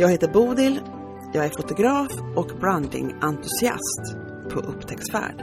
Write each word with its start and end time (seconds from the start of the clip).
Jag 0.00 0.10
heter 0.10 0.28
Bodil, 0.28 0.80
jag 1.32 1.44
är 1.44 1.50
fotograf 1.50 2.12
och 2.36 2.46
brandingentusiast 2.60 4.16
på 4.52 4.60
upptäcktsfärd. 4.60 5.40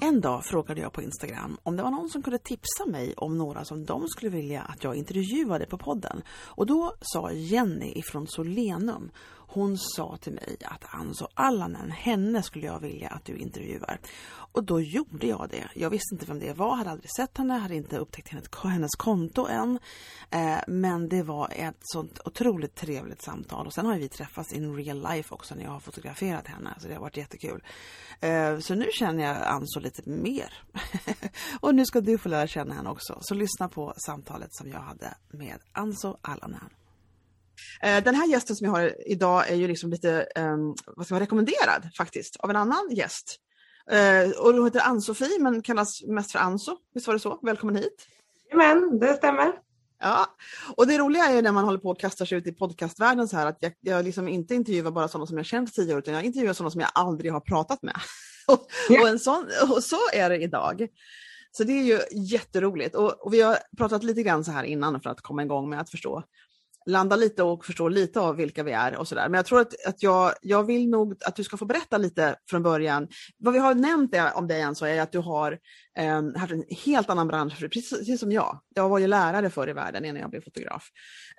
En 0.00 0.20
dag 0.20 0.44
frågade 0.44 0.80
jag 0.80 0.92
på 0.92 1.02
Instagram 1.02 1.56
om 1.62 1.76
det 1.76 1.82
var 1.82 1.90
någon 1.90 2.08
som 2.08 2.22
kunde 2.22 2.38
tipsa 2.38 2.86
mig 2.86 3.14
om 3.16 3.38
några 3.38 3.64
som 3.64 3.84
de 3.84 4.08
skulle 4.08 4.30
vilja 4.30 4.62
att 4.62 4.84
jag 4.84 4.96
intervjuade 4.96 5.66
på 5.66 5.78
podden. 5.78 6.22
Och 6.28 6.66
då 6.66 6.92
sa 7.00 7.32
Jenny 7.32 7.92
ifrån 7.94 8.26
Solenum, 8.26 9.10
hon 9.46 9.78
sa 9.78 10.16
till 10.16 10.32
mig 10.32 10.56
att 10.64 10.84
Anso 10.94 11.26
Allanen, 11.34 11.90
henne 11.90 12.42
skulle 12.42 12.66
jag 12.66 12.80
vilja 12.80 13.08
att 13.08 13.24
du 13.24 13.36
intervjuar. 13.36 14.00
Och 14.54 14.64
då 14.64 14.80
gjorde 14.80 15.26
jag 15.26 15.48
det. 15.50 15.68
Jag 15.74 15.90
visste 15.90 16.14
inte 16.14 16.26
vem 16.26 16.38
det 16.38 16.52
var, 16.52 16.76
hade 16.76 16.90
aldrig 16.90 17.10
sett 17.16 17.38
henne, 17.38 17.54
hade 17.54 17.74
inte 17.74 17.98
upptäckt 17.98 18.28
hennes 18.64 18.94
konto 18.96 19.46
än. 19.46 19.78
Eh, 20.30 20.58
men 20.66 21.08
det 21.08 21.22
var 21.22 21.52
ett 21.56 21.78
sånt 21.80 22.20
otroligt 22.24 22.74
trevligt 22.74 23.22
samtal. 23.22 23.66
Och 23.66 23.74
sen 23.74 23.86
har 23.86 23.98
vi 23.98 24.08
träffats 24.08 24.52
in 24.52 24.76
real 24.76 25.02
life 25.02 25.34
också 25.34 25.54
när 25.54 25.62
jag 25.62 25.70
har 25.70 25.80
fotograferat 25.80 26.46
henne. 26.46 26.74
Så 26.78 26.88
det 26.88 26.94
har 26.94 27.00
varit 27.00 27.16
jättekul. 27.16 27.62
Eh, 28.20 28.58
så 28.58 28.74
nu 28.74 28.86
känner 28.92 29.24
jag 29.24 29.36
Anso 29.42 29.80
lite 29.80 30.10
mer. 30.10 30.62
och 31.60 31.74
nu 31.74 31.86
ska 31.86 32.00
du 32.00 32.18
få 32.18 32.28
lära 32.28 32.46
känna 32.46 32.74
henne 32.74 32.90
också. 32.90 33.18
Så 33.20 33.34
lyssna 33.34 33.68
på 33.68 33.94
samtalet 33.96 34.54
som 34.54 34.68
jag 34.68 34.80
hade 34.80 35.14
med 35.30 35.58
Anso 35.72 36.16
Allanen. 36.22 36.70
Eh, 37.82 38.04
den 38.04 38.14
här 38.14 38.26
gästen 38.26 38.56
som 38.56 38.64
jag 38.64 38.72
har 38.72 38.94
idag 39.06 39.50
är 39.50 39.54
ju 39.54 39.68
liksom 39.68 39.90
lite, 39.90 40.26
um, 40.36 40.74
vad 40.86 41.06
ska 41.06 41.14
man 41.14 41.20
rekommenderad 41.20 41.90
faktiskt, 41.96 42.36
av 42.36 42.50
en 42.50 42.56
annan 42.56 42.88
gäst. 42.90 43.40
Uh, 43.92 44.30
och 44.30 44.54
hon 44.54 44.64
heter 44.64 44.80
Ann-Sofie 44.80 45.38
men 45.40 45.62
kallas 45.62 46.02
mest 46.02 46.32
för 46.32 46.38
Anso. 46.38 46.76
Visst 46.94 47.06
var 47.06 47.14
det 47.14 47.20
så? 47.20 47.38
Välkommen 47.42 47.76
hit! 47.76 48.06
Men 48.52 48.98
det 48.98 49.14
stämmer. 49.14 49.52
Ja, 50.00 50.26
och 50.76 50.86
det 50.86 50.98
roliga 50.98 51.24
är 51.24 51.42
när 51.42 51.52
man 51.52 51.64
håller 51.64 51.78
på 51.78 51.90
och 51.90 52.00
kastar 52.00 52.24
sig 52.24 52.38
ut 52.38 52.46
i 52.46 52.52
podcastvärlden 52.52 53.28
så 53.28 53.36
här 53.36 53.46
att 53.46 53.56
jag, 53.60 53.72
jag 53.80 54.04
liksom 54.04 54.28
inte 54.28 54.54
intervjuar 54.54 54.90
bara 54.90 55.08
sådana 55.08 55.26
som 55.26 55.36
jag 55.36 55.46
känt 55.46 55.74
tio 55.74 55.94
år 55.94 55.98
utan 55.98 56.14
jag 56.14 56.24
intervjuar 56.24 56.52
sådana 56.52 56.70
som 56.70 56.80
jag 56.80 56.90
aldrig 56.94 57.32
har 57.32 57.40
pratat 57.40 57.82
med. 57.82 57.96
och, 58.46 58.66
ja. 58.88 59.02
och, 59.02 59.08
en 59.08 59.18
sån, 59.18 59.46
och 59.70 59.84
så 59.84 59.98
är 60.12 60.30
det 60.30 60.38
idag. 60.38 60.88
Så 61.52 61.64
det 61.64 61.72
är 61.72 61.82
ju 61.82 62.00
jätteroligt 62.12 62.94
och, 62.94 63.26
och 63.26 63.34
vi 63.34 63.40
har 63.40 63.58
pratat 63.76 64.04
lite 64.04 64.22
grann 64.22 64.44
så 64.44 64.52
här 64.52 64.64
innan 64.64 65.00
för 65.00 65.10
att 65.10 65.20
komma 65.20 65.42
igång 65.42 65.70
med 65.70 65.80
att 65.80 65.90
förstå 65.90 66.22
landa 66.86 67.16
lite 67.16 67.42
och 67.42 67.64
förstå 67.64 67.88
lite 67.88 68.20
av 68.20 68.36
vilka 68.36 68.62
vi 68.62 68.72
är 68.72 68.96
och 68.96 69.08
sådär. 69.08 69.28
Men 69.28 69.38
jag 69.38 69.46
tror 69.46 69.60
att, 69.60 69.86
att 69.86 70.02
jag, 70.02 70.32
jag 70.42 70.64
vill 70.64 70.90
nog 70.90 71.16
att 71.26 71.36
du 71.36 71.44
ska 71.44 71.56
få 71.56 71.64
berätta 71.64 71.98
lite 71.98 72.36
från 72.50 72.62
början. 72.62 73.08
Vad 73.38 73.54
vi 73.54 73.60
har 73.60 73.74
nämnt 73.74 74.14
om 74.34 74.46
dig 74.46 74.60
än 74.60 74.74
så 74.74 74.86
är 74.86 75.00
att 75.00 75.12
du 75.12 75.18
har 75.18 75.58
eh, 75.98 76.22
haft 76.36 76.52
en 76.52 76.64
helt 76.84 77.10
annan 77.10 77.28
bransch, 77.28 77.60
precis 77.60 78.20
som 78.20 78.32
jag. 78.32 78.60
Jag 78.74 78.88
var 78.88 78.98
ju 78.98 79.06
lärare 79.06 79.50
förr 79.50 79.68
i 79.68 79.72
världen 79.72 80.04
innan 80.04 80.20
jag 80.20 80.30
blev 80.30 80.40
fotograf. 80.40 80.88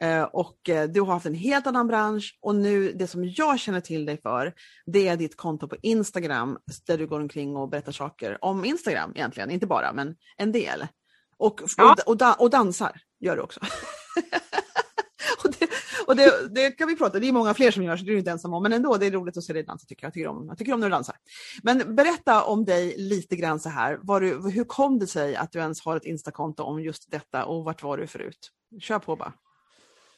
Eh, 0.01 0.23
och 0.23 0.69
eh, 0.69 0.89
du 0.89 1.01
har 1.01 1.13
haft 1.13 1.25
en 1.25 1.33
helt 1.33 1.67
annan 1.67 1.87
bransch 1.87 2.37
och 2.41 2.55
nu 2.55 2.91
det 2.91 3.07
som 3.07 3.25
jag 3.25 3.59
känner 3.59 3.81
till 3.81 4.05
dig 4.05 4.21
för, 4.21 4.53
det 4.85 5.07
är 5.07 5.17
ditt 5.17 5.37
konto 5.37 5.67
på 5.67 5.75
Instagram 5.81 6.57
där 6.87 6.97
du 6.97 7.07
går 7.07 7.19
omkring 7.19 7.55
och 7.55 7.69
berättar 7.69 7.91
saker 7.91 8.37
om 8.41 8.65
Instagram 8.65 9.11
egentligen, 9.15 9.51
inte 9.51 9.67
bara 9.67 9.93
men 9.93 10.15
en 10.37 10.51
del. 10.51 10.87
Och, 11.37 11.61
ja. 11.77 11.95
och, 12.05 12.21
och, 12.21 12.41
och 12.41 12.49
dansar 12.49 13.01
gör 13.19 13.35
du 13.35 13.41
också. 13.41 13.59
och 15.43 15.51
det, 15.59 15.69
och 16.07 16.15
det, 16.15 16.55
det, 16.55 16.71
kan 16.71 16.87
vi 16.87 16.95
prata 16.95 17.19
det 17.19 17.27
är 17.27 17.31
många 17.31 17.53
fler 17.53 17.71
som 17.71 17.83
gör 17.83 17.97
så 17.97 18.05
det 18.05 18.11
är 18.11 18.13
du 18.13 18.19
inte 18.19 18.31
ensam 18.31 18.53
om, 18.53 18.63
men 18.63 18.73
ändå, 18.73 18.97
det 18.97 19.05
är 19.05 19.11
roligt 19.11 19.37
att 19.37 19.43
se 19.43 19.53
dig 19.53 19.63
dansa 19.63 19.85
tycker 19.87 20.03
jag. 20.03 20.07
Jag 20.07 20.13
tycker 20.13 20.27
om, 20.27 20.45
jag 20.47 20.57
tycker 20.57 20.73
om 20.73 20.79
när 20.79 20.87
du 20.87 20.91
dansar. 20.91 21.15
Men 21.63 21.95
berätta 21.95 22.43
om 22.43 22.65
dig 22.65 22.95
lite 22.97 23.35
grann 23.35 23.59
så 23.59 23.69
här. 23.69 24.19
Du, 24.19 24.51
hur 24.51 24.63
kom 24.63 24.99
det 24.99 25.07
sig 25.07 25.35
att 25.35 25.51
du 25.51 25.59
ens 25.59 25.85
har 25.85 25.97
ett 25.97 26.05
Instakonto 26.05 26.63
om 26.63 26.81
just 26.81 27.11
detta 27.11 27.45
och 27.45 27.63
vart 27.63 27.83
var 27.83 27.97
du 27.97 28.07
förut? 28.07 28.51
Kör 28.79 28.99
på 28.99 29.15
bara. 29.15 29.33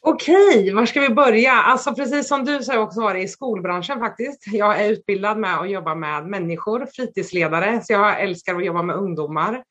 Okej, 0.01 0.73
var 0.73 0.85
ska 0.85 1.01
vi 1.01 1.09
börja? 1.09 1.51
Alltså 1.51 1.95
precis 1.95 2.27
som 2.27 2.45
du 2.45 2.63
så 2.63 2.72
har 2.72 2.77
jag 2.77 2.88
också 2.88 3.01
varit 3.01 3.25
i 3.25 3.27
skolbranschen 3.27 4.00
faktiskt. 4.00 4.47
Jag 4.47 4.81
är 4.81 4.91
utbildad 4.91 5.38
med 5.38 5.59
att 5.59 5.69
jobba 5.69 5.95
med 5.95 6.27
människor, 6.27 6.88
fritidsledare, 6.95 7.81
så 7.83 7.94
jag 7.94 8.22
älskar 8.22 8.56
att 8.56 8.66
jobba 8.66 8.81
med 8.81 8.95
ungdomar. 8.95 9.63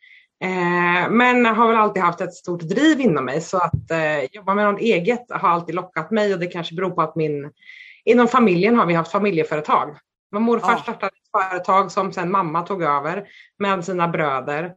Eh, 0.45 1.11
men 1.11 1.47
har 1.47 1.69
väl 1.69 1.77
alltid 1.77 2.03
haft 2.03 2.21
ett 2.21 2.35
stort 2.35 2.61
driv 2.61 3.01
inom 3.01 3.25
mig 3.25 3.41
så 3.41 3.57
att 3.57 3.91
eh, 3.91 4.25
jobba 4.33 4.55
med 4.55 4.65
något 4.65 4.81
eget 4.81 5.27
har 5.31 5.49
alltid 5.49 5.75
lockat 5.75 6.11
mig 6.11 6.35
och 6.35 6.41
det 6.41 6.47
kanske 6.47 6.75
beror 6.75 6.91
på 6.91 7.03
att 7.03 7.17
min, 7.17 7.51
inom 8.05 8.29
familjen 8.29 8.77
har 8.77 8.87
vi 8.87 8.95
haft 8.95 9.13
familjeföretag. 9.13 9.97
Min 10.33 10.43
morfar 10.43 10.73
ja. 10.73 10.79
startade 10.79 11.07
ett 11.07 11.51
företag 11.51 11.93
som 11.93 12.13
sen 12.13 12.31
mamma 12.31 12.63
tog 12.63 12.83
över 12.83 13.27
med 13.59 13.85
sina 13.85 14.09
bröder. 14.09 14.75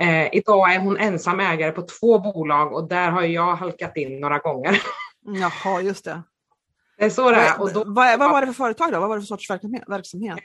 Eh, 0.00 0.34
idag 0.34 0.74
är 0.74 0.80
hon 0.80 0.96
ensam 0.96 1.40
ägare 1.40 1.72
på 1.72 1.82
två 1.82 2.18
bolag 2.18 2.72
och 2.72 2.88
där 2.88 3.10
har 3.10 3.22
jag 3.22 3.56
halkat 3.56 3.96
in 3.96 4.20
några 4.20 4.38
gånger. 4.38 4.82
Jaha, 5.40 5.80
just 5.80 6.04
det. 6.04 6.22
Det 6.98 7.04
är 7.04 7.10
så 7.10 7.30
det 7.30 7.36
är. 7.36 7.60
Och 7.60 7.72
då, 7.72 7.84
vad, 7.86 8.18
vad 8.18 8.30
var 8.30 8.40
det 8.40 8.46
för 8.46 8.54
företag 8.54 8.92
då? 8.92 9.00
Vad 9.00 9.08
var 9.08 9.16
det 9.16 9.22
för 9.22 9.26
sorts 9.26 9.50
verksamhet? 9.86 10.42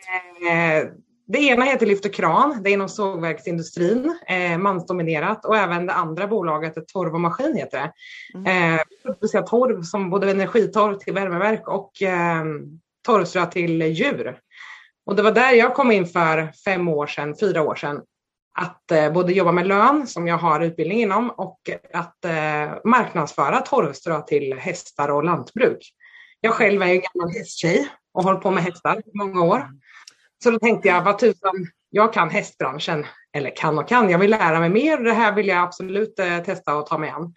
Eh, 0.51 0.87
det 1.27 1.39
ena 1.39 1.65
heter 1.65 1.85
Lyft 1.85 2.05
och 2.05 2.13
kran, 2.13 2.63
det 2.63 2.69
är 2.69 2.73
inom 2.73 2.89
sågverksindustrin, 2.89 4.19
eh, 4.27 4.57
mansdominerat 4.57 5.45
och 5.45 5.57
även 5.57 5.85
det 5.85 5.93
andra 5.93 6.27
bolaget, 6.27 6.87
Torv 6.87 7.13
och 7.13 7.21
maskin 7.21 7.55
heter 7.55 7.77
det. 7.79 7.93
Mm. 8.37 8.75
Eh, 8.75 8.81
producerar 9.03 9.43
torv 9.43 9.83
som 9.83 10.09
både 10.09 10.31
energitorv 10.31 10.97
till 10.97 11.13
värmeverk 11.13 11.67
och 11.67 12.01
eh, 12.01 12.43
torvströ 13.05 13.45
till 13.45 13.81
djur. 13.81 14.37
Och 15.05 15.15
det 15.15 15.21
var 15.21 15.31
där 15.31 15.51
jag 15.51 15.75
kom 15.75 15.91
in 15.91 16.07
för 16.07 16.51
fem 16.65 16.87
år 16.87 17.07
sedan, 17.07 17.35
fyra 17.39 17.61
år 17.61 17.75
sedan. 17.75 18.01
Att 18.59 18.91
eh, 18.91 19.13
både 19.13 19.33
jobba 19.33 19.51
med 19.51 19.67
lön, 19.67 20.07
som 20.07 20.27
jag 20.27 20.37
har 20.37 20.59
utbildning 20.59 21.01
inom, 21.01 21.29
och 21.29 21.59
att 21.93 22.25
eh, 22.25 22.73
marknadsföra 22.85 23.61
torvströ 23.61 24.21
till 24.21 24.53
hästar 24.59 25.09
och 25.09 25.23
lantbruk. 25.23 25.93
Jag 26.41 26.53
själv 26.53 26.81
är 26.81 26.85
en 26.85 27.01
gammal 27.01 27.33
hästtjej 27.33 27.87
och 28.13 28.23
har 28.23 28.31
hållit 28.31 28.43
på 28.43 28.51
med 28.51 28.63
hästar 28.63 28.99
i 28.99 29.17
många 29.17 29.41
år. 29.43 29.67
Så 30.43 30.51
då 30.51 30.59
tänkte 30.59 30.87
jag, 30.87 31.03
vad 31.03 31.19
tusan, 31.19 31.67
jag 31.89 32.13
kan 32.13 32.29
hästbranschen. 32.29 33.05
Eller 33.33 33.55
kan 33.55 33.79
och 33.79 33.87
kan, 33.87 34.09
jag 34.09 34.19
vill 34.19 34.29
lära 34.29 34.59
mig 34.59 34.69
mer. 34.69 34.97
Det 34.97 35.13
här 35.13 35.35
vill 35.35 35.47
jag 35.47 35.63
absolut 35.63 36.19
eh, 36.19 36.39
testa 36.39 36.75
och 36.75 36.85
ta 36.85 36.97
mig 36.97 37.09
an. 37.09 37.33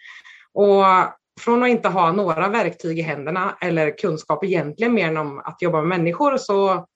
Och 0.53 0.85
från 1.41 1.63
att 1.63 1.69
inte 1.69 1.89
ha 1.89 2.13
några 2.13 2.49
verktyg 2.49 2.99
i 2.99 3.03
händerna 3.03 3.57
eller 3.61 3.99
kunskap 3.99 4.45
egentligen 4.45 4.95
mer 4.95 5.09
än 5.09 5.17
om 5.17 5.39
att 5.39 5.63
jobba 5.63 5.79
med 5.81 5.99
människor 5.99 6.37
så 6.37 6.87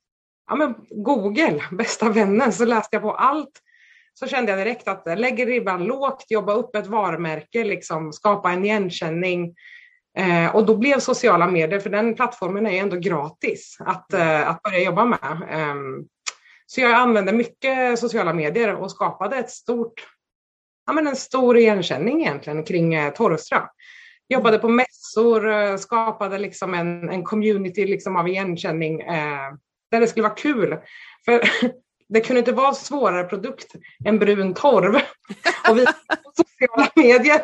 ja, 0.48 0.56
men 0.56 0.74
Google, 0.91 1.62
bästa 1.70 2.08
vännen, 2.08 2.52
så 2.52 2.64
läste 2.64 2.97
jag 2.97 3.02
på 3.02 3.12
allt. 3.12 3.60
Så 4.14 4.26
kände 4.26 4.52
jag 4.52 4.60
direkt 4.60 4.88
att 4.88 5.06
eh, 5.06 5.16
lägger 5.16 5.47
ribban 5.47 5.84
lågt, 5.84 6.24
jobba 6.28 6.52
upp 6.52 6.76
ett 6.76 6.86
varumärke, 6.86 7.64
liksom, 7.64 8.12
skapa 8.12 8.52
en 8.52 8.64
igenkänning. 8.64 9.54
Eh, 10.18 10.56
och 10.56 10.66
då 10.66 10.76
blev 10.76 10.98
sociala 10.98 11.46
medier, 11.46 11.80
för 11.80 11.90
den 11.90 12.14
plattformen 12.14 12.66
är 12.66 12.80
ändå 12.82 12.96
gratis 12.96 13.76
att, 13.80 14.12
eh, 14.12 14.48
att 14.48 14.62
börja 14.62 14.80
jobba 14.80 15.04
med. 15.04 15.42
Eh, 15.50 15.74
så 16.66 16.80
jag 16.80 16.92
använde 16.92 17.32
mycket 17.32 17.98
sociala 17.98 18.32
medier 18.32 18.74
och 18.74 18.90
skapade 18.90 19.36
ett 19.36 19.50
stort, 19.50 20.06
ja, 20.86 20.92
men 20.92 21.06
en 21.06 21.16
stor 21.16 21.58
igenkänning 21.58 22.20
egentligen 22.20 22.64
kring 22.64 22.94
eh, 22.94 23.12
Torvströ. 23.12 23.60
Jobbade 24.28 24.59
på 24.59 24.68
mässor, 24.68 25.50
eh, 25.50 25.76
skapade 25.76 26.38
liksom 26.38 26.74
en, 26.74 27.09
en 27.09 27.24
community 27.24 27.86
liksom 27.86 28.16
av 28.16 28.28
igenkänning 28.28 29.00
eh, 29.00 29.53
där 29.91 30.00
det 30.00 30.06
skulle 30.06 30.22
vara 30.28 30.34
kul. 30.34 30.76
För 31.24 31.41
det 32.09 32.21
kunde 32.21 32.39
inte 32.39 32.53
vara 32.53 32.75
svårare 32.75 33.25
produkt 33.25 33.75
än 34.05 34.19
brun 34.19 34.55
torv. 34.55 34.95
Och 35.71 35.78
vi 35.78 35.87
på 35.87 36.33
sociala 36.37 36.91
medier. 36.97 37.43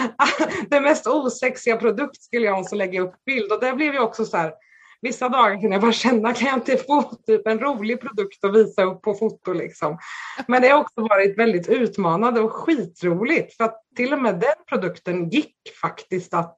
Den 0.70 0.82
mest 0.82 1.06
osexiga 1.06 1.76
produkt 1.76 2.22
skulle 2.22 2.46
jag 2.46 2.60
också 2.60 2.74
lägga 2.74 3.00
upp 3.00 3.24
bild 3.26 3.52
och 3.52 3.60
där 3.60 3.74
blev 3.74 3.94
jag 3.94 4.04
också 4.04 4.24
så 4.24 4.36
här. 4.36 4.52
Vissa 5.00 5.28
dagar 5.28 5.60
kunde 5.60 5.74
jag 5.74 5.82
bara 5.82 5.92
känna, 5.92 6.34
kan 6.34 6.48
jag 6.48 6.56
inte 6.56 6.76
få 6.76 7.02
typ 7.26 7.46
en 7.46 7.58
rolig 7.58 8.00
produkt 8.00 8.44
att 8.44 8.54
visa 8.54 8.82
upp 8.82 9.02
på 9.02 9.14
foto 9.14 9.52
liksom. 9.52 9.98
Men 10.48 10.62
det 10.62 10.68
har 10.68 10.80
också 10.80 11.00
varit 11.00 11.38
väldigt 11.38 11.68
utmanande 11.68 12.40
och 12.40 12.52
skitroligt 12.52 13.56
för 13.56 13.64
att 13.64 13.82
till 13.96 14.12
och 14.12 14.22
med 14.22 14.34
den 14.34 14.54
produkten 14.68 15.28
gick 15.28 15.54
faktiskt 15.80 16.34
att, 16.34 16.56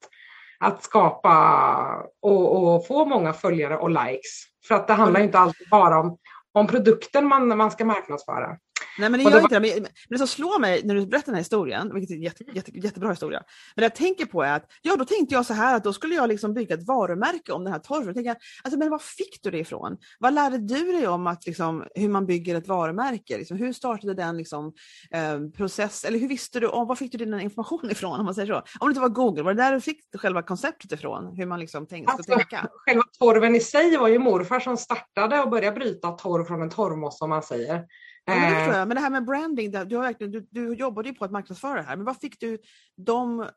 att 0.58 0.82
skapa 0.82 2.04
och, 2.22 2.74
och 2.74 2.86
få 2.86 3.04
många 3.04 3.32
följare 3.32 3.76
och 3.76 3.90
likes. 3.90 4.44
För 4.68 4.74
att 4.74 4.86
det 4.86 4.94
handlar 4.94 5.20
inte 5.20 5.38
alltid 5.38 5.68
bara 5.70 6.00
om 6.00 6.18
om 6.58 6.66
produkten 6.66 7.26
man, 7.26 7.56
man 7.56 7.70
ska 7.70 7.84
marknadsföra. 7.84 8.56
Nej 8.98 9.10
men 9.10 9.24
det 9.24 9.30
gör 9.30 9.40
inte 9.40 9.58
det. 9.58 9.80
Men, 9.80 9.88
det 10.08 10.18
som 10.18 10.26
slår 10.26 10.58
mig 10.58 10.82
när 10.84 10.94
du 10.94 11.06
berättar 11.06 11.26
den 11.26 11.34
här 11.34 11.40
historien, 11.40 11.94
vilket 11.94 12.10
är 12.10 12.14
en 12.14 12.22
jätte, 12.22 12.44
jätte, 12.54 12.70
jättebra 12.78 13.10
historia, 13.10 13.42
men 13.74 13.82
det 13.82 13.84
jag 13.84 13.94
tänker 13.94 14.26
på 14.26 14.42
är 14.42 14.52
att, 14.52 14.70
ja 14.82 14.96
då 14.96 15.04
tänkte 15.04 15.34
jag 15.34 15.46
så 15.46 15.54
här 15.54 15.76
att 15.76 15.84
då 15.84 15.92
skulle 15.92 16.14
jag 16.14 16.28
liksom 16.28 16.54
bygga 16.54 16.74
ett 16.74 16.86
varumärke 16.86 17.52
om 17.52 17.64
den 17.64 17.72
här 17.72 17.80
torven. 17.80 18.14
Tänker, 18.14 18.36
alltså, 18.62 18.78
men 18.78 18.90
var 18.90 18.98
fick 18.98 19.42
du 19.42 19.50
det 19.50 19.58
ifrån? 19.58 19.96
Vad 20.18 20.34
lärde 20.34 20.58
du 20.58 20.92
dig 20.92 21.08
om 21.08 21.26
att, 21.26 21.46
liksom, 21.46 21.84
hur 21.94 22.08
man 22.08 22.26
bygger 22.26 22.54
ett 22.54 22.68
varumärke? 22.68 23.38
Liksom, 23.38 23.56
hur 23.56 23.72
startade 23.72 24.14
den 24.14 24.36
liksom, 24.36 24.72
eh, 25.10 25.40
process, 25.56 26.04
eller 26.04 26.18
hur 26.18 26.28
visste 26.28 26.60
du, 26.60 26.68
om, 26.68 26.86
var 26.86 26.94
fick 26.94 27.12
du 27.12 27.18
din 27.18 27.40
information 27.40 27.90
ifrån 27.90 28.20
om 28.20 28.24
man 28.24 28.34
säger 28.34 28.52
så? 28.52 28.62
Om 28.80 28.88
det 28.88 28.90
inte 28.90 29.00
var 29.00 29.08
Google, 29.08 29.42
var 29.42 29.54
det 29.54 29.62
där 29.62 29.72
du 29.72 29.80
fick 29.80 30.00
själva 30.14 30.42
konceptet 30.42 30.92
ifrån? 30.92 31.36
Hur 31.36 31.46
man 31.46 31.60
liksom 31.60 31.86
tänkte 31.86 32.12
alltså, 32.12 32.32
tänka? 32.32 32.68
Själva 32.86 33.02
torven 33.18 33.54
i 33.54 33.60
sig 33.60 33.96
var 33.96 34.08
ju 34.08 34.18
morfar 34.18 34.60
som 34.60 34.76
startade 34.76 35.40
och 35.40 35.50
började 35.50 35.76
bryta 35.76 36.10
torv 36.10 36.44
från 36.44 36.62
en 36.62 36.70
torvmosse 36.70 37.24
om 37.24 37.30
man 37.30 37.42
säger. 37.42 37.84
Ja, 38.28 38.34
men, 38.34 38.70
det 38.70 38.78
eh. 38.78 38.86
men 38.86 38.88
det 38.88 39.00
här 39.00 39.10
med 39.10 39.24
branding, 39.24 39.70
du, 39.70 39.96
har 39.96 40.02
verkligen, 40.02 40.32
du, 40.32 40.46
du 40.50 40.74
jobbade 40.74 41.08
ju 41.08 41.14
på 41.14 41.24
att 41.24 41.30
marknadsföra 41.30 41.74
det 41.74 41.82
här, 41.82 41.96
men 41.96 42.04
var 42.04 42.14
fick 42.14 42.40
du 42.40 42.58
de 42.96 43.48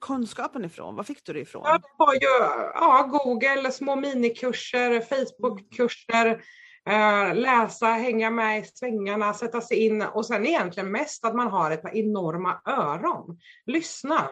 kunskapen 0.00 0.64
ifrån? 0.64 0.96
Var 0.96 1.04
fick 1.04 1.24
du 1.24 1.32
det 1.32 1.40
ifrån? 1.40 1.62
Ja, 1.64 1.78
det 1.78 1.88
var 1.96 2.14
ju 2.14 2.28
ja, 2.74 3.08
Google, 3.10 3.72
små 3.72 3.96
minikurser, 3.96 5.00
Facebookkurser, 5.00 6.42
eh, 6.88 7.34
läsa, 7.34 7.86
hänga 7.86 8.30
med 8.30 8.58
i 8.60 8.64
svängarna, 8.64 9.34
sätta 9.34 9.60
sig 9.60 9.76
in 9.76 10.02
och 10.02 10.26
sen 10.26 10.46
egentligen 10.46 10.90
mest 10.90 11.24
att 11.24 11.34
man 11.34 11.48
har 11.48 11.70
ett 11.70 11.82
par 11.82 11.96
enorma 11.96 12.60
öron. 12.66 13.38
Lyssna, 13.66 14.28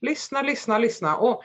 lyssna, 0.00 0.42
lyssna, 0.42 0.78
lyssna. 0.78 1.16
Och 1.16 1.42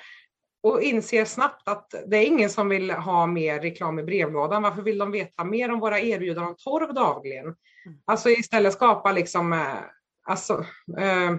och 0.64 0.82
inser 0.82 1.26
snabbt 1.26 1.68
att 1.68 1.94
det 2.08 2.18
är 2.18 2.26
ingen 2.26 2.50
som 2.50 2.70
vill 2.70 2.92
ha 2.92 3.28
mer 3.28 3.60
reklam 3.60 4.00
i 4.00 4.04
brevlådan. 4.04 4.64
Varför 4.64 4.82
vill 4.82 4.98
de 4.98 5.12
veta 5.12 5.44
mer 5.44 5.72
om 5.72 5.80
våra 5.80 6.00
erbjudanden 6.00 6.50
om 6.50 6.56
torv 6.58 6.94
dagligen? 6.94 7.46
Mm. 7.46 7.98
Alltså 8.06 8.30
istället 8.30 8.74
skapa 8.74 9.12
liksom, 9.12 9.54
eh, 9.54 9.78
alltså, 10.28 10.66
eh, 10.98 11.36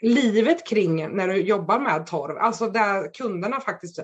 livet 0.00 0.66
kring 0.66 1.16
när 1.16 1.28
du 1.28 1.36
jobbar 1.36 1.78
med 1.78 2.06
torv, 2.06 2.38
alltså 2.38 2.70
där 2.70 3.14
kunderna 3.14 3.60
faktiskt 3.60 3.98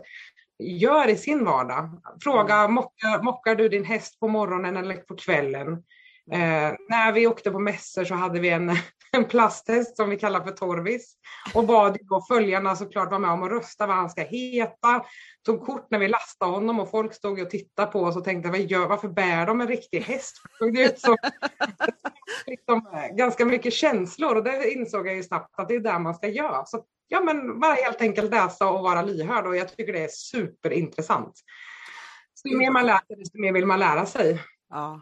gör 0.58 1.08
i 1.08 1.16
sin 1.16 1.44
vardag. 1.44 2.02
Fråga, 2.22 2.54
mm. 2.54 2.72
mockar, 2.72 3.22
mockar 3.22 3.54
du 3.54 3.68
din 3.68 3.84
häst 3.84 4.20
på 4.20 4.28
morgonen 4.28 4.76
eller 4.76 4.94
på 4.94 5.16
kvällen? 5.16 5.82
Eh, 6.32 6.74
när 6.88 7.12
vi 7.12 7.26
åkte 7.26 7.50
på 7.50 7.58
mässor 7.58 8.04
så 8.04 8.14
hade 8.14 8.40
vi 8.40 8.48
en, 8.48 8.76
en 9.12 9.24
plasthäst 9.24 9.96
som 9.96 10.10
vi 10.10 10.16
kallar 10.16 10.40
för 10.40 10.50
Torvis 10.50 11.14
och 11.54 11.66
bad 11.66 11.98
då 12.00 12.24
följarna 12.28 12.76
såklart 12.76 13.10
vara 13.10 13.18
med 13.18 13.30
om 13.30 13.42
att 13.42 13.50
rösta 13.50 13.86
vad 13.86 13.96
han 13.96 14.10
ska 14.10 14.22
heta. 14.22 15.04
Tog 15.46 15.66
kort 15.66 15.86
när 15.90 15.98
vi 15.98 16.08
lastade 16.08 16.50
honom 16.50 16.80
och 16.80 16.90
folk 16.90 17.14
stod 17.14 17.40
och 17.40 17.50
tittade 17.50 17.92
på 17.92 18.00
oss 18.00 18.16
och 18.16 18.24
tänkte 18.24 18.50
vad 18.50 18.60
gör, 18.60 18.88
varför 18.88 19.08
bär 19.08 19.46
de 19.46 19.60
en 19.60 19.68
riktig 19.68 20.00
häst? 20.00 20.36
Det 20.58 20.84
ut 20.84 21.02
liksom, 22.46 22.86
ganska 23.16 23.44
mycket 23.44 23.72
känslor 23.72 24.36
och 24.36 24.44
det 24.44 24.70
insåg 24.70 25.06
jag 25.06 25.14
ju 25.14 25.22
snabbt 25.22 25.54
att 25.58 25.68
det 25.68 25.74
är 25.74 25.80
där 25.80 25.98
man 25.98 26.14
ska 26.14 26.28
göra. 26.28 26.64
Så, 26.66 26.84
ja, 27.08 27.20
men 27.20 27.60
bara 27.60 27.74
helt 27.74 28.00
enkelt 28.00 28.30
läsa 28.30 28.68
och 28.68 28.82
vara 28.82 29.02
lyhörd 29.02 29.46
och 29.46 29.56
jag 29.56 29.76
tycker 29.76 29.92
det 29.92 30.04
är 30.04 30.10
superintressant. 30.12 31.32
Så 32.34 32.48
ju 32.48 32.56
mer 32.56 32.70
man 32.70 32.86
lär 32.86 32.98
sig, 33.06 33.16
desto 33.16 33.38
mer 33.38 33.52
vill 33.52 33.66
man 33.66 33.78
lära 33.78 34.06
sig. 34.06 34.42
Ja. 34.70 35.00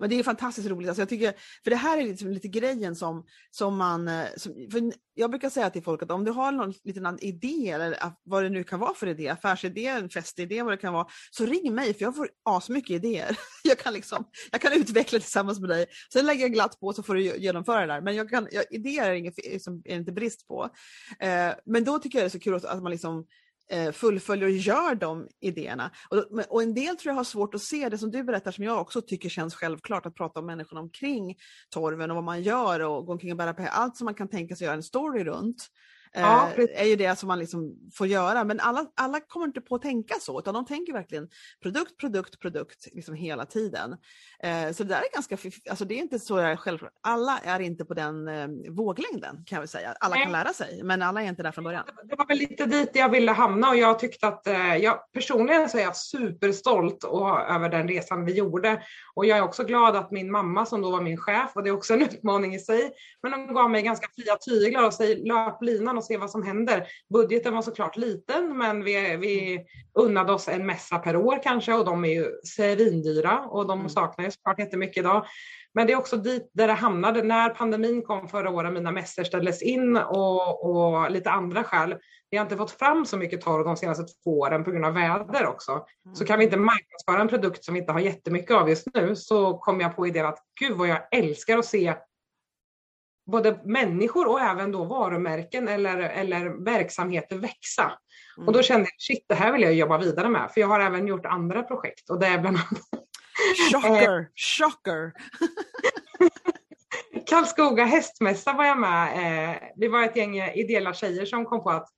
Men 0.00 0.10
det 0.10 0.18
är 0.18 0.22
fantastiskt 0.22 0.68
roligt. 0.68 0.88
Alltså 0.88 1.02
jag 1.02 1.08
tycker, 1.08 1.32
för 1.64 1.70
det 1.70 1.76
här 1.76 1.98
är 1.98 2.02
liksom 2.02 2.30
lite 2.30 2.48
grejen 2.48 2.96
som, 2.96 3.24
som 3.50 3.76
man... 3.76 4.08
Eh, 4.08 4.26
som, 4.36 4.92
jag 5.14 5.30
brukar 5.30 5.50
säga 5.50 5.70
till 5.70 5.82
folk 5.82 6.02
att 6.02 6.10
om 6.10 6.24
du 6.24 6.30
har 6.30 6.52
någon 6.52 6.74
liten 6.84 7.18
idé, 7.20 7.70
eller 7.70 7.96
vad 8.22 8.42
det 8.42 8.48
nu 8.48 8.64
kan 8.64 8.80
vara 8.80 8.94
för 8.94 9.06
idé, 9.06 9.28
affärsidé, 9.28 9.86
en 9.86 10.10
festidé, 10.10 10.62
vad 10.62 10.72
det 10.72 10.76
kan 10.76 10.92
vara, 10.92 11.06
så 11.30 11.46
ring 11.46 11.74
mig 11.74 11.94
för 11.94 12.04
jag 12.04 12.16
får 12.16 12.28
asmycket 12.42 12.90
idéer. 12.90 13.38
Jag 13.62 13.78
kan, 13.78 13.92
liksom, 13.94 14.24
jag 14.52 14.60
kan 14.60 14.72
utveckla 14.72 15.18
tillsammans 15.18 15.60
med 15.60 15.68
dig. 15.68 15.86
Sen 16.12 16.26
lägger 16.26 16.42
jag 16.42 16.52
glatt 16.52 16.80
på 16.80 16.92
så 16.92 17.02
får 17.02 17.14
du 17.14 17.22
genomföra 17.36 17.80
det 17.80 17.86
där. 17.86 18.00
Men 18.00 18.16
jag 18.16 18.30
kan, 18.30 18.48
jag, 18.50 18.64
idéer 18.70 19.10
är, 19.10 19.14
inget, 19.14 19.36
liksom, 19.36 19.82
är 19.84 19.96
inte 19.96 20.12
brist 20.12 20.48
på. 20.48 20.70
Eh, 21.18 21.52
men 21.66 21.84
då 21.84 21.98
tycker 21.98 22.18
jag 22.18 22.24
det 22.24 22.28
är 22.28 22.30
så 22.30 22.40
kul 22.40 22.54
att 22.54 22.82
man 22.82 22.90
liksom 22.90 23.26
Eh, 23.72 23.92
fullföljer 23.92 24.46
och 24.46 24.52
gör 24.52 24.94
de 24.94 25.28
idéerna. 25.40 25.90
Och, 26.08 26.18
och, 26.48 26.62
en 26.62 26.74
del 26.74 26.96
tror 26.96 27.10
jag 27.10 27.16
har 27.16 27.24
svårt 27.24 27.54
att 27.54 27.62
se 27.62 27.88
det 27.88 27.98
som 27.98 28.10
du 28.10 28.24
berättar 28.24 28.52
som 28.52 28.64
jag 28.64 28.80
också 28.80 29.02
tycker 29.02 29.28
känns 29.28 29.54
självklart 29.54 30.06
att 30.06 30.14
prata 30.14 30.40
om 30.40 30.46
människorna 30.46 30.80
omkring 30.80 31.36
torven 31.70 32.10
och 32.10 32.14
vad 32.14 32.24
man 32.24 32.42
gör 32.42 32.80
och 32.80 33.06
gå 33.06 33.12
omkring 33.12 33.30
och 33.30 33.36
bära 33.36 33.54
på 33.54 33.66
allt 33.70 33.96
som 33.96 34.04
man 34.04 34.14
kan 34.14 34.28
tänka 34.28 34.56
sig 34.56 34.64
göra 34.64 34.76
en 34.76 34.82
story 34.82 35.24
runt. 35.24 35.66
Ja, 36.12 36.50
eh, 36.56 36.82
är 36.82 36.84
ju 36.84 36.96
det 36.96 37.18
som 37.18 37.28
man 37.28 37.38
liksom 37.38 37.76
får 37.94 38.06
göra. 38.06 38.44
Men 38.44 38.60
alla, 38.60 38.86
alla 38.94 39.20
kommer 39.20 39.46
inte 39.46 39.60
på 39.60 39.74
att 39.74 39.82
tänka 39.82 40.14
så, 40.20 40.38
utan 40.38 40.54
de 40.54 40.66
tänker 40.66 40.92
verkligen 40.92 41.28
produkt, 41.62 41.96
produkt, 41.96 42.40
produkt 42.40 42.88
liksom 42.92 43.14
hela 43.14 43.46
tiden. 43.46 43.96
Eh, 44.42 44.72
så 44.72 44.82
det 44.82 44.88
där 44.88 45.02
är 45.02 45.14
ganska, 45.14 45.36
alltså 45.70 45.84
det 45.84 45.94
är 45.94 45.98
inte 45.98 46.18
så 46.18 46.56
självklart. 46.56 46.92
Alla 47.00 47.38
är 47.38 47.60
inte 47.60 47.84
på 47.84 47.94
den 47.94 48.28
eh, 48.28 48.48
våglängden 48.70 49.44
kan 49.46 49.56
jag 49.56 49.60
väl 49.60 49.68
säga. 49.68 49.94
Alla 50.00 50.16
kan 50.16 50.32
lära 50.32 50.52
sig, 50.52 50.82
men 50.82 51.02
alla 51.02 51.22
är 51.22 51.28
inte 51.28 51.42
där 51.42 51.52
från 51.52 51.64
början. 51.64 51.84
Det 52.04 52.16
var 52.16 52.26
väl 52.26 52.38
lite 52.38 52.66
dit 52.66 52.90
jag 52.94 53.08
ville 53.08 53.32
hamna 53.32 53.68
och 53.68 53.76
jag 53.76 53.98
tyckte 53.98 54.28
att, 54.28 54.46
eh, 54.46 54.76
jag, 54.76 54.98
personligen 55.12 55.68
så 55.68 55.78
är 55.78 55.82
jag 55.82 55.96
superstolt 55.96 57.04
och, 57.04 57.40
över 57.40 57.68
den 57.68 57.88
resan 57.88 58.24
vi 58.24 58.32
gjorde. 58.32 58.82
Och 59.14 59.26
jag 59.26 59.38
är 59.38 59.42
också 59.42 59.64
glad 59.64 59.96
att 59.96 60.10
min 60.10 60.30
mamma 60.30 60.66
som 60.66 60.82
då 60.82 60.90
var 60.90 61.00
min 61.00 61.16
chef, 61.16 61.50
och 61.54 61.62
det 61.62 61.70
är 61.70 61.74
också 61.74 61.94
en 61.94 62.02
utmaning 62.02 62.54
i 62.54 62.58
sig, 62.58 62.92
men 63.22 63.32
hon 63.32 63.54
gav 63.54 63.70
mig 63.70 63.82
ganska 63.82 64.08
fria 64.16 64.36
tyglar 64.36 64.86
och 64.86 64.94
säger 64.94 65.16
löp 65.16 65.62
linan 65.62 65.98
och 66.00 66.06
se 66.06 66.16
vad 66.16 66.30
som 66.30 66.42
händer. 66.42 66.86
Budgeten 67.12 67.54
var 67.54 67.62
såklart 67.62 67.96
liten, 67.96 68.58
men 68.58 68.84
vi, 68.84 69.16
vi 69.16 69.64
unnade 69.94 70.32
oss 70.32 70.48
en 70.48 70.66
mässa 70.66 70.98
per 70.98 71.16
år 71.16 71.42
kanske 71.42 71.74
och 71.74 71.84
de 71.84 72.04
är 72.04 72.08
ju 72.08 72.30
svindyra 72.44 73.38
och 73.38 73.66
de 73.66 73.78
mm. 73.78 73.88
saknar 73.88 74.24
ju 74.24 74.30
såklart 74.30 74.58
jättemycket 74.58 74.96
idag. 74.96 75.26
Men 75.74 75.86
det 75.86 75.92
är 75.92 75.96
också 75.98 76.16
dit 76.16 76.50
där 76.52 76.66
det 76.66 76.72
hamnade 76.72 77.22
när 77.22 77.48
pandemin 77.48 78.02
kom 78.02 78.28
förra 78.28 78.50
året, 78.50 78.72
mina 78.72 78.92
mässor 78.92 79.24
ställdes 79.24 79.62
in 79.62 79.96
och, 79.96 80.70
och 80.70 81.10
lite 81.10 81.30
andra 81.30 81.64
skäl. 81.64 81.96
Vi 82.30 82.36
har 82.36 82.44
inte 82.44 82.56
fått 82.56 82.70
fram 82.70 83.06
så 83.06 83.16
mycket 83.16 83.40
torv 83.40 83.64
de 83.64 83.76
senaste 83.76 84.04
två 84.24 84.38
åren 84.38 84.64
på 84.64 84.70
grund 84.70 84.84
av 84.84 84.94
väder 84.94 85.46
också. 85.46 85.84
Så 86.14 86.24
kan 86.24 86.38
vi 86.38 86.44
inte 86.44 86.56
marknadsföra 86.56 87.20
en 87.20 87.28
produkt 87.28 87.64
som 87.64 87.74
vi 87.74 87.80
inte 87.80 87.92
har 87.92 88.00
jättemycket 88.00 88.56
av 88.56 88.68
just 88.68 88.86
nu 88.94 89.16
så 89.16 89.58
kom 89.58 89.80
jag 89.80 89.96
på 89.96 90.06
idén 90.06 90.26
att 90.26 90.38
gud 90.60 90.76
vad 90.76 90.88
jag 90.88 91.00
älskar 91.10 91.58
att 91.58 91.66
se 91.66 91.94
både 93.30 93.60
människor 93.64 94.28
och 94.28 94.40
även 94.40 94.72
då 94.72 94.84
varumärken 94.84 95.68
eller, 95.68 95.98
eller 95.98 96.64
verksamheter 96.64 97.36
växa. 97.36 97.92
Mm. 98.36 98.48
Och 98.48 98.52
då 98.52 98.62
kände 98.62 98.80
jag, 98.80 99.00
shit 99.00 99.24
det 99.28 99.34
här 99.34 99.52
vill 99.52 99.62
jag 99.62 99.74
jobba 99.74 99.98
vidare 99.98 100.28
med, 100.28 100.50
för 100.54 100.60
jag 100.60 100.68
har 100.68 100.80
även 100.80 101.06
gjort 101.06 101.26
andra 101.26 101.62
projekt 101.62 102.10
och 102.10 102.20
det 102.20 102.26
är 102.26 102.38
bland 102.38 102.56
annat 102.56 102.82
Chocker! 103.72 104.28
Chocker! 104.34 105.12
Karlskoga 107.26 107.84
hästmässa 107.84 108.52
var 108.52 108.64
jag 108.64 108.78
med. 108.78 109.12
Eh, 109.50 109.56
vi 109.76 109.88
var 109.88 110.04
ett 110.04 110.16
gäng 110.16 110.40
ideella 110.40 110.94
tjejer 110.94 111.26
som 111.26 111.44
kom 111.44 111.62
på 111.62 111.70
att 111.70 111.88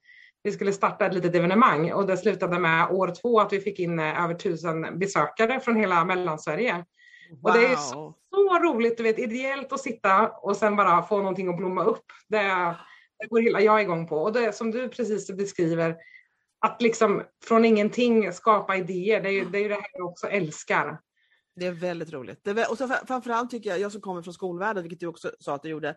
vi 0.42 0.52
skulle 0.52 0.72
starta 0.72 1.06
ett 1.06 1.14
litet 1.14 1.34
evenemang 1.34 1.92
och 1.92 2.06
det 2.06 2.16
slutade 2.16 2.58
med 2.58 2.90
år 2.90 3.14
två 3.22 3.40
att 3.40 3.52
vi 3.52 3.60
fick 3.60 3.78
in 3.78 3.98
eh, 3.98 4.24
över 4.24 4.34
tusen 4.34 4.98
besökare 4.98 5.60
från 5.60 5.76
hela 5.76 6.04
Mellansverige. 6.04 6.84
Wow. 7.30 7.52
Och 7.52 7.58
det 7.58 7.66
är 7.66 7.76
så, 7.76 8.14
så, 8.34 8.58
roligt, 8.58 8.96
du 8.96 9.02
vet, 9.02 9.18
ideellt 9.18 9.72
att 9.72 9.80
sitta 9.80 10.28
och 10.28 10.56
sen 10.56 10.76
bara 10.76 11.02
få 11.02 11.18
någonting 11.18 11.48
att 11.48 11.56
blomma 11.56 11.84
upp. 11.84 12.04
Det, 12.28 12.76
det 13.18 13.26
går 13.28 13.40
hela 13.40 13.60
jag 13.60 13.82
igång 13.82 14.08
på. 14.08 14.16
Och 14.16 14.32
det 14.32 14.52
som 14.52 14.70
du 14.70 14.88
precis 14.88 15.30
beskriver, 15.30 15.96
att 16.58 16.82
liksom 16.82 17.22
från 17.44 17.64
ingenting 17.64 18.32
skapa 18.32 18.76
idéer, 18.76 19.22
det 19.22 19.30
är, 19.30 19.44
det 19.44 19.58
är 19.58 19.68
det 19.68 19.74
här 19.74 19.90
jag 19.92 20.06
också 20.06 20.26
älskar. 20.26 20.98
Det 21.54 21.66
är 21.66 21.72
väldigt 21.72 22.12
roligt. 22.12 22.40
Det 22.42 22.50
är, 22.50 22.70
och 22.70 22.78
så 22.78 22.88
framförallt 22.88 23.50
tycker 23.50 23.70
jag, 23.70 23.80
jag 23.80 23.92
som 23.92 24.00
kommer 24.00 24.22
från 24.22 24.34
skolvärlden, 24.34 24.82
vilket 24.82 25.00
du 25.00 25.06
också 25.06 25.30
sa 25.38 25.54
att 25.54 25.62
du 25.62 25.68
gjorde, 25.68 25.96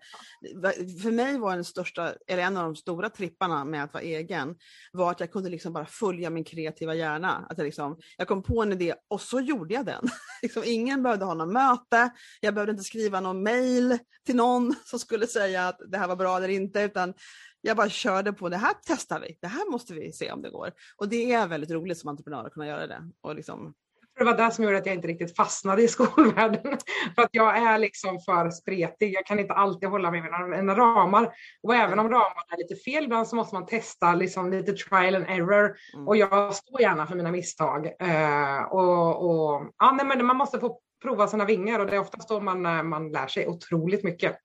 för 1.01 1.11
mig 1.11 1.37
var 1.37 1.55
den 1.55 1.63
största, 1.63 2.13
eller 2.27 2.43
en 2.43 2.57
av 2.57 2.63
de 2.63 2.75
stora 2.75 3.09
tripparna 3.09 3.65
med 3.65 3.83
att 3.83 3.93
vara 3.93 4.03
egen, 4.03 4.55
var 4.91 5.11
att 5.11 5.19
jag 5.19 5.31
kunde 5.31 5.49
liksom 5.49 5.73
bara 5.73 5.85
följa 5.85 6.29
min 6.29 6.43
kreativa 6.43 6.95
hjärna. 6.95 7.45
Att 7.49 7.57
jag, 7.57 7.65
liksom, 7.65 7.97
jag 8.17 8.27
kom 8.27 8.43
på 8.43 8.61
en 8.61 8.71
idé 8.71 8.95
och 9.07 9.21
så 9.21 9.39
gjorde 9.39 9.73
jag 9.73 9.85
den. 9.85 10.07
liksom, 10.41 10.63
ingen 10.65 11.03
behövde 11.03 11.25
ha 11.25 11.33
något 11.33 11.53
möte, 11.53 12.09
jag 12.41 12.53
behövde 12.53 12.71
inte 12.71 12.83
skriva 12.83 13.19
någon 13.19 13.43
mail 13.43 13.97
till 14.25 14.35
någon 14.35 14.75
som 14.85 14.99
skulle 14.99 15.27
säga 15.27 15.67
att 15.67 15.79
det 15.87 15.97
här 15.97 16.07
var 16.07 16.15
bra 16.15 16.37
eller 16.37 16.49
inte, 16.49 16.81
utan 16.81 17.13
jag 17.61 17.77
bara 17.77 17.89
körde 17.89 18.33
på 18.33 18.49
det 18.49 18.57
här 18.57 18.73
testar 18.85 19.19
vi, 19.19 19.37
det 19.41 19.47
här 19.47 19.71
måste 19.71 19.93
vi 19.93 20.11
se 20.11 20.31
om 20.31 20.41
det 20.41 20.49
går. 20.49 20.71
Och 20.95 21.09
det 21.09 21.33
är 21.33 21.47
väldigt 21.47 21.71
roligt 21.71 21.97
som 21.97 22.09
entreprenör 22.09 22.45
att 22.45 22.53
kunna 22.53 22.67
göra 22.67 22.87
det. 22.87 23.11
Och 23.21 23.35
liksom, 23.35 23.73
det 24.17 24.23
var 24.23 24.37
det 24.37 24.51
som 24.51 24.63
gjorde 24.63 24.77
att 24.77 24.85
jag 24.85 24.95
inte 24.95 25.07
riktigt 25.07 25.35
fastnade 25.35 25.83
i 25.83 25.87
skolvärlden. 25.87 26.77
för 27.15 27.21
att 27.21 27.29
jag 27.31 27.57
är 27.57 27.77
liksom 27.77 28.19
för 28.19 28.49
spretig. 28.49 29.13
Jag 29.13 29.25
kan 29.25 29.39
inte 29.39 29.53
alltid 29.53 29.89
hålla 29.89 30.11
mig 30.11 30.21
mina 30.21 30.75
ramar. 30.75 31.33
Och 31.63 31.75
även 31.75 31.99
om 31.99 32.09
ramarna 32.09 32.45
är 32.51 32.57
lite 32.57 32.75
fel 32.75 33.03
ibland 33.03 33.27
så 33.27 33.35
måste 33.35 33.55
man 33.55 33.65
testa 33.65 34.15
liksom 34.15 34.51
lite 34.51 34.73
trial 34.73 35.15
and 35.15 35.25
error. 35.27 35.75
Mm. 35.93 36.07
Och 36.07 36.17
jag 36.17 36.55
står 36.55 36.81
gärna 36.81 37.07
för 37.07 37.15
mina 37.15 37.31
misstag. 37.31 37.85
Uh, 37.85 38.63
och, 38.71 39.25
och, 39.25 39.73
ja, 39.77 39.91
nej, 39.91 40.05
men 40.05 40.25
man 40.25 40.37
måste 40.37 40.59
få 40.59 40.79
prova 41.01 41.27
sina 41.27 41.45
vingar 41.45 41.79
och 41.79 41.85
det 41.85 41.95
är 41.95 41.99
oftast 41.99 42.29
då 42.29 42.39
man, 42.39 42.65
eh, 42.65 42.83
man 42.83 43.11
lär 43.11 43.27
sig 43.27 43.47
otroligt 43.47 44.03
mycket. 44.03 44.37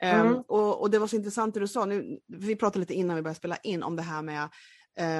Ehm, 0.00 0.20
mm. 0.20 0.34
Um, 0.34 0.44
och, 0.48 0.80
och, 0.80 0.90
det 0.90 0.98
var 0.98 1.06
så 1.06 1.16
intressant 1.16 1.54
det 1.54 1.60
du 1.60 1.68
sa, 1.68 1.84
nu, 1.84 2.18
vi 2.26 2.56
pratade 2.56 2.80
lite 2.80 2.94
innan 2.94 3.16
vi 3.16 3.22
började 3.22 3.38
spela 3.38 3.56
in 3.56 3.82
om 3.82 3.96
det 3.96 4.02
här 4.02 4.22
med 4.22 4.42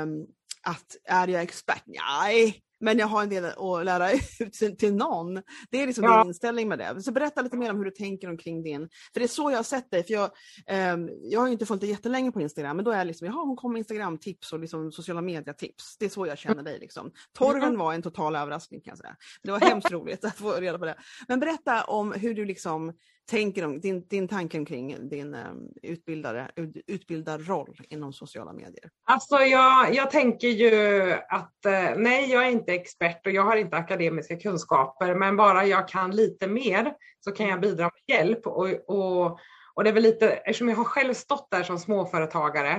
um, 0.03 0.27
att 0.63 0.97
är 1.05 1.29
jag 1.29 1.43
expert? 1.43 1.83
Nej, 1.87 2.63
men 2.81 2.99
jag 2.99 3.07
har 3.07 3.23
en 3.23 3.29
del 3.29 3.45
att 3.45 3.85
lära 3.85 4.13
ut 4.41 4.79
till, 4.79 4.95
någon. 4.95 5.43
Det 5.71 5.83
är 5.83 5.87
liksom 5.87 6.05
ja. 6.05 6.19
din 6.19 6.29
inställning 6.29 6.69
med 6.69 6.79
det. 6.79 7.03
Så 7.03 7.13
berätta 7.13 7.43
lite 7.43 7.57
mer 7.57 7.71
om 7.71 7.77
hur 7.77 7.85
du 7.85 7.91
tänker 7.91 8.31
omkring 8.31 8.63
din, 8.63 8.89
för 9.13 9.21
det 9.21 9.27
är 9.27 9.29
så 9.29 9.51
jag 9.51 9.59
har 9.59 9.63
sett 9.63 9.91
dig. 9.91 10.05
För 10.05 10.13
jag, 10.13 10.31
eh, 10.67 10.97
jag 11.23 11.41
har 11.41 11.47
ju 11.47 11.53
inte 11.53 11.67
följt 11.67 11.81
dig 11.81 11.91
jättelänge 11.91 12.33
på 12.33 12.41
Instagram, 12.41 12.77
men 12.77 12.85
då 12.85 12.91
är 12.91 12.99
jag 12.99 13.07
liksom, 13.07 13.27
jaha 13.27 13.45
hon 13.45 13.57
kommer 13.57 13.73
med 13.73 13.79
Instagram-tips 13.79 14.53
och 14.53 14.61
liksom 14.61 14.93
sociala 14.93 15.21
medier-tips. 15.21 15.97
Det 15.99 16.05
är 16.05 16.09
så 16.09 16.27
jag 16.27 16.39
känner 16.39 16.63
dig. 16.63 16.79
Liksom. 16.79 17.13
Torven 17.39 17.79
var 17.79 17.95
en 17.95 18.03
total 18.03 18.37
överraskning 18.37 18.81
kan 18.81 18.91
jag 18.91 18.99
säga. 18.99 19.17
Det 19.43 19.51
var 19.51 19.61
hemskt 19.61 19.91
roligt 19.91 20.25
att 20.25 20.37
få 20.37 20.53
reda 20.53 20.79
på 20.79 20.85
det. 20.85 20.97
Men 21.29 21.41
berätta 21.41 21.85
om 21.85 22.13
hur 22.13 22.35
du 22.35 22.45
liksom 22.45 22.93
tänker 23.29 23.65
om 23.65 23.81
din, 23.81 24.07
din 24.09 24.29
tanke 24.29 24.65
kring 24.65 25.09
din 25.09 25.35
um, 25.35 25.73
utbildare, 25.83 26.51
utbildarroll 26.87 27.81
inom 27.89 28.13
sociala 28.13 28.53
medier? 28.53 28.91
Alltså 29.05 29.37
jag, 29.37 29.95
jag 29.95 30.11
tänker 30.11 30.49
ju 30.49 31.13
att 31.29 31.67
eh, 31.67 31.97
nej, 31.97 32.31
jag 32.31 32.47
är 32.47 32.51
inte 32.51 32.73
expert 32.73 33.27
och 33.27 33.33
jag 33.33 33.43
har 33.43 33.57
inte 33.57 33.77
akademiska 33.77 34.37
kunskaper, 34.37 35.15
men 35.15 35.37
bara 35.37 35.65
jag 35.65 35.89
kan 35.89 36.11
lite 36.11 36.47
mer 36.47 36.95
så 37.21 37.33
kan 37.33 37.49
jag 37.49 37.61
bidra 37.61 37.85
med 37.85 38.17
hjälp. 38.17 38.47
Och, 38.47 38.69
och, 38.87 39.39
och 39.75 39.85
det 39.85 39.91
är 39.91 39.95
väl 39.95 40.03
lite, 40.03 40.31
eftersom 40.31 40.69
jag 40.69 40.77
har 40.77 40.85
själv 40.85 41.15
stått 41.15 41.51
där 41.51 41.63
som 41.63 41.79
småföretagare 41.79 42.73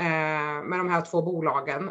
eh, 0.00 0.64
med 0.64 0.78
de 0.78 0.88
här 0.88 1.00
två 1.00 1.22
bolagen 1.22 1.90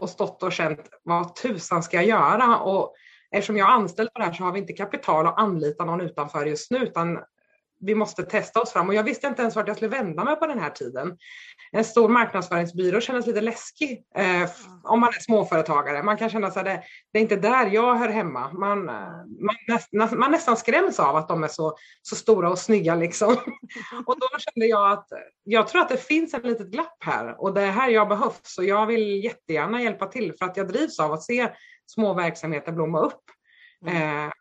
och 0.00 0.10
stått 0.10 0.42
och 0.42 0.52
känt 0.52 0.88
vad 1.02 1.34
tusan 1.34 1.82
ska 1.82 1.96
jag 1.96 2.06
göra? 2.06 2.58
Och 2.58 2.94
eftersom 3.30 3.56
jag 3.56 3.68
är 3.68 3.72
anställd 3.72 4.12
på 4.12 4.18
det 4.18 4.24
här 4.24 4.32
så 4.32 4.44
har 4.44 4.52
vi 4.52 4.58
inte 4.58 4.72
kapital 4.72 5.26
att 5.26 5.38
anlita 5.38 5.84
någon 5.84 6.00
utanför 6.00 6.46
just 6.46 6.70
nu 6.70 6.78
utan 6.78 7.18
vi 7.80 7.94
måste 7.94 8.22
testa 8.22 8.60
oss 8.60 8.72
fram 8.72 8.88
och 8.88 8.94
jag 8.94 9.02
visste 9.02 9.26
inte 9.26 9.42
ens 9.42 9.56
vart 9.56 9.66
jag 9.66 9.76
skulle 9.76 9.90
vända 9.90 10.24
mig 10.24 10.36
på 10.36 10.46
den 10.46 10.58
här 10.58 10.70
tiden. 10.70 11.16
En 11.72 11.84
stor 11.84 12.08
marknadsföringsbyrå 12.08 13.00
kändes 13.00 13.26
lite 13.26 13.40
läskig 13.40 14.04
eh, 14.14 14.50
om 14.82 15.00
man 15.00 15.08
är 15.08 15.20
småföretagare. 15.20 16.02
Man 16.02 16.16
kan 16.16 16.30
känna 16.30 16.46
att 16.46 16.54
det, 16.54 16.82
det 17.12 17.18
är 17.18 17.22
inte 17.22 17.36
där 17.36 17.66
jag 17.66 17.94
hör 17.94 18.08
hemma. 18.08 18.52
Man, 18.52 18.88
eh, 18.88 18.94
man, 19.40 19.56
nästan, 19.68 20.18
man 20.18 20.30
nästan 20.30 20.56
skräms 20.56 21.00
av 21.00 21.16
att 21.16 21.28
de 21.28 21.44
är 21.44 21.48
så, 21.48 21.76
så 22.02 22.16
stora 22.16 22.50
och 22.50 22.58
snygga. 22.58 22.94
Liksom. 22.94 23.36
och 24.06 24.16
då 24.20 24.38
kände 24.38 24.66
jag 24.66 24.92
att 24.92 25.08
jag 25.44 25.68
tror 25.68 25.82
att 25.82 25.88
det 25.88 25.96
finns 25.96 26.34
ett 26.34 26.44
litet 26.44 26.70
glapp 26.70 27.04
här 27.04 27.40
och 27.40 27.54
det 27.54 27.62
är 27.62 27.70
här 27.70 27.88
jag 27.88 28.08
behövs 28.08 28.58
och 28.58 28.64
jag 28.64 28.86
vill 28.86 29.24
jättegärna 29.24 29.82
hjälpa 29.82 30.06
till 30.06 30.34
för 30.38 30.44
att 30.44 30.56
jag 30.56 30.68
drivs 30.68 31.00
av 31.00 31.12
att 31.12 31.22
se 31.22 31.48
små 31.86 32.14
verksamheter 32.14 32.72
blomma 32.72 33.00
upp. 33.00 33.22
Mm. 33.86 34.26
Eh, 34.26 34.32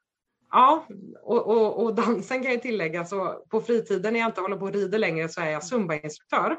Ja, 0.51 0.87
och, 1.23 1.47
och, 1.47 1.83
och, 1.83 1.95
dansen 1.95 2.43
kan 2.43 2.51
jag 2.51 2.61
tillägga, 2.61 3.05
så 3.05 3.45
på 3.49 3.61
fritiden 3.61 4.13
när 4.13 4.19
jag 4.19 4.29
inte 4.29 4.41
håller 4.41 4.57
på 4.57 4.65
och 4.65 4.73
rider 4.73 4.99
längre 4.99 5.29
så 5.29 5.41
är 5.41 5.49
jag 5.49 5.63
zumbainstruktör. 5.63 6.57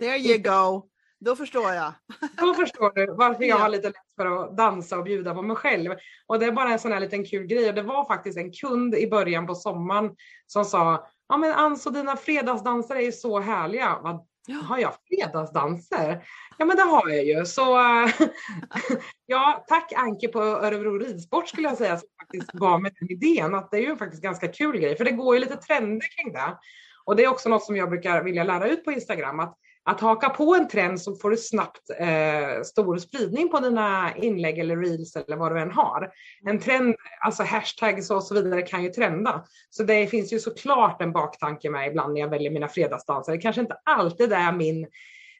There 0.00 0.18
you 0.18 0.38
go! 0.38 0.88
Då 1.20 1.36
förstår 1.36 1.72
jag. 1.72 1.92
Då 2.40 2.54
förstår 2.54 2.92
du 2.94 3.14
varför 3.14 3.44
jag 3.44 3.56
har 3.56 3.68
lite 3.68 3.88
lätt 3.88 4.14
för 4.16 4.26
att 4.26 4.56
dansa 4.56 4.98
och 4.98 5.04
bjuda 5.04 5.34
på 5.34 5.42
mig 5.42 5.56
själv. 5.56 5.94
Och 6.26 6.38
det 6.38 6.46
är 6.46 6.52
bara 6.52 6.72
en 6.72 6.78
sån 6.78 6.92
här 6.92 7.00
liten 7.00 7.24
kul 7.24 7.46
grej. 7.46 7.68
Och 7.68 7.74
det 7.74 7.82
var 7.82 8.04
faktiskt 8.04 8.38
en 8.38 8.52
kund 8.52 8.94
i 8.94 9.06
början 9.06 9.46
på 9.46 9.54
sommaren 9.54 10.16
som 10.46 10.64
sa, 10.64 11.06
ja 11.28 11.36
men 11.36 11.52
Anso 11.52 11.90
dina 11.90 12.16
fredagsdanser 12.16 12.96
är 12.96 13.00
ju 13.00 13.12
så 13.12 13.40
härliga. 13.40 13.98
Vad 14.02 14.26
har 14.54 14.78
jag 14.78 14.94
fredagsdanser? 15.08 16.22
Ja 16.58 16.64
men 16.64 16.76
det 16.76 16.82
har 16.82 17.08
jag 17.08 17.24
ju. 17.24 17.46
Så 17.46 17.78
eh, 17.78 18.10
ja, 19.26 19.64
tack 19.68 19.92
Anke 19.96 20.28
på 20.28 20.42
Örebro 20.42 20.98
ridsport 20.98 21.48
skulle 21.48 21.68
jag 21.68 21.78
säga 21.78 21.96
som 21.96 22.08
faktiskt 22.22 22.52
gav 22.52 22.82
mig 22.82 22.92
den 23.00 23.10
idén 23.10 23.54
att 23.54 23.70
det 23.70 23.76
är 23.76 23.82
ju 23.82 23.96
faktiskt 23.96 24.22
ganska 24.22 24.48
kul 24.48 24.78
grej 24.78 24.96
för 24.96 25.04
det 25.04 25.10
går 25.10 25.34
ju 25.34 25.40
lite 25.40 25.56
trender 25.56 26.06
kring 26.16 26.32
det. 26.32 26.58
Och 27.04 27.16
det 27.16 27.24
är 27.24 27.28
också 27.28 27.48
något 27.48 27.64
som 27.64 27.76
jag 27.76 27.90
brukar 27.90 28.22
vilja 28.22 28.44
lära 28.44 28.68
ut 28.68 28.84
på 28.84 28.92
Instagram 28.92 29.40
att 29.40 29.58
att 29.86 30.00
haka 30.00 30.28
på 30.28 30.54
en 30.54 30.68
trend 30.68 31.00
så 31.00 31.16
får 31.16 31.30
du 31.30 31.36
snabbt 31.36 31.90
eh, 31.98 32.62
stor 32.64 32.98
spridning 32.98 33.48
på 33.48 33.60
dina 33.60 34.16
inlägg 34.16 34.58
eller 34.58 34.76
reels 34.76 35.16
eller 35.16 35.36
vad 35.36 35.54
du 35.54 35.60
än 35.60 35.70
har. 35.70 36.10
En 36.46 36.60
trend, 36.60 36.94
alltså 37.24 37.42
hashtags 37.42 38.10
och 38.10 38.22
så 38.22 38.34
vidare 38.34 38.62
kan 38.62 38.82
ju 38.82 38.88
trenda. 38.88 39.44
Så 39.70 39.82
det 39.82 40.06
finns 40.06 40.32
ju 40.32 40.38
såklart 40.38 41.02
en 41.02 41.12
baktanke 41.12 41.70
med 41.70 41.88
ibland 41.88 42.14
när 42.14 42.20
jag 42.20 42.28
väljer 42.28 42.50
mina 42.50 42.68
fredagsdanser. 42.68 43.32
Det 43.32 43.38
kanske 43.38 43.60
inte 43.60 43.76
alltid 43.84 44.32
är 44.32 44.52
min 44.52 44.86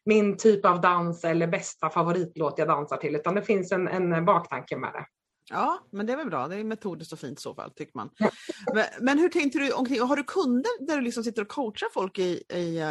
min 0.09 0.37
typ 0.37 0.65
av 0.65 0.81
dans 0.81 1.25
eller 1.25 1.47
bästa 1.47 1.91
favoritlåt 1.91 2.59
jag 2.59 2.69
dansar 2.69 2.97
till 2.97 3.17
utan 3.17 3.35
det 3.35 3.43
finns 3.43 3.73
en, 3.73 3.89
en 3.89 4.25
baktanke 4.25 4.77
med 4.77 4.93
det. 4.93 5.07
Ja, 5.51 5.79
men 5.91 6.07
det 6.07 6.13
är 6.13 6.17
väl 6.17 6.31
bra. 6.31 6.49
Det 6.49 6.57
är 6.57 6.65
metodiskt 6.65 7.13
och 7.13 7.19
fint 7.19 7.39
i 7.39 7.43
så 7.43 7.55
fall, 7.55 7.71
tycker 7.71 7.93
man. 7.95 8.11
Men, 8.75 8.85
men, 9.01 9.19
hur 9.19 9.29
tänkte 9.29 9.59
du 9.59 9.73
omkring, 9.73 10.01
har 10.01 10.17
du 10.17 10.23
kunder 10.23 10.87
där 10.87 10.97
du 10.97 11.03
liksom 11.03 11.25
sitter 11.25 11.43
och 11.43 11.49
coachar 11.49 11.89
folk 11.93 12.19
i, 12.19 12.43
i 12.49 12.83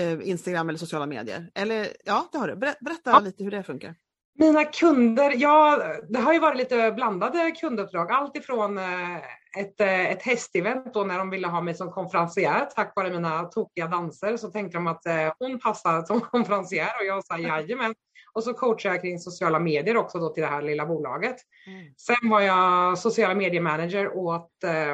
uh, 0.00 0.28
Instagram 0.28 0.68
eller 0.68 0.78
sociala 0.78 1.06
medier? 1.06 1.50
Eller 1.54 1.88
ja, 2.04 2.28
det 2.32 2.38
har 2.38 2.48
du. 2.48 2.56
Berätta 2.56 3.10
ja. 3.10 3.20
lite 3.20 3.44
hur 3.44 3.50
det 3.50 3.62
funkar. 3.62 3.94
Mina 4.38 4.64
kunder, 4.64 5.34
ja, 5.36 5.82
det 6.08 6.18
har 6.18 6.32
ju 6.32 6.38
varit 6.38 6.56
lite 6.56 6.92
blandade 6.92 7.50
kunduppdrag. 7.50 8.12
Allt 8.12 8.36
ifrån 8.36 8.78
uh, 8.78 9.16
ett, 9.58 9.80
uh, 9.80 10.06
ett 10.06 10.22
hästevent 10.22 10.94
då 10.94 11.04
när 11.04 11.18
de 11.18 11.30
ville 11.30 11.46
ha 11.46 11.60
mig 11.60 11.74
som 11.74 11.92
konferencier 11.92 12.68
tack 12.76 12.92
vare 12.96 13.10
mina 13.10 13.44
tokiga 13.44 13.86
danser 13.86 14.36
så 14.36 14.50
tänkte 14.50 14.78
de 14.78 14.86
att 14.86 15.02
hon 15.38 15.58
passar 15.60 16.02
som 16.02 16.20
konferencier 16.20 16.90
och 17.00 17.06
jag 17.06 17.26
sa 17.26 17.38
jajamän. 17.38 17.94
Och 18.32 18.44
så 18.44 18.54
coachar 18.54 18.90
jag 18.90 19.00
kring 19.00 19.18
sociala 19.18 19.58
medier 19.58 19.96
också 19.96 20.18
då 20.18 20.28
till 20.28 20.42
det 20.42 20.48
här 20.48 20.62
lilla 20.62 20.86
bolaget. 20.86 21.36
Mm. 21.66 21.94
Sen 21.96 22.30
var 22.30 22.40
jag 22.40 22.98
sociala 22.98 23.34
medier-manager 23.34 24.16
åt 24.16 24.64
eh, 24.64 24.92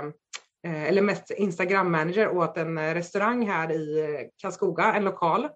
eh, 0.66 0.84
eller 0.84 1.02
mest 1.02 1.30
Instagram-manager 1.30 2.28
åt 2.28 2.56
en 2.56 2.94
restaurang 2.94 3.48
här 3.48 3.72
i 3.72 4.16
Karlskoga, 4.42 4.94
en 4.94 5.04
lokal. 5.04 5.48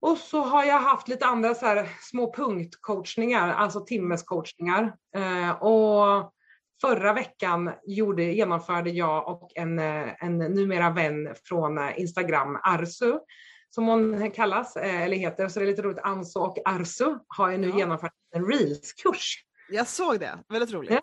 Och 0.00 0.18
så 0.18 0.40
har 0.40 0.64
jag 0.64 0.80
haft 0.80 1.08
lite 1.08 1.26
andra 1.26 1.54
så 1.54 1.66
här 1.66 1.88
små 2.00 2.32
punktcoachningar, 2.32 3.52
alltså 3.52 3.80
timmescoachningar. 3.80 4.92
Eh, 5.16 5.50
och 5.50 6.32
förra 6.80 7.12
veckan 7.12 7.70
gjorde, 7.86 8.22
genomförde 8.22 8.90
jag 8.90 9.28
och 9.28 9.50
en, 9.54 9.78
en 9.78 10.38
numera 10.38 10.90
vän 10.90 11.34
från 11.44 11.78
Instagram, 11.96 12.58
Arsu, 12.62 13.18
som 13.70 13.86
hon 13.86 14.30
kallas, 14.30 14.76
eh, 14.76 15.02
eller 15.02 15.16
heter. 15.16 15.48
Så 15.48 15.58
det 15.58 15.64
är 15.64 15.66
lite 15.66 15.82
roligt. 15.82 15.98
Anso 16.02 16.40
och 16.40 16.58
Arsu 16.64 17.14
har 17.28 17.50
ju 17.50 17.58
nu 17.58 17.68
ja. 17.68 17.78
genomfört 17.78 18.12
en 18.34 18.46
Reels-kurs. 18.46 19.44
Jag 19.70 19.86
såg 19.86 20.20
det, 20.20 20.38
väldigt 20.48 20.72
roligt. 20.72 20.90
Ja. 20.90 21.00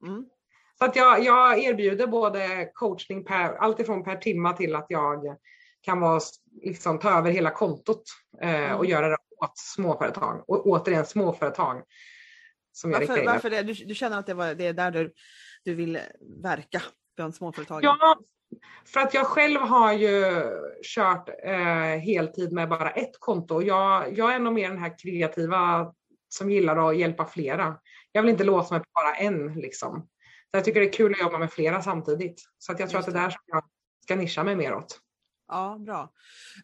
ja. 0.00 0.08
Mm. 0.08 0.24
Så 0.78 0.84
att 0.84 0.96
jag, 0.96 1.24
jag 1.24 1.58
erbjuder 1.58 2.06
både 2.06 2.70
coachning 2.74 3.24
per, 3.24 3.54
alltifrån 3.54 4.04
per 4.04 4.16
timma 4.16 4.52
till 4.52 4.74
att 4.74 4.86
jag 4.88 5.36
kan 5.80 6.00
vara, 6.00 6.20
liksom, 6.62 6.98
ta 6.98 7.18
över 7.18 7.30
hela 7.30 7.50
kontot 7.50 8.02
eh, 8.42 8.54
mm. 8.54 8.76
och 8.76 8.86
göra 8.86 9.08
det 9.08 9.16
åt 9.40 9.58
småföretag. 9.58 10.44
Och 10.48 10.66
återigen 10.66 11.06
småföretag. 11.06 11.82
Som 12.72 12.90
varför 12.90 13.16
jag 13.16 13.24
varför 13.24 13.50
det? 13.50 13.62
Du, 13.62 13.72
du, 13.72 13.94
känner 13.94 14.18
att 14.18 14.26
det, 14.26 14.34
var, 14.34 14.54
det 14.54 14.66
är 14.66 14.72
där 14.72 14.90
du, 14.90 15.12
du 15.64 15.74
vill 15.74 16.00
verka 16.42 16.82
bland 17.16 17.34
småföretagen? 17.34 17.82
Ja, 17.82 18.18
för 18.86 19.00
att 19.00 19.14
jag 19.14 19.26
själv 19.26 19.60
har 19.60 19.92
ju 19.92 20.42
kört 20.82 21.28
eh, 21.44 22.00
heltid 22.00 22.52
med 22.52 22.68
bara 22.68 22.90
ett 22.90 23.20
konto. 23.20 23.62
Jag, 23.62 24.18
jag 24.18 24.34
är 24.34 24.38
nog 24.38 24.54
mer 24.54 24.68
den 24.68 24.78
här 24.78 24.98
kreativa 24.98 25.92
som 26.28 26.50
gillar 26.50 26.88
att 26.88 26.96
hjälpa 26.96 27.24
flera. 27.26 27.76
Jag 28.12 28.22
vill 28.22 28.30
inte 28.30 28.44
låsa 28.44 28.74
mig 28.74 28.80
på 28.80 28.90
bara 28.94 29.14
en. 29.14 29.54
Liksom. 29.54 30.08
Så 30.50 30.56
jag 30.56 30.64
tycker 30.64 30.80
det 30.80 30.86
är 30.86 30.92
kul 30.92 31.12
att 31.12 31.20
jobba 31.20 31.38
med 31.38 31.52
flera 31.52 31.82
samtidigt. 31.82 32.42
Så 32.58 32.72
att 32.72 32.80
jag 32.80 32.90
tror 32.90 33.00
att 33.00 33.06
det 33.06 33.12
är 33.12 33.22
där 33.22 33.30
som 33.30 33.40
jag 33.46 33.64
ska 34.02 34.16
nischa 34.16 34.44
mig 34.44 34.56
mer 34.56 34.74
åt. 34.74 35.00
Ja, 35.50 35.78
bra. 35.78 36.02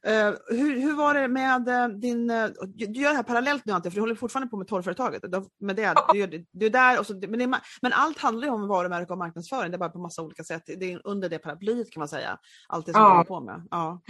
Uh, 0.07 0.59
hur, 0.59 0.81
hur 0.81 0.95
var 0.95 1.15
det 1.15 1.29
med 1.29 1.69
uh, 1.69 1.99
din... 1.99 2.31
Uh, 2.31 2.51
du 2.75 3.01
gör 3.01 3.11
det 3.11 3.17
här 3.17 3.23
parallellt 3.23 3.65
nu 3.67 3.73
Ante, 3.73 3.91
för 3.91 3.95
du 3.95 4.01
håller 4.01 4.15
fortfarande 4.15 4.51
på 4.51 4.57
med 4.57 4.67
torrföretaget. 4.67 5.23
Med 5.61 5.77
det, 5.77 5.95
du, 6.13 6.19
gör, 6.19 6.45
du 6.53 6.67
är 6.67 6.71
där 6.71 6.99
och 6.99 7.07
så, 7.07 7.15
men, 7.15 7.39
det, 7.39 7.61
men 7.83 7.93
allt 7.93 8.19
handlar 8.19 8.47
ju 8.47 8.55
om 8.55 8.69
varumärke 8.69 9.13
och 9.13 9.19
marknadsföring, 9.19 9.71
det 9.71 9.77
är 9.77 9.79
bara 9.79 9.91
på 9.91 9.99
massa 9.99 10.23
olika 10.23 10.45
sätt. 10.45 10.63
Det 10.67 10.93
är 10.93 11.01
under 11.05 11.29
det 11.29 11.39
paraplyet 11.39 11.91
kan 11.91 12.01
man 12.01 12.09
säga. 12.09 12.39
Allt 12.69 12.87
det 12.87 12.93
som 12.93 13.03
ja. 13.03 13.09
du 13.09 13.13
håller 13.13 13.25
på 13.25 13.41
med. 13.41 13.69
Ja. 13.71 14.01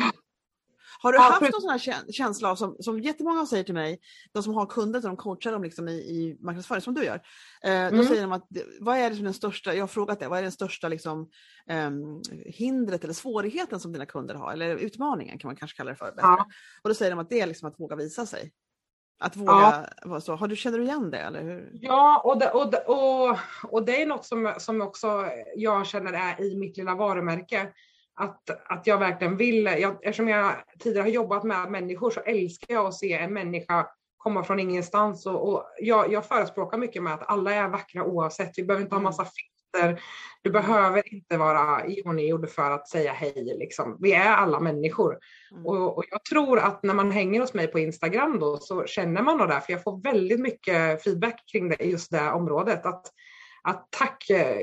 Har 0.99 1.13
du 1.13 1.19
ja, 1.19 1.23
haft 1.23 1.41
någon 1.41 1.61
sån 1.61 1.71
här 1.71 2.13
känsla 2.13 2.51
av, 2.51 2.57
som, 2.57 2.77
som 2.81 3.01
jättemånga 3.01 3.47
säger 3.47 3.65
till 3.65 3.75
mig, 3.75 3.99
de 4.33 4.43
som 4.43 4.55
har 4.55 4.67
kunder 4.67 5.01
som 5.01 5.11
de 5.11 5.17
coachar 5.17 5.53
dem 5.53 5.63
liksom 5.63 5.89
i, 5.89 5.93
i 5.93 6.37
marknadsföring, 6.41 6.83
som 6.83 6.95
du 6.95 7.05
gör. 7.05 7.23
Eh, 7.63 7.71
mm. 7.71 7.97
Då 7.97 8.05
säger 8.05 8.23
de 8.23 8.33
att, 8.33 8.47
vad 8.81 8.99
är 8.99 9.11
det 9.11 9.17
som 9.17 9.25
den 9.25 9.35
största, 9.35 9.75
jag 9.75 9.83
har 9.83 9.89
frågat 9.89 10.21
det, 10.21 10.29
vad 10.29 10.39
är 10.39 10.43
den 10.43 10.53
största 10.53 10.89
liksom, 10.89 11.29
eh, 11.71 11.91
hindret 12.47 13.05
eller 13.05 13.15
svårigheten 13.15 13.81
som 13.81 13.93
dina 13.93 14.07
kunder 14.07 14.35
har? 14.35 14.53
Eller 14.53 14.77
utmaningen 14.77 15.39
kan 15.39 15.49
man 15.49 15.57
kanske 15.57 15.77
kalla 15.77 15.91
det 15.91 15.97
för. 15.97 16.15
Ja. 16.17 16.47
Och 16.83 16.89
då 16.89 16.95
säger 16.95 17.11
de 17.11 17.19
att 17.19 17.31
det 17.31 17.41
är 17.41 17.47
liksom 17.47 17.69
att 17.69 17.81
våga 17.81 17.97
visa 17.97 18.27
sig. 18.27 18.53
Att 19.19 19.37
våga 19.37 19.87
ja. 20.05 20.21
så. 20.21 20.35
Har 20.37 20.49
du, 20.49 20.57
känner 20.57 20.79
du 20.79 20.85
igen 20.85 21.11
det? 21.11 21.19
Eller 21.19 21.43
hur? 21.43 21.71
Ja, 21.73 22.23
och 22.25 22.39
det, 22.39 22.51
och, 22.51 22.71
det, 22.71 22.79
och, 22.79 23.39
och 23.63 23.85
det 23.85 24.03
är 24.03 24.07
något 24.07 24.25
som, 24.25 24.55
som 24.59 24.83
också 24.83 25.27
jag 25.57 25.87
känner 25.87 26.13
är 26.13 26.45
i 26.45 26.57
mitt 26.57 26.77
lilla 26.77 26.95
varumärke 26.95 27.73
att, 28.17 28.51
att 28.65 28.87
jag 28.87 28.99
verkligen 28.99 29.37
vill, 29.37 29.65
jag, 29.65 29.93
eftersom 30.03 30.29
jag 30.29 30.55
tidigare 30.79 31.05
har 31.05 31.11
jobbat 31.11 31.45
med 31.45 31.71
människor 31.71 32.11
så 32.11 32.21
älskar 32.21 32.75
jag 32.75 32.87
att 32.87 32.95
se 32.95 33.13
en 33.13 33.33
människa 33.33 33.87
komma 34.27 34.45
från 34.45 34.61
ingenstans 34.61 35.27
och, 35.27 35.49
och 35.49 35.65
jag, 35.79 36.13
jag 36.13 36.27
förespråkar 36.27 36.79
mycket 36.79 37.03
med 37.03 37.15
att 37.15 37.31
alla 37.31 37.55
är 37.55 37.69
vackra 37.69 38.05
oavsett. 38.05 38.59
Vi 38.59 38.65
behöver 38.65 38.85
inte 38.85 38.95
ha 38.95 39.01
mm. 39.01 39.05
massa 39.05 39.23
brister. 39.23 40.03
Du 40.43 40.51
behöver 40.51 41.15
inte 41.15 41.37
vara 41.37 41.87
iordninggjord 41.87 42.51
för 42.51 42.71
att 42.71 42.89
säga 42.89 43.13
hej. 43.13 43.57
Liksom. 43.59 43.97
Vi 44.01 44.13
är 44.13 44.33
alla 44.33 44.61
människor. 44.61 45.19
Mm. 45.53 45.67
Och, 45.67 45.99
och, 45.99 46.05
jag 46.11 46.25
tror 46.25 46.59
att 46.59 46.83
när 46.83 46.95
man 46.95 47.11
hänger 47.11 47.41
hos 47.41 47.55
mig 47.55 47.67
på 47.67 47.79
Instagram 47.79 48.39
då 48.39 48.57
så 48.57 48.87
känner 48.87 49.23
man 49.23 49.39
nog 49.39 49.49
det, 49.49 49.61
för 49.61 49.73
jag 49.73 49.83
får 49.83 50.03
väldigt 50.03 50.41
mycket 50.41 51.03
feedback 51.03 51.45
kring 51.53 51.69
det, 51.69 51.85
just 51.85 52.11
det 52.11 52.31
området. 52.31 52.87
Att, 52.87 53.07
att 53.63 53.89
tack, 53.91 54.31
eh, 54.31 54.57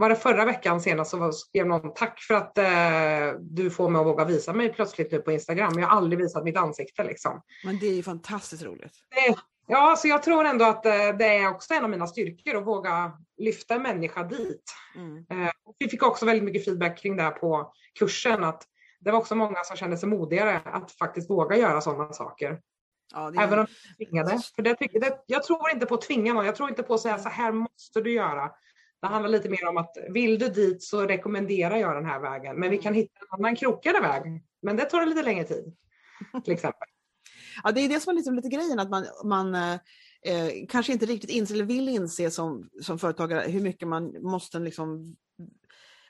var 0.00 0.08
det 0.08 0.16
förra 0.16 0.44
veckan 0.44 0.80
senast 0.80 1.10
så 1.10 1.32
skrev 1.32 1.66
någon 1.66 1.94
tack 1.94 2.20
för 2.20 2.34
att 2.34 2.58
eh, 2.58 3.40
du 3.40 3.70
får 3.70 3.88
mig 3.88 4.00
att 4.00 4.06
våga 4.06 4.24
visa 4.24 4.52
mig 4.52 4.72
plötsligt 4.72 5.12
nu 5.12 5.18
på 5.18 5.32
Instagram. 5.32 5.78
Jag 5.78 5.86
har 5.86 5.96
aldrig 5.96 6.18
visat 6.18 6.44
mitt 6.44 6.56
ansikte 6.56 7.04
liksom. 7.04 7.42
Men 7.64 7.78
det 7.78 7.86
är 7.86 7.94
ju 7.94 8.02
fantastiskt 8.02 8.62
roligt. 8.62 8.92
Det, 9.10 9.34
ja, 9.66 9.96
så 9.98 10.08
jag 10.08 10.22
tror 10.22 10.44
ändå 10.44 10.64
att 10.64 10.86
eh, 10.86 10.92
det 11.18 11.26
är 11.26 11.48
också 11.48 11.74
en 11.74 11.84
av 11.84 11.90
mina 11.90 12.06
styrkor 12.06 12.56
att 12.56 12.66
våga 12.66 13.12
lyfta 13.36 13.74
en 13.74 13.82
människa 13.82 14.22
dit. 14.22 14.74
Mm. 14.96 15.16
Eh, 15.16 15.52
vi 15.78 15.88
fick 15.88 16.02
också 16.02 16.26
väldigt 16.26 16.44
mycket 16.44 16.64
feedback 16.64 16.98
kring 16.98 17.16
det 17.16 17.22
här 17.22 17.30
på 17.30 17.72
kursen 17.98 18.44
att 18.44 18.62
det 19.00 19.10
var 19.10 19.18
också 19.18 19.34
många 19.34 19.64
som 19.64 19.76
kände 19.76 19.96
sig 19.96 20.08
modigare 20.08 20.60
att 20.64 20.92
faktiskt 20.92 21.30
våga 21.30 21.56
göra 21.56 21.80
sådana 21.80 22.12
saker. 22.12 22.60
Ja. 23.12 23.32
Även 23.42 23.58
om 23.58 23.66
de 23.98 24.04
tvingade. 24.04 24.40
För 24.56 24.62
det, 24.62 24.76
det, 24.80 25.24
jag 25.26 25.42
tror 25.42 25.70
inte 25.70 25.86
på 25.86 25.94
att 25.94 26.02
tvinga 26.02 26.32
någon. 26.32 26.46
Jag 26.46 26.56
tror 26.56 26.68
inte 26.68 26.82
på 26.82 26.94
att 26.94 27.00
säga 27.00 27.18
så 27.18 27.28
här 27.28 27.52
måste 27.52 28.00
du 28.00 28.12
göra. 28.12 28.50
Det 29.02 29.06
handlar 29.06 29.30
lite 29.30 29.48
mer 29.48 29.68
om 29.68 29.76
att 29.76 29.96
vill 30.08 30.38
du 30.38 30.48
dit 30.48 30.82
så 30.82 31.06
rekommenderar 31.06 31.76
jag 31.76 31.96
den 31.96 32.04
här 32.04 32.20
vägen. 32.20 32.56
Men 32.56 32.70
vi 32.70 32.78
kan 32.78 32.94
hitta 32.94 33.20
en 33.20 33.40
annan 33.40 33.56
krokigare 33.56 34.00
väg. 34.00 34.42
Men 34.62 34.76
det 34.76 34.84
tar 34.84 35.06
lite 35.06 35.22
längre 35.22 35.44
tid. 35.44 35.76
Till 36.44 36.52
exempel. 36.52 36.88
Ja, 37.62 37.72
det 37.72 37.80
är 37.80 37.88
det 37.88 38.00
som 38.00 38.10
är 38.10 38.14
liksom 38.14 38.34
lite 38.34 38.48
grejen, 38.48 38.80
att 38.80 38.90
man, 38.90 39.06
man 39.24 39.54
eh, 39.54 40.66
kanske 40.68 40.92
inte 40.92 41.06
riktigt 41.06 41.30
inser 41.30 41.54
eller 41.54 41.64
vill 41.64 41.88
inse 41.88 42.30
som, 42.30 42.70
som 42.82 42.98
företagare 42.98 43.50
hur 43.50 43.60
mycket 43.60 43.88
man 43.88 44.22
måste 44.22 44.58
liksom 44.58 45.16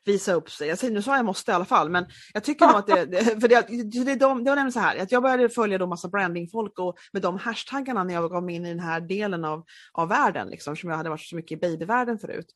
visa 0.05 0.33
upp 0.33 0.51
sig. 0.51 0.69
Jag 0.69 0.79
säger, 0.79 0.95
nu 0.95 1.03
sa 1.03 1.17
jag 1.17 1.25
måste 1.25 1.51
i 1.51 1.55
alla 1.55 1.65
fall, 1.65 1.91
men 1.91 2.07
jag 2.35 2.45
tycker 2.45 2.67
nog 2.67 2.77
att 2.77 2.87
det, 2.87 3.25
för 3.41 3.49
det, 3.49 3.67
det, 3.69 4.15
det, 4.15 4.27
var 4.27 4.35
nämligen 4.35 4.73
så 4.73 4.81
här, 4.81 5.03
att 5.03 5.13
jag 5.13 5.23
började 5.23 5.49
följa 5.49 5.79
då 5.79 5.87
massa 5.87 6.09
brandingfolk 6.09 6.79
och 6.79 6.97
med 7.13 7.23
de 7.23 7.39
hashtaggarna 7.39 8.05
när 8.05 8.15
jag 8.15 8.31
gav 8.31 8.51
in 8.51 8.67
i 8.67 8.69
den 8.69 8.81
här 8.81 9.01
delen 9.01 9.45
av, 9.45 9.65
av 9.93 10.09
världen, 10.09 10.49
liksom, 10.49 10.77
som 10.77 10.91
jag 10.91 10.97
hade 10.97 11.11
varit 11.11 11.21
så 11.21 11.37
mycket 11.37 11.53
i 11.53 11.61
babyvärlden 11.61 12.19
förut. 12.19 12.47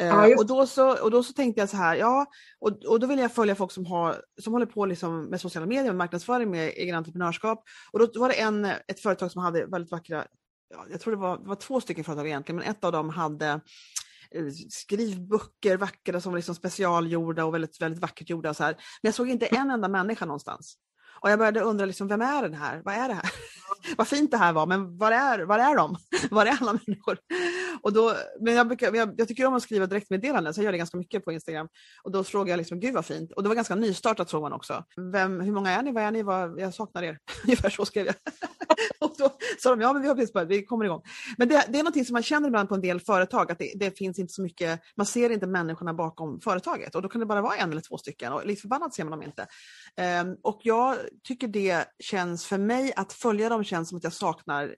Eh, 0.00 0.06
ja, 0.06 0.36
och, 0.38 0.46
då 0.46 0.66
så, 0.66 1.02
och 1.02 1.10
då 1.10 1.22
så 1.22 1.32
tänkte 1.32 1.60
jag 1.60 1.68
så 1.68 1.76
här, 1.76 1.96
ja, 1.96 2.26
och, 2.60 2.84
och 2.86 3.00
då 3.00 3.06
vill 3.06 3.18
jag 3.18 3.32
följa 3.32 3.54
folk 3.54 3.72
som, 3.72 3.86
har, 3.86 4.16
som 4.40 4.52
håller 4.52 4.66
på 4.66 4.86
liksom 4.86 5.24
med 5.24 5.40
sociala 5.40 5.66
medier, 5.66 5.84
med 5.84 5.96
marknadsföring, 5.96 6.50
med 6.50 6.68
egen 6.68 6.94
entreprenörskap. 6.94 7.64
Och 7.92 7.98
då 7.98 8.20
var 8.20 8.28
det 8.28 8.40
en, 8.40 8.64
ett 8.64 9.00
företag 9.00 9.32
som 9.32 9.42
hade 9.42 9.66
väldigt 9.66 9.92
vackra 9.92 10.24
jag 10.90 11.00
tror 11.00 11.14
det 11.14 11.20
var, 11.20 11.38
det 11.38 11.48
var 11.48 11.54
två 11.54 11.80
stycken 11.80 12.04
företag 12.04 12.26
egentligen, 12.26 12.56
men 12.56 12.68
ett 12.68 12.84
av 12.84 12.92
dem 12.92 13.08
hade 13.08 13.60
skriv 14.70 15.28
böcker 15.28 15.76
vackra 15.76 16.20
som 16.20 16.32
var 16.32 16.38
liksom 16.38 16.54
specialgjorda 16.54 17.44
och 17.44 17.54
väldigt, 17.54 17.80
väldigt 17.80 18.02
vackert 18.02 18.30
gjorda. 18.30 18.50
Och 18.50 18.56
så 18.56 18.64
här. 18.64 18.72
Men 18.72 19.08
jag 19.08 19.14
såg 19.14 19.28
inte 19.28 19.46
en 19.46 19.70
enda 19.70 19.88
människa 19.88 20.24
någonstans. 20.24 20.76
Och 21.20 21.30
jag 21.30 21.38
började 21.38 21.60
undra, 21.60 21.84
liksom, 21.86 22.08
vem 22.08 22.22
är 22.22 22.42
den 22.42 22.54
här? 22.54 22.82
Vad 22.84 22.94
är 22.94 23.08
det 23.08 23.14
här? 23.14 23.30
Vad 23.96 24.08
fint 24.08 24.30
det 24.30 24.36
här 24.36 24.52
var, 24.52 24.66
men 24.66 24.98
var 24.98 25.12
är, 25.12 25.38
var 25.38 25.58
är 25.58 25.76
de? 25.76 25.96
var 26.30 26.46
är 26.46 26.58
alla 26.60 26.72
människor? 26.72 27.18
Och 27.82 27.92
då, 27.92 28.14
men 28.40 28.54
jag, 28.54 28.66
brukar, 28.66 28.94
jag, 28.94 29.14
jag 29.16 29.28
tycker 29.28 29.46
om 29.46 29.54
att 29.54 29.62
skriva 29.62 29.86
direktmeddelanden, 29.86 30.54
så 30.54 30.60
jag 30.60 30.64
gör 30.64 30.72
det 30.72 30.78
ganska 30.78 30.96
mycket 30.96 31.24
på 31.24 31.32
Instagram. 31.32 31.68
Och 32.02 32.12
då 32.12 32.24
frågade 32.24 32.50
jag, 32.50 32.58
liksom, 32.58 32.80
gud 32.80 32.94
vad 32.94 33.06
fint. 33.06 33.32
Och 33.32 33.42
det 33.42 33.48
var 33.48 33.56
ganska 33.56 33.74
nystartat 33.74 34.30
såg 34.30 34.42
man 34.42 34.52
också. 34.52 34.84
Vem, 35.12 35.40
hur 35.40 35.52
många 35.52 35.70
är 35.70 35.82
ni? 35.82 35.92
Vad 35.92 36.02
är 36.02 36.10
ni? 36.10 36.22
Vad, 36.22 36.60
jag 36.60 36.74
saknar 36.74 37.02
er. 37.02 37.18
Ungefär 37.44 37.70
så 37.70 37.84
skrev 37.84 38.06
jag. 38.06 38.14
då 39.24 39.36
sa 39.58 39.70
de, 39.70 39.80
ja 39.80 39.92
men 39.92 40.02
vi 40.02 40.08
har 40.08 40.14
precis 40.14 40.32
börjat, 40.32 40.48
vi 40.48 40.64
kommer 40.64 40.84
igång. 40.84 41.02
Men 41.38 41.48
det, 41.48 41.64
det 41.68 41.78
är 41.78 41.82
någonting 41.82 42.04
som 42.04 42.12
man 42.12 42.22
känner 42.22 42.48
ibland 42.48 42.68
på 42.68 42.74
en 42.74 42.80
del 42.80 43.00
företag, 43.00 43.52
att 43.52 43.58
det, 43.58 43.72
det, 43.76 43.98
finns 43.98 44.18
inte 44.18 44.32
så 44.32 44.42
mycket, 44.42 44.80
man 44.96 45.06
ser 45.06 45.30
inte 45.30 45.46
människorna 45.46 45.94
bakom 45.94 46.40
företaget. 46.40 46.94
Och 46.94 47.02
då 47.02 47.08
kan 47.08 47.20
det 47.20 47.26
bara 47.26 47.42
vara 47.42 47.56
en 47.56 47.70
eller 47.70 47.80
två 47.80 47.98
stycken 47.98 48.32
och 48.32 48.46
lite 48.46 48.60
förbannat 48.60 48.94
ser 48.94 49.04
man 49.04 49.10
dem 49.10 49.22
inte. 49.22 49.46
Um, 50.22 50.36
och 50.42 50.60
jag 50.62 50.96
tycker 51.24 51.48
det 51.48 51.84
känns, 51.98 52.46
för 52.46 52.58
mig 52.58 52.92
att 52.96 53.12
följa 53.12 53.48
dem 53.48 53.64
känns 53.64 53.88
som 53.88 53.98
att 53.98 54.04
jag 54.04 54.12
saknar 54.12 54.74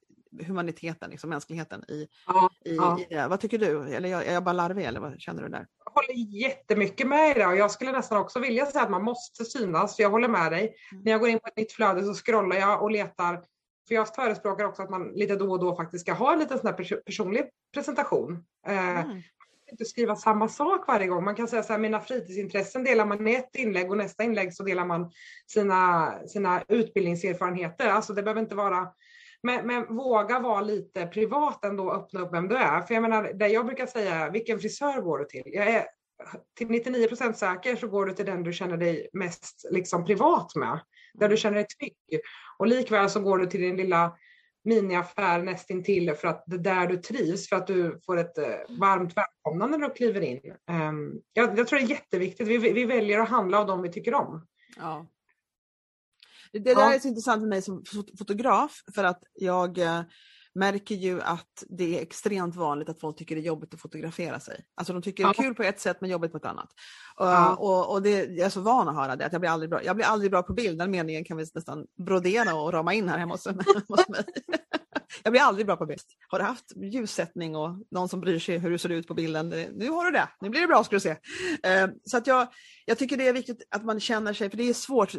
humaniteten, 0.46 1.10
liksom 1.10 1.30
mänskligheten 1.30 1.84
i, 1.88 2.08
ja, 2.26 2.50
i, 2.64 2.76
ja. 2.76 3.00
i 3.00 3.14
det. 3.14 3.28
Vad 3.28 3.40
tycker 3.40 3.58
du? 3.58 3.94
Eller 3.94 4.22
är 4.22 4.32
jag 4.32 4.44
bara 4.44 4.52
larvig 4.52 4.84
eller 4.84 5.00
vad 5.00 5.20
känner 5.20 5.42
du 5.42 5.48
där? 5.48 5.66
Jag 5.84 5.92
håller 5.92 6.40
jättemycket 6.42 7.06
med 7.06 7.36
dig 7.36 7.46
och 7.46 7.56
jag 7.56 7.70
skulle 7.70 7.92
nästan 7.92 8.18
också 8.18 8.38
vilja 8.38 8.66
säga 8.66 8.84
att 8.84 8.90
man 8.90 9.04
måste 9.04 9.44
synas, 9.44 9.96
för 9.96 10.02
jag 10.02 10.10
håller 10.10 10.28
med 10.28 10.52
dig. 10.52 10.74
Mm. 10.92 11.04
När 11.04 11.12
jag 11.12 11.20
går 11.20 11.28
in 11.28 11.38
på 11.38 11.48
ett 11.48 11.56
nytt 11.56 11.72
flöde 11.72 12.04
så 12.04 12.14
scrollar 12.14 12.56
jag 12.56 12.82
och 12.82 12.90
letar 12.90 13.42
för 13.90 13.94
jag 13.94 14.14
förespråkar 14.14 14.64
också 14.64 14.82
att 14.82 14.90
man 14.90 15.12
lite 15.14 15.36
då 15.36 15.50
och 15.50 15.60
då 15.60 15.76
faktiskt 15.76 16.04
ska 16.04 16.12
ha 16.12 16.32
en 16.32 16.38
liten 16.38 16.58
sån 16.58 16.66
här 16.66 17.02
personlig 17.06 17.44
presentation. 17.74 18.44
Eh, 18.66 19.00
mm. 19.00 19.22
inte 19.70 19.84
skriva 19.84 20.16
samma 20.16 20.48
sak 20.48 20.84
varje 20.88 21.06
gång. 21.06 21.24
Man 21.24 21.34
kan 21.34 21.48
säga 21.48 21.62
så 21.62 21.72
här, 21.72 21.80
mina 21.80 22.00
fritidsintressen 22.00 22.84
delar 22.84 23.06
man 23.06 23.28
i 23.28 23.34
ett 23.34 23.56
inlägg 23.56 23.90
och 23.90 23.96
nästa 23.96 24.24
inlägg 24.24 24.54
så 24.54 24.62
delar 24.62 24.84
man 24.84 25.10
sina, 25.46 26.12
sina 26.26 26.62
utbildningserfarenheter. 26.68 27.88
Alltså 27.88 28.12
det 28.12 28.22
behöver 28.22 28.40
inte 28.40 28.54
vara 28.54 28.88
men, 29.42 29.66
men, 29.66 29.96
våga 29.96 30.38
vara 30.38 30.60
lite 30.60 31.06
privat 31.06 31.64
ändå 31.64 31.84
och 31.84 31.96
öppna 31.96 32.20
upp 32.20 32.32
vem 32.32 32.48
du 32.48 32.56
är. 32.56 32.82
För 32.82 32.94
jag 32.94 33.02
menar, 33.02 33.32
det 33.32 33.48
jag 33.48 33.66
brukar 33.66 33.86
säga, 33.86 34.30
vilken 34.30 34.58
frisör 34.58 35.00
går 35.00 35.18
du 35.18 35.24
till? 35.24 35.42
Jag 35.46 35.68
är 35.68 35.86
till 36.58 36.68
99 36.68 37.08
procent 37.08 37.38
säker 37.38 37.76
så 37.76 37.88
går 37.88 38.06
du 38.06 38.12
till 38.12 38.26
den 38.26 38.42
du 38.42 38.52
känner 38.52 38.76
dig 38.76 39.08
mest 39.12 39.68
liksom, 39.70 40.04
privat 40.04 40.54
med. 40.54 40.80
Där 41.14 41.28
du 41.28 41.36
känner 41.36 41.56
dig 41.56 41.66
trygg. 41.66 42.20
Och 42.58 42.66
likväl 42.66 43.10
så 43.10 43.20
går 43.20 43.38
du 43.38 43.46
till 43.46 43.60
din 43.60 43.76
lilla 43.76 44.16
miniaffär 44.64 45.42
nästintill 45.42 46.14
för 46.14 46.28
att 46.28 46.44
det 46.46 46.56
är 46.56 46.58
där 46.58 46.86
du 46.86 46.96
trivs, 46.96 47.48
för 47.48 47.56
att 47.56 47.66
du 47.66 48.00
får 48.06 48.16
ett 48.16 48.38
eh, 48.38 48.78
varmt 48.78 49.16
välkomnande 49.16 49.78
när 49.78 49.88
du 49.88 49.94
kliver 49.94 50.20
in. 50.20 50.40
Um, 50.70 51.20
jag, 51.32 51.58
jag, 51.58 51.68
tror 51.68 51.78
det 51.78 51.84
är 51.84 51.88
jätteviktigt. 51.88 52.48
Vi, 52.48 52.58
vi 52.58 52.84
väljer 52.84 53.18
att 53.18 53.28
handla 53.28 53.58
av 53.58 53.66
dem 53.66 53.82
vi 53.82 53.92
tycker 53.92 54.14
om. 54.14 54.46
Ja. 54.76 55.06
Det, 56.52 56.58
det 56.58 56.74
där 56.74 56.80
ja. 56.80 56.94
är 56.94 56.98
så 56.98 57.08
intressant 57.08 57.42
för 57.42 57.48
mig 57.48 57.62
som 57.62 57.84
fotograf 58.18 58.82
för 58.94 59.04
att 59.04 59.22
jag 59.34 59.78
eh, 59.78 60.02
märker 60.54 60.94
ju 60.94 61.22
att 61.22 61.64
det 61.68 61.98
är 61.98 62.02
extremt 62.02 62.56
vanligt 62.56 62.88
att 62.88 63.00
folk 63.00 63.16
tycker 63.16 63.34
det 63.34 63.40
är 63.40 63.44
jobbigt 63.44 63.74
att 63.74 63.80
fotografera 63.80 64.40
sig. 64.40 64.64
Alltså 64.74 64.92
de 64.92 65.02
tycker 65.02 65.24
det 65.24 65.30
är 65.30 65.42
kul 65.42 65.54
på 65.54 65.62
ett 65.62 65.80
sätt 65.80 66.00
men 66.00 66.10
jobbigt 66.10 66.32
på 66.32 66.38
ett 66.38 66.44
annat. 66.44 66.68
Ja. 67.16 67.54
Och, 67.54 67.92
och 67.92 68.02
det, 68.02 68.10
jag 68.10 68.46
är 68.46 68.50
så 68.50 68.60
van 68.60 68.88
att 68.88 68.94
höra 68.94 69.16
det, 69.16 69.26
att 69.26 69.32
jag 69.32 69.40
blir 69.40 69.50
aldrig 69.50 69.70
bra, 69.70 69.84
jag 69.84 69.96
blir 69.96 70.06
aldrig 70.06 70.30
bra 70.30 70.42
på 70.42 70.52
bild. 70.52 70.78
Den 70.78 70.90
meningen 70.90 71.24
kan 71.24 71.36
vi 71.36 71.46
nästan 71.54 71.86
brodera 71.98 72.54
och 72.54 72.72
rama 72.72 72.94
in 72.94 73.08
här 73.08 73.18
hemma 73.18 73.34
hos, 73.34 73.46
hos 73.88 74.08
mig. 74.08 74.24
Jag 75.22 75.32
blir 75.32 75.42
aldrig 75.42 75.66
bra 75.66 75.76
på 75.76 75.86
bild. 75.86 76.00
Har 76.28 76.38
du 76.38 76.44
haft 76.44 76.72
ljussättning 76.76 77.56
och 77.56 77.70
någon 77.90 78.08
som 78.08 78.20
bryr 78.20 78.38
sig 78.38 78.58
hur 78.58 78.70
du 78.70 78.78
ser 78.78 78.88
ut 78.88 79.08
på 79.08 79.14
bilden? 79.14 79.48
Nu 79.48 79.90
har 79.90 80.04
du 80.04 80.10
det, 80.10 80.28
nu 80.40 80.48
blir 80.48 80.60
det 80.60 80.66
bra 80.66 80.84
ska 80.84 80.96
du 80.96 81.00
se. 81.00 81.16
Eh, 81.62 81.88
så 82.04 82.16
att 82.16 82.26
jag, 82.26 82.48
jag 82.84 82.98
tycker 82.98 83.16
det 83.16 83.28
är 83.28 83.32
viktigt 83.32 83.62
att 83.70 83.84
man 83.84 84.00
känner 84.00 84.32
sig, 84.32 84.50
för 84.50 84.56
det 84.56 84.68
är 84.68 84.74
svårt, 84.74 85.14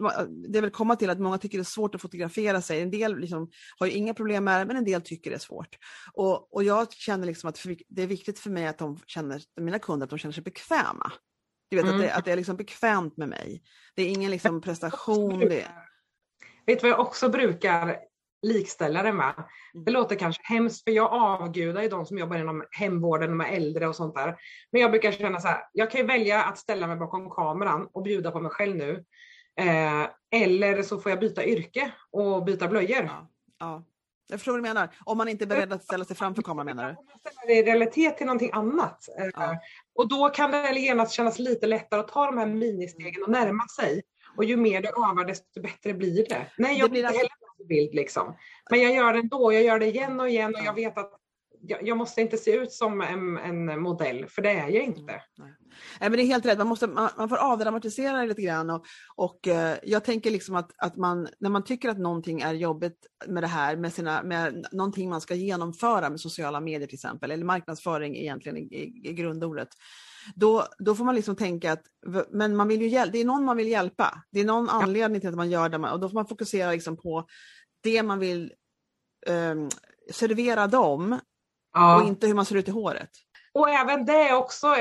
det 0.47 0.61
vill 0.61 0.71
komma 0.71 0.95
till 0.95 1.09
att 1.09 1.19
många 1.19 1.37
tycker 1.37 1.57
det 1.57 1.61
är 1.61 1.65
svårt 1.65 1.95
att 1.95 2.01
fotografera 2.01 2.61
sig. 2.61 2.81
En 2.81 2.91
del 2.91 3.19
liksom 3.19 3.51
har 3.79 3.87
inga 3.87 4.13
problem 4.13 4.43
med 4.43 4.61
det, 4.61 4.65
men 4.65 4.77
en 4.77 4.85
del 4.85 5.01
tycker 5.01 5.29
det 5.29 5.37
är 5.37 5.39
svårt. 5.39 5.77
Och, 6.13 6.55
och 6.55 6.63
jag 6.63 6.93
känner 6.93 7.27
liksom 7.27 7.49
att 7.49 7.65
det 7.87 8.01
är 8.01 8.07
viktigt 8.07 8.39
för 8.39 8.49
mig 8.49 8.67
att 8.67 8.77
de 8.77 8.99
känner, 9.07 9.41
mina 9.61 9.79
kunder, 9.79 10.03
att 10.03 10.09
de 10.09 10.19
känner 10.19 10.33
sig 10.33 10.43
bekväma. 10.43 11.11
Du 11.69 11.77
vet, 11.77 11.85
mm. 11.85 11.95
att, 11.95 12.01
det, 12.01 12.13
att 12.13 12.25
det 12.25 12.31
är 12.31 12.35
liksom 12.35 12.55
bekvämt 12.55 13.17
med 13.17 13.29
mig. 13.29 13.63
Det 13.95 14.01
är 14.01 14.07
ingen 14.07 14.31
liksom 14.31 14.61
prestation. 14.61 15.39
Det... 15.39 15.67
Vet 16.65 16.79
du 16.79 16.81
vad 16.81 16.91
jag 16.91 16.99
också 16.99 17.29
brukar 17.29 17.97
likställa 18.41 19.03
det 19.03 19.13
med. 19.13 19.33
Mm. 19.33 19.85
Det 19.85 19.91
låter 19.91 20.15
kanske 20.15 20.41
hemskt 20.45 20.83
för 20.83 20.91
jag 20.91 21.13
avgudar 21.13 21.81
ju 21.81 21.89
de 21.89 22.05
som 22.05 22.17
jobbar 22.17 22.37
inom 22.37 22.63
hemvården 22.71 23.37
med 23.37 23.53
äldre 23.53 23.87
och 23.87 23.95
sånt 23.95 24.15
där. 24.15 24.37
Men 24.71 24.81
jag 24.81 24.91
brukar 24.91 25.11
känna 25.11 25.39
så 25.39 25.47
här, 25.47 25.63
jag 25.73 25.91
kan 25.91 26.01
ju 26.01 26.07
välja 26.07 26.43
att 26.43 26.57
ställa 26.57 26.87
mig 26.87 26.95
bakom 26.95 27.29
kameran 27.29 27.89
och 27.91 28.03
bjuda 28.03 28.31
på 28.31 28.39
mig 28.39 28.51
själv 28.51 28.75
nu. 28.75 29.05
Eh, 29.59 30.07
eller 30.41 30.83
så 30.83 30.99
får 30.99 31.09
jag 31.09 31.19
byta 31.19 31.45
yrke 31.45 31.91
och 32.11 32.43
byta 32.43 32.67
blöjor. 32.67 33.03
Ja, 33.03 33.29
ja. 33.59 33.83
Jag 34.29 34.39
förstår 34.39 34.51
vad 34.51 34.59
du 34.59 34.63
menar. 34.63 34.95
Om 35.05 35.17
man 35.17 35.27
inte 35.27 35.43
är 35.43 35.47
beredd 35.47 35.73
att 35.73 35.83
ställa 35.83 36.05
sig 36.05 36.15
framför 36.15 36.41
kameran 36.41 36.65
menar 36.65 36.89
du? 36.89 36.95
Det 37.47 37.53
i 37.53 37.63
realitet 37.63 38.17
till 38.17 38.25
någonting 38.25 38.51
annat. 38.53 39.07
Eh, 39.19 39.27
ja. 39.33 39.57
Och 39.95 40.07
då 40.07 40.29
kan 40.29 40.51
det 40.51 40.79
genast 40.79 41.11
kännas 41.11 41.39
lite 41.39 41.67
lättare 41.67 41.99
att 41.99 42.07
ta 42.07 42.25
de 42.25 42.37
här 42.37 42.45
ministegen 42.45 43.23
och 43.23 43.29
närma 43.29 43.67
sig. 43.67 44.01
Och 44.37 44.43
ju 44.43 44.57
mer 44.57 44.81
du 44.81 44.89
övar 44.89 45.25
desto 45.25 45.61
bättre 45.61 45.93
blir 45.93 46.29
det. 46.29 46.51
Nej, 46.57 46.79
jag 46.79 46.89
det 46.89 46.91
blir 46.91 47.03
inte 47.03 47.17
heller 47.17 47.31
bild 47.67 47.95
liksom. 47.95 48.35
Men 48.69 48.81
jag 48.81 48.95
gör 48.95 49.13
det 49.13 49.19
ändå, 49.19 49.53
jag 49.53 49.63
gör 49.63 49.79
det 49.79 49.87
igen 49.87 50.19
och 50.19 50.29
igen 50.29 50.55
och 50.55 50.65
jag 50.65 50.73
vet 50.73 50.97
att 50.97 51.21
jag, 51.67 51.87
jag 51.87 51.97
måste 51.97 52.21
inte 52.21 52.37
se 52.37 52.55
ut 52.55 52.71
som 52.71 53.01
en, 53.01 53.37
en, 53.37 53.81
modell, 53.81 54.25
för 54.27 54.41
det 54.41 54.49
är 54.49 54.69
jag 54.69 54.83
inte. 54.83 55.21
Nej. 55.37 55.55
Nej, 55.99 56.09
men 56.09 56.11
det 56.11 56.23
är 56.23 56.25
helt 56.25 56.45
rätt, 56.45 56.57
man, 56.57 56.67
måste, 56.67 56.87
man, 56.87 57.09
man 57.17 57.29
får 57.29 57.37
avdramatisera 57.37 58.17
det 58.17 58.25
lite 58.25 58.41
grann. 58.41 58.69
Och, 58.69 58.85
och 59.15 59.47
eh, 59.47 59.77
jag 59.83 60.03
tänker 60.03 60.31
liksom 60.31 60.55
att, 60.55 60.71
att 60.77 60.95
man, 60.95 61.27
när 61.39 61.49
man 61.49 61.63
tycker 61.63 61.89
att 61.89 61.97
någonting 61.97 62.41
är 62.41 62.53
jobbigt 62.53 63.07
med 63.27 63.43
det 63.43 63.47
här, 63.47 63.75
med, 63.75 63.93
sina, 63.93 64.23
med 64.23 64.65
någonting 64.71 65.09
man 65.09 65.21
ska 65.21 65.35
genomföra 65.35 66.09
med 66.09 66.19
sociala 66.19 66.59
medier 66.59 66.87
till 66.87 66.95
exempel, 66.95 67.31
eller 67.31 67.45
marknadsföring 67.45 68.17
egentligen 68.17 68.57
i, 68.57 68.61
i, 68.61 69.09
i 69.09 69.13
grundordet, 69.13 69.69
då, 70.35 70.67
då 70.79 70.95
får 70.95 71.05
man 71.05 71.15
liksom 71.15 71.35
tänka 71.35 71.71
att 71.71 71.83
men 72.29 72.55
man 72.55 72.67
vill 72.67 72.81
ju 72.81 72.89
det 72.89 73.21
är 73.21 73.25
någon 73.25 73.45
man 73.45 73.57
vill 73.57 73.67
hjälpa. 73.67 74.23
Det 74.31 74.39
är 74.39 74.45
någon 74.45 74.65
ja. 74.65 74.83
anledning 74.83 75.21
till 75.21 75.29
att 75.29 75.35
man 75.35 75.49
gör 75.49 75.69
det 75.69 75.77
och 75.77 75.99
då 75.99 76.09
får 76.09 76.15
man 76.15 76.27
fokusera 76.27 76.71
liksom 76.71 76.97
på 76.97 77.25
det 77.83 78.03
man 78.03 78.19
vill 78.19 78.53
um, 79.27 79.69
servera 80.11 80.67
dem 80.67 81.19
ja. 81.73 82.01
och 82.01 82.07
inte 82.07 82.27
hur 82.27 82.33
man 82.33 82.45
ser 82.45 82.55
ut 82.55 82.67
i 82.67 82.71
håret. 82.71 83.09
Och 83.53 83.69
även 83.69 84.05
det 84.05 84.29
är 84.29 84.35
också 84.35 84.75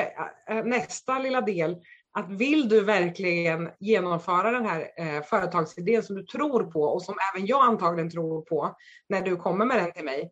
eh, 0.49 0.65
nästa 0.65 1.19
lilla 1.19 1.41
del, 1.41 1.77
att 2.13 2.31
vill 2.31 2.69
du 2.69 2.81
verkligen 2.81 3.71
genomföra 3.79 4.51
den 4.51 4.67
här 4.67 4.89
eh, 4.97 5.23
företagsidén 5.23 6.03
som 6.03 6.17
du 6.17 6.23
tror 6.23 6.65
på 6.65 6.83
och 6.83 7.03
som 7.03 7.15
även 7.35 7.47
jag 7.47 7.65
antagligen 7.65 8.11
tror 8.11 8.43
på 8.43 8.77
när 9.09 9.21
du 9.21 9.37
kommer 9.37 9.65
med 9.65 9.77
den 9.77 9.93
till 9.93 10.05
mig, 10.05 10.31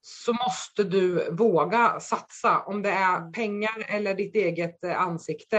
så 0.00 0.32
måste 0.32 0.84
du 0.84 1.30
våga 1.30 2.00
satsa 2.00 2.62
om 2.62 2.82
det 2.82 2.90
är 2.90 3.16
mm. 3.16 3.32
pengar 3.32 3.84
eller 3.88 4.14
ditt 4.14 4.34
eget 4.34 4.84
eh, 4.84 5.00
ansikte. 5.00 5.58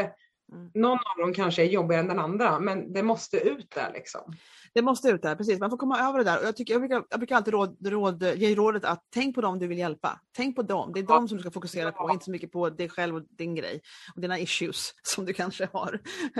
Mm. 0.51 0.71
Någon 0.73 0.97
av 0.97 1.17
dem 1.19 1.33
kanske 1.33 1.61
är 1.63 1.67
jobbigare 1.67 2.01
än 2.01 2.07
den 2.07 2.19
andra 2.19 2.59
men 2.59 2.93
det 2.93 3.03
måste 3.03 3.37
ut 3.37 3.71
där 3.75 3.91
liksom. 3.93 4.33
Det 4.73 4.81
måste 4.81 5.09
ut 5.09 5.21
där, 5.21 5.35
precis. 5.35 5.59
Man 5.59 5.69
får 5.69 5.77
komma 5.77 5.99
över 5.99 6.17
det 6.17 6.23
där. 6.23 6.39
Och 6.39 6.45
jag, 6.45 6.55
tycker, 6.55 6.73
jag, 6.73 6.81
brukar, 6.81 7.03
jag 7.09 7.19
brukar 7.19 7.35
alltid 7.35 7.53
råd, 7.53 7.87
råd, 7.87 8.23
ge 8.23 8.55
rådet 8.55 8.85
att 8.85 9.03
tänk 9.13 9.35
på 9.35 9.41
dem 9.41 9.59
du 9.59 9.67
vill 9.67 9.77
hjälpa. 9.77 10.19
Tänk 10.35 10.55
på 10.55 10.61
dem. 10.61 10.91
Det 10.93 10.99
är 10.99 11.03
dem 11.03 11.27
som 11.27 11.37
du 11.37 11.41
ska 11.41 11.51
fokusera 11.51 11.91
på, 11.91 12.09
inte 12.11 12.25
så 12.25 12.31
mycket 12.31 12.51
på 12.51 12.69
dig 12.69 12.89
själv 12.89 13.15
och 13.15 13.23
din 13.37 13.55
grej. 13.55 13.81
Och 14.15 14.21
dina 14.21 14.39
issues 14.39 14.93
som 15.03 15.25
du 15.25 15.33
kanske 15.33 15.69
har. 15.73 15.99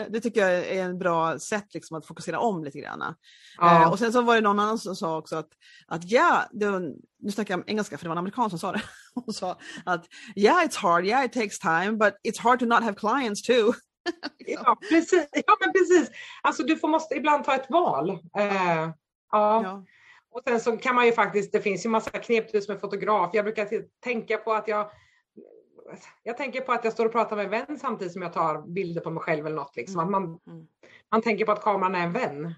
Det 0.09 0.21
tycker 0.21 0.41
jag 0.41 0.67
är 0.67 0.83
en 0.83 0.99
bra 0.99 1.39
sätt 1.39 1.73
liksom, 1.73 1.97
att 1.97 2.05
fokusera 2.05 2.39
om 2.39 2.63
lite 2.63 2.79
grann. 2.79 3.15
Ja. 3.57 3.81
Eh, 3.81 3.91
och 3.91 3.99
sen 3.99 4.13
så 4.13 4.21
var 4.21 4.35
det 4.35 4.41
någon 4.41 4.59
annan 4.59 4.79
som 4.79 4.95
sa 4.95 5.17
också 5.17 5.35
att, 5.35 5.49
att 5.87 6.11
ja, 6.11 6.43
det, 6.51 6.79
nu 7.19 7.31
snackar 7.31 7.57
jag 7.57 7.69
engelska 7.69 7.97
för 7.97 8.05
det 8.05 8.09
var 8.09 8.15
en 8.15 8.19
amerikan 8.19 8.49
som 8.49 8.59
sa 8.59 8.71
det. 8.71 8.81
Hon 9.15 9.33
sa 9.33 9.57
att 9.85 10.05
yeah 10.35 10.65
it's 10.65 10.77
hard, 10.77 11.05
yeah 11.05 11.25
it 11.25 11.33
takes 11.33 11.59
time, 11.59 11.91
but 11.91 12.13
it's 12.23 12.39
hard 12.39 12.59
to 12.59 12.65
not 12.65 12.83
have 12.83 12.95
clients 12.95 13.41
too. 13.41 13.73
ja, 14.37 14.77
precis. 14.89 15.29
ja, 15.31 15.57
men 15.59 15.73
precis. 15.73 16.11
Alltså 16.41 16.63
du 16.63 16.77
får, 16.77 16.87
måste 16.87 17.15
ibland 17.15 17.43
ta 17.43 17.55
ett 17.55 17.69
val. 17.69 18.09
Eh, 18.09 18.89
ja. 19.31 19.63
ja. 19.63 19.85
Och 20.31 20.41
sen 20.47 20.59
så 20.59 20.77
kan 20.77 20.95
man 20.95 21.05
ju 21.05 21.11
faktiskt, 21.11 21.51
det 21.51 21.61
finns 21.61 21.85
ju 21.85 21.89
massa 21.89 22.09
knep 22.09 22.51
du 22.51 22.61
som 22.61 22.75
är 22.75 22.79
fotograf. 22.79 23.29
Jag 23.33 23.45
brukar 23.45 23.67
tänka 24.03 24.37
på 24.37 24.53
att 24.53 24.67
jag 24.67 24.91
jag 26.23 26.37
tänker 26.37 26.61
på 26.61 26.71
att 26.71 26.83
jag 26.83 26.93
står 26.93 27.05
och 27.05 27.11
pratar 27.11 27.35
med 27.35 27.45
en 27.45 27.51
vän 27.51 27.79
samtidigt 27.79 28.13
som 28.13 28.21
jag 28.21 28.33
tar 28.33 28.61
bilder 28.67 29.01
på 29.01 29.09
mig 29.09 29.23
själv 29.23 29.45
eller 29.45 29.55
något. 29.55 29.75
Liksom. 29.75 29.99
Att 29.99 30.09
man, 30.09 30.23
mm. 30.23 30.67
man 31.11 31.21
tänker 31.21 31.45
på 31.45 31.51
att 31.51 31.61
kameran 31.61 31.95
är 31.95 32.03
en 32.03 32.13
vän. 32.13 32.53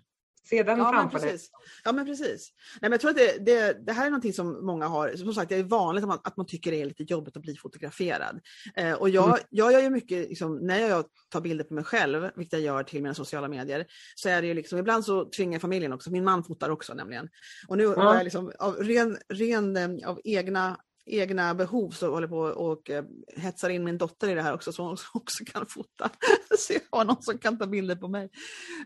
Se 0.49 0.63
den 0.63 0.79
ja, 0.79 0.91
framför 0.91 1.19
dig. 1.19 1.37
Ja 1.83 1.91
men 1.91 2.05
precis. 2.05 2.51
Nej, 2.81 2.89
men 2.89 2.91
jag 2.91 3.01
tror 3.01 3.11
att 3.11 3.17
det, 3.17 3.45
det, 3.45 3.85
det, 3.85 3.93
här 3.93 4.05
är 4.05 4.09
någonting 4.09 4.33
som 4.33 4.65
många 4.65 4.87
har, 4.87 5.15
som 5.15 5.33
sagt 5.33 5.49
det 5.49 5.55
är 5.55 5.63
vanligt 5.63 6.03
att 6.03 6.07
man, 6.07 6.19
att 6.23 6.37
man 6.37 6.45
tycker 6.45 6.71
det 6.71 6.81
är 6.81 6.85
lite 6.85 7.03
jobbigt 7.03 7.37
att 7.37 7.41
bli 7.41 7.55
fotograferad. 7.55 8.39
Eh, 8.75 8.93
och 8.93 9.09
jag, 9.09 9.27
mm. 9.27 9.39
jag 9.49 9.73
gör 9.73 9.79
ju 9.79 9.89
mycket, 9.89 10.29
liksom, 10.29 10.57
när 10.57 10.79
jag 10.79 11.05
tar 11.29 11.41
bilder 11.41 11.63
på 11.63 11.73
mig 11.73 11.83
själv, 11.83 12.29
vilket 12.35 12.53
jag 12.53 12.61
gör 12.61 12.83
till 12.83 13.01
mina 13.01 13.13
sociala 13.13 13.47
medier, 13.47 13.85
så 14.15 14.29
är 14.29 14.41
det 14.41 14.47
ju 14.47 14.53
liksom, 14.53 14.79
ibland 14.79 15.05
så 15.05 15.29
tvingar 15.29 15.59
familjen 15.59 15.93
också, 15.93 16.11
min 16.11 16.23
man 16.23 16.43
fotar 16.43 16.69
också 16.69 16.93
nämligen. 16.93 17.29
Och 17.67 17.77
nu 17.77 17.83
ja. 17.83 18.03
har 18.03 18.15
jag 18.15 18.23
liksom, 18.23 18.51
av, 18.59 18.75
ren, 18.75 19.17
ren, 19.29 19.77
eh, 19.77 20.09
av 20.09 20.21
egna 20.23 20.77
egna 21.05 21.55
behov 21.55 21.89
så 21.89 22.11
håller 22.11 22.27
på 22.27 22.39
och 22.39 22.89
eh, 22.89 23.05
hetsar 23.37 23.69
in 23.69 23.83
min 23.83 23.97
dotter 23.97 24.29
i 24.29 24.33
det 24.33 24.41
här 24.41 24.53
också 24.53 24.71
så 24.71 24.83
hon 24.83 24.97
också 25.13 25.45
kan 25.53 25.65
fota. 25.65 26.09
så 26.57 26.73
jag 26.73 26.81
har 26.91 27.05
någon 27.05 27.21
som 27.21 27.37
kan 27.37 27.57
ta 27.57 27.67
bilder 27.67 27.95
på 27.95 28.07
mig. 28.07 28.29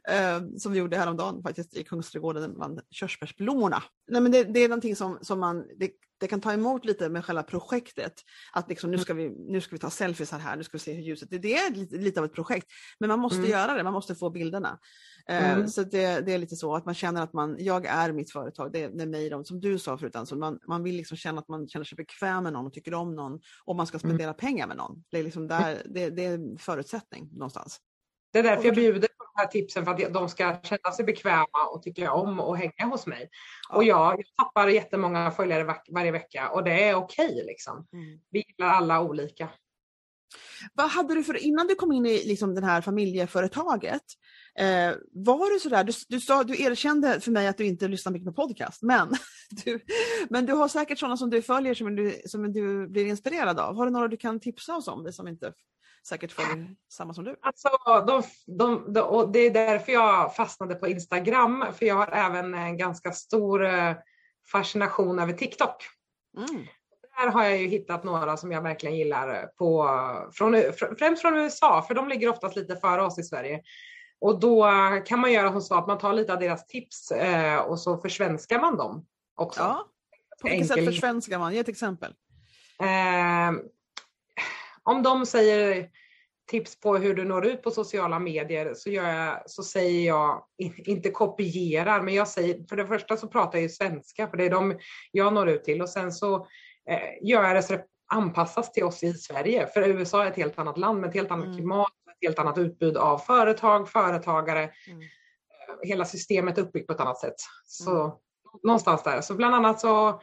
Eh, 0.10 0.42
som 0.58 0.72
vi 0.72 0.80
gjorde 0.80 0.98
häromdagen 0.98 1.44
faktiskt 1.44 1.78
i 1.78 1.84
Kungsträdgården 1.84 2.54
bland 2.54 2.82
körsbärsblommorna. 2.90 3.84
Nej, 4.08 4.22
men 4.22 4.32
det, 4.32 4.44
det, 4.44 4.60
är 4.60 4.70
någonting 4.70 4.96
som, 4.96 5.18
som 5.22 5.40
man, 5.40 5.68
det, 5.80 5.92
det, 6.20 6.28
kan 6.28 6.42
ta 6.42 6.54
emot 6.54 6.86
lite 6.86 7.10
med 7.10 7.26
själva 7.26 7.44
projektet. 7.44 8.14
Att 8.54 8.70
liksom, 8.70 8.92
nu, 8.92 8.98
ska 8.98 9.14
vi, 9.14 9.30
nu 9.30 9.62
ska 9.62 9.76
vi 9.76 9.80
ta 9.80 9.90
selfies 9.90 10.32
här, 10.32 10.56
nu 10.56 10.64
ska 10.64 10.78
vi 10.78 10.80
se 10.80 10.94
hur 10.94 11.02
ljuset... 11.02 11.30
Det, 11.32 11.38
det 11.38 11.54
är 11.54 11.72
lite, 11.72 11.96
lite, 11.96 12.20
av 12.20 12.26
ett 12.26 12.34
projekt. 12.34 12.68
Men 13.00 13.08
man 13.08 13.20
måste 13.20 13.38
mm. 13.38 13.50
göra 13.50 13.74
det, 13.74 13.84
man 13.84 13.94
måste 13.94 14.16
få 14.16 14.30
bilderna. 14.30 14.80
Eh, 15.30 15.52
mm. 15.52 15.68
Så 15.68 15.84
det, 15.84 16.22
det, 16.22 16.34
är 16.34 16.38
lite 16.38 16.56
så 16.56 16.76
att 16.76 16.86
man 16.86 16.96
känner 16.96 17.22
att 17.22 17.34
man, 17.34 17.56
jag 17.60 17.86
är 17.86 18.12
mitt 18.12 18.32
företag, 18.32 18.72
det, 18.74 18.88
det 18.88 19.04
är 19.04 19.08
mig, 19.08 19.30
de, 19.30 19.46
som 19.46 19.60
du 19.60 19.80
sa 19.80 19.98
förut, 19.98 20.16
alltså 20.16 20.36
man, 20.36 20.60
man 20.68 20.84
vill 20.84 20.96
liksom 20.96 21.18
känna 21.18 21.40
att 21.40 21.48
man 21.48 21.68
känner 21.68 21.86
sig 21.86 21.96
bekväm 21.96 22.44
med 22.44 22.54
någon 22.54 22.66
och 22.66 22.74
tycker 22.74 22.94
om 22.94 23.16
någon 23.16 23.40
och 23.66 23.76
man 23.76 23.88
ska 23.88 23.96
mm. 23.96 24.10
spendera 24.10 24.30
mm. 24.30 24.38
pengar 24.38 24.68
med 24.68 24.78
någon. 24.78 25.04
Det 25.12 25.20
är, 25.20 25.24
liksom 25.24 25.48
där, 25.48 25.82
det, 25.86 26.10
det 26.10 26.26
är 26.26 26.34
en 26.34 26.58
förutsättning 26.58 27.30
någonstans. 27.32 27.80
Det 28.32 28.40
är 28.40 28.44
därför 28.44 28.66
jag 28.66 28.76
bjuder 28.76 29.08
på 29.08 29.24
de 29.36 29.42
här 29.42 29.48
tipsen 29.48 29.86
för 29.86 29.92
att 29.92 30.14
de 30.14 30.30
ska 30.30 30.60
känna 30.64 30.92
sig 30.96 31.06
bekväma 31.06 31.68
och 31.74 31.84
tycka 31.84 32.12
om 32.12 32.40
och 32.40 32.58
hänga 32.58 32.92
hos 32.92 33.08
mig. 33.08 33.30
Och 33.70 33.84
jag, 33.84 34.20
jag 34.20 34.46
tappar 34.46 34.68
jättemånga 34.68 35.32
följare 35.32 35.64
var, 35.64 35.82
varje 35.92 36.12
vecka 36.12 36.50
och 36.50 36.64
det 36.64 36.90
är 36.90 36.96
okej 36.96 37.26
okay, 37.26 37.46
liksom. 37.46 37.88
Mm. 37.94 38.20
Vi 38.30 38.44
gillar 38.48 38.70
alla 38.70 39.02
olika. 39.02 39.50
Vad 40.74 40.90
hade 40.90 41.14
du 41.16 41.24
för, 41.24 41.38
innan 41.38 41.68
du 41.68 41.76
kom 41.76 41.92
in 41.92 42.06
i 42.06 42.24
liksom 42.24 42.56
det 42.56 42.66
här 42.66 42.82
familjeföretaget, 42.82 44.02
eh, 44.60 44.96
var 45.12 45.54
du 45.54 45.60
sådär, 45.60 45.84
du, 45.84 45.94
du, 46.10 46.20
sa, 46.20 46.44
du 46.44 46.64
erkände 46.64 47.20
för 47.20 47.32
mig 47.32 47.48
att 47.48 47.58
du 47.58 47.66
inte 47.66 47.88
lyssnar 47.88 48.14
mycket 48.14 48.36
på 48.36 48.48
podcast, 48.48 48.82
men 48.82 49.10
du, 49.66 49.80
men 50.30 50.46
du 50.46 50.54
har 50.54 50.68
säkert 50.68 51.00
sådana 51.00 51.18
som 51.18 51.30
du 51.30 51.42
följer 51.42 51.74
som 51.74 51.96
du, 51.96 52.22
som 52.26 52.54
du 52.54 52.88
blir 52.88 53.06
inspirerad 53.06 53.60
av. 53.60 53.76
Har 53.76 53.86
du 53.86 53.92
några 53.92 54.08
du 54.08 54.18
kan 54.18 54.40
tipsa 54.40 54.76
oss 54.76 54.88
om, 54.88 55.04
det 55.04 55.14
som 55.14 55.28
inte 55.28 55.54
säkert 56.08 56.32
följer 56.32 56.76
samma 56.90 57.14
som 57.14 57.24
du? 57.24 57.36
Alltså, 57.42 57.70
de, 58.08 58.24
de, 58.58 58.94
de, 58.94 59.02
och 59.02 59.32
det 59.32 59.40
är 59.40 59.52
därför 59.52 59.92
jag 59.92 60.36
fastnade 60.36 60.76
på 60.76 60.88
Instagram, 60.88 61.66
för 61.74 61.86
jag 61.86 61.96
har 61.96 62.08
även 62.08 62.54
en 62.54 62.78
ganska 62.78 63.12
stor 63.12 63.66
eh, 63.66 63.96
fascination 64.52 65.20
över 65.20 65.34
TikTok. 65.34 65.76
Mm 66.38 66.68
där 67.20 67.32
har 67.32 67.44
jag 67.44 67.58
ju 67.58 67.68
hittat 67.68 68.04
några 68.04 68.38
som 68.38 68.52
jag 68.52 68.62
verkligen 68.62 68.98
gillar, 68.98 69.48
på, 69.58 69.90
från, 70.34 70.64
främst 71.00 71.22
från 71.22 71.38
USA, 71.38 71.82
för 71.88 71.94
de 71.94 72.10
ligger 72.10 72.30
oftast 72.30 72.56
lite 72.56 72.76
före 72.76 73.04
oss 73.04 73.20
i 73.20 73.24
Sverige. 73.24 73.62
Och 74.22 74.40
då 74.40 74.72
kan 75.06 75.20
man 75.20 75.32
göra 75.32 75.52
som 75.52 75.62
så 75.62 75.76
att 75.76 75.88
man 75.88 75.98
tar 75.98 76.14
lite 76.14 76.34
av 76.34 76.40
deras 76.40 76.68
tips 76.68 77.12
eh, 77.12 77.58
och 77.58 77.80
så 77.80 77.98
försvenskar 77.98 78.60
man 78.60 78.78
dem 78.78 79.06
också. 79.36 79.60
Ja. 79.60 79.86
På 80.42 80.48
vilket 80.48 80.68
sätt 80.68 80.86
försvenskar 80.86 81.40
man? 81.40 81.54
Ge 81.54 81.60
ett 81.60 81.70
exempel. 81.70 82.14
Eh, 82.80 83.52
om 84.90 85.04
de 85.04 85.26
säger 85.26 85.90
tips 86.50 86.80
på 86.80 86.98
hur 86.98 87.16
du 87.16 87.26
når 87.26 87.46
ut 87.46 87.62
på 87.62 87.72
sociala 87.72 88.20
medier 88.20 88.74
så, 88.74 88.90
jag, 88.90 89.44
så 89.46 89.64
säger 89.64 90.08
jag, 90.08 90.44
inte 90.78 91.10
kopierar, 91.10 92.02
men 92.02 92.14
jag 92.14 92.28
säger, 92.28 92.68
för 92.70 92.76
det 92.76 92.88
första 92.88 93.18
så 93.18 93.28
pratar 93.28 93.58
jag 93.58 93.64
ju 93.64 93.70
svenska, 93.70 94.28
för 94.28 94.38
det 94.38 94.46
är 94.46 94.50
de 94.50 94.80
jag 95.12 95.34
når 95.34 95.50
ut 95.50 95.64
till 95.64 95.82
och 95.82 95.90
sen 95.90 96.12
så 96.12 96.36
eh, 96.90 97.28
göra 97.30 97.54
det 97.54 97.64
så 97.64 97.74
det 97.74 97.86
anpassas 98.12 98.72
till 98.72 98.84
oss 98.84 99.04
i 99.04 99.14
Sverige. 99.14 99.68
För 99.68 99.82
USA 99.82 100.24
är 100.24 100.32
ett 100.32 100.38
helt 100.38 100.60
annat 100.60 100.78
land 100.78 101.00
med 101.00 101.10
ett 101.10 101.16
helt 101.16 101.32
annat 101.32 101.46
mm. 101.46 101.58
klimat, 101.58 101.92
ett 102.12 102.28
helt 102.28 102.40
annat 102.40 102.58
utbud 102.58 102.98
av 102.98 103.18
företag, 103.18 103.90
företagare. 103.90 104.70
Mm. 104.88 105.02
Eh, 105.02 105.88
hela 105.88 106.06
systemet 106.06 106.58
är 106.58 106.62
uppbyggt 106.62 106.88
på 106.88 106.94
ett 106.94 107.00
annat 107.00 107.20
sätt. 107.20 107.36
Så 107.66 108.02
mm. 108.02 108.12
någonstans 108.64 109.04
där. 109.04 109.22
Så 109.22 109.34
bland 109.36 109.56
annat 109.56 109.80
så 109.80 110.22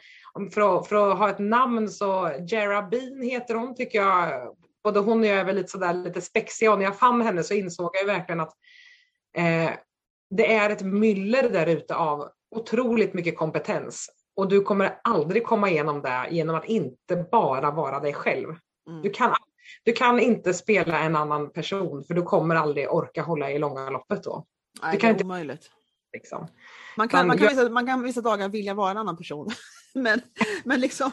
för 0.54 0.78
att, 0.78 0.88
för 0.88 1.10
att 1.10 1.18
ha 1.18 1.30
ett 1.30 1.38
namn 1.38 1.88
så 1.88 2.30
Jera 2.48 2.82
Bean 2.82 3.22
heter 3.22 3.54
hon 3.54 3.74
tycker 3.74 3.98
jag. 3.98 4.48
Både 4.84 5.00
hon 5.00 5.20
och 5.20 5.26
jag 5.26 5.36
är 5.36 5.44
väl 5.44 5.56
lite 5.56 5.68
sådär 5.68 5.92
lite 5.92 6.20
spexiga 6.20 6.72
och 6.72 6.78
när 6.78 6.84
jag 6.84 6.98
fann 6.98 7.22
henne 7.22 7.42
så 7.42 7.54
insåg 7.54 7.90
jag 7.94 8.06
verkligen 8.06 8.40
att 8.40 8.52
eh, 9.36 9.70
det 10.30 10.54
är 10.54 10.70
ett 10.70 10.82
myller 10.82 11.48
där 11.50 11.66
ute 11.66 11.94
av 11.94 12.28
otroligt 12.50 13.14
mycket 13.14 13.38
kompetens. 13.38 14.10
Och 14.36 14.48
du 14.48 14.60
kommer 14.60 14.98
aldrig 15.04 15.44
komma 15.44 15.70
igenom 15.70 16.02
det 16.02 16.26
genom 16.30 16.56
att 16.56 16.64
inte 16.64 17.16
bara 17.30 17.70
vara 17.70 18.00
dig 18.00 18.14
själv. 18.14 18.48
Mm. 18.88 19.02
Du, 19.02 19.10
kan, 19.10 19.34
du 19.84 19.92
kan 19.92 20.20
inte 20.20 20.54
spela 20.54 21.00
en 21.00 21.16
annan 21.16 21.52
person 21.52 22.04
för 22.04 22.14
du 22.14 22.22
kommer 22.22 22.54
aldrig 22.54 22.92
orka 22.92 23.22
hålla 23.22 23.50
i 23.50 23.58
långa 23.58 23.90
loppet 23.90 24.22
då. 24.22 24.46
Nej, 24.82 24.92
du 24.92 24.98
kan 24.98 25.08
det 25.08 25.10
är 25.10 25.14
inte, 25.14 25.24
omöjligt. 25.24 25.70
Liksom. 26.12 26.46
Man, 26.96 27.08
kan, 27.08 27.26
man, 27.26 27.38
kan 27.38 27.48
vissa, 27.48 27.68
man 27.68 27.86
kan 27.86 28.02
vissa 28.02 28.20
dagar 28.20 28.48
vilja 28.48 28.74
vara 28.74 28.90
en 28.90 28.96
annan 28.96 29.16
person. 29.16 29.48
Men, 30.02 30.20
men 30.64 30.80
liksom 30.80 31.10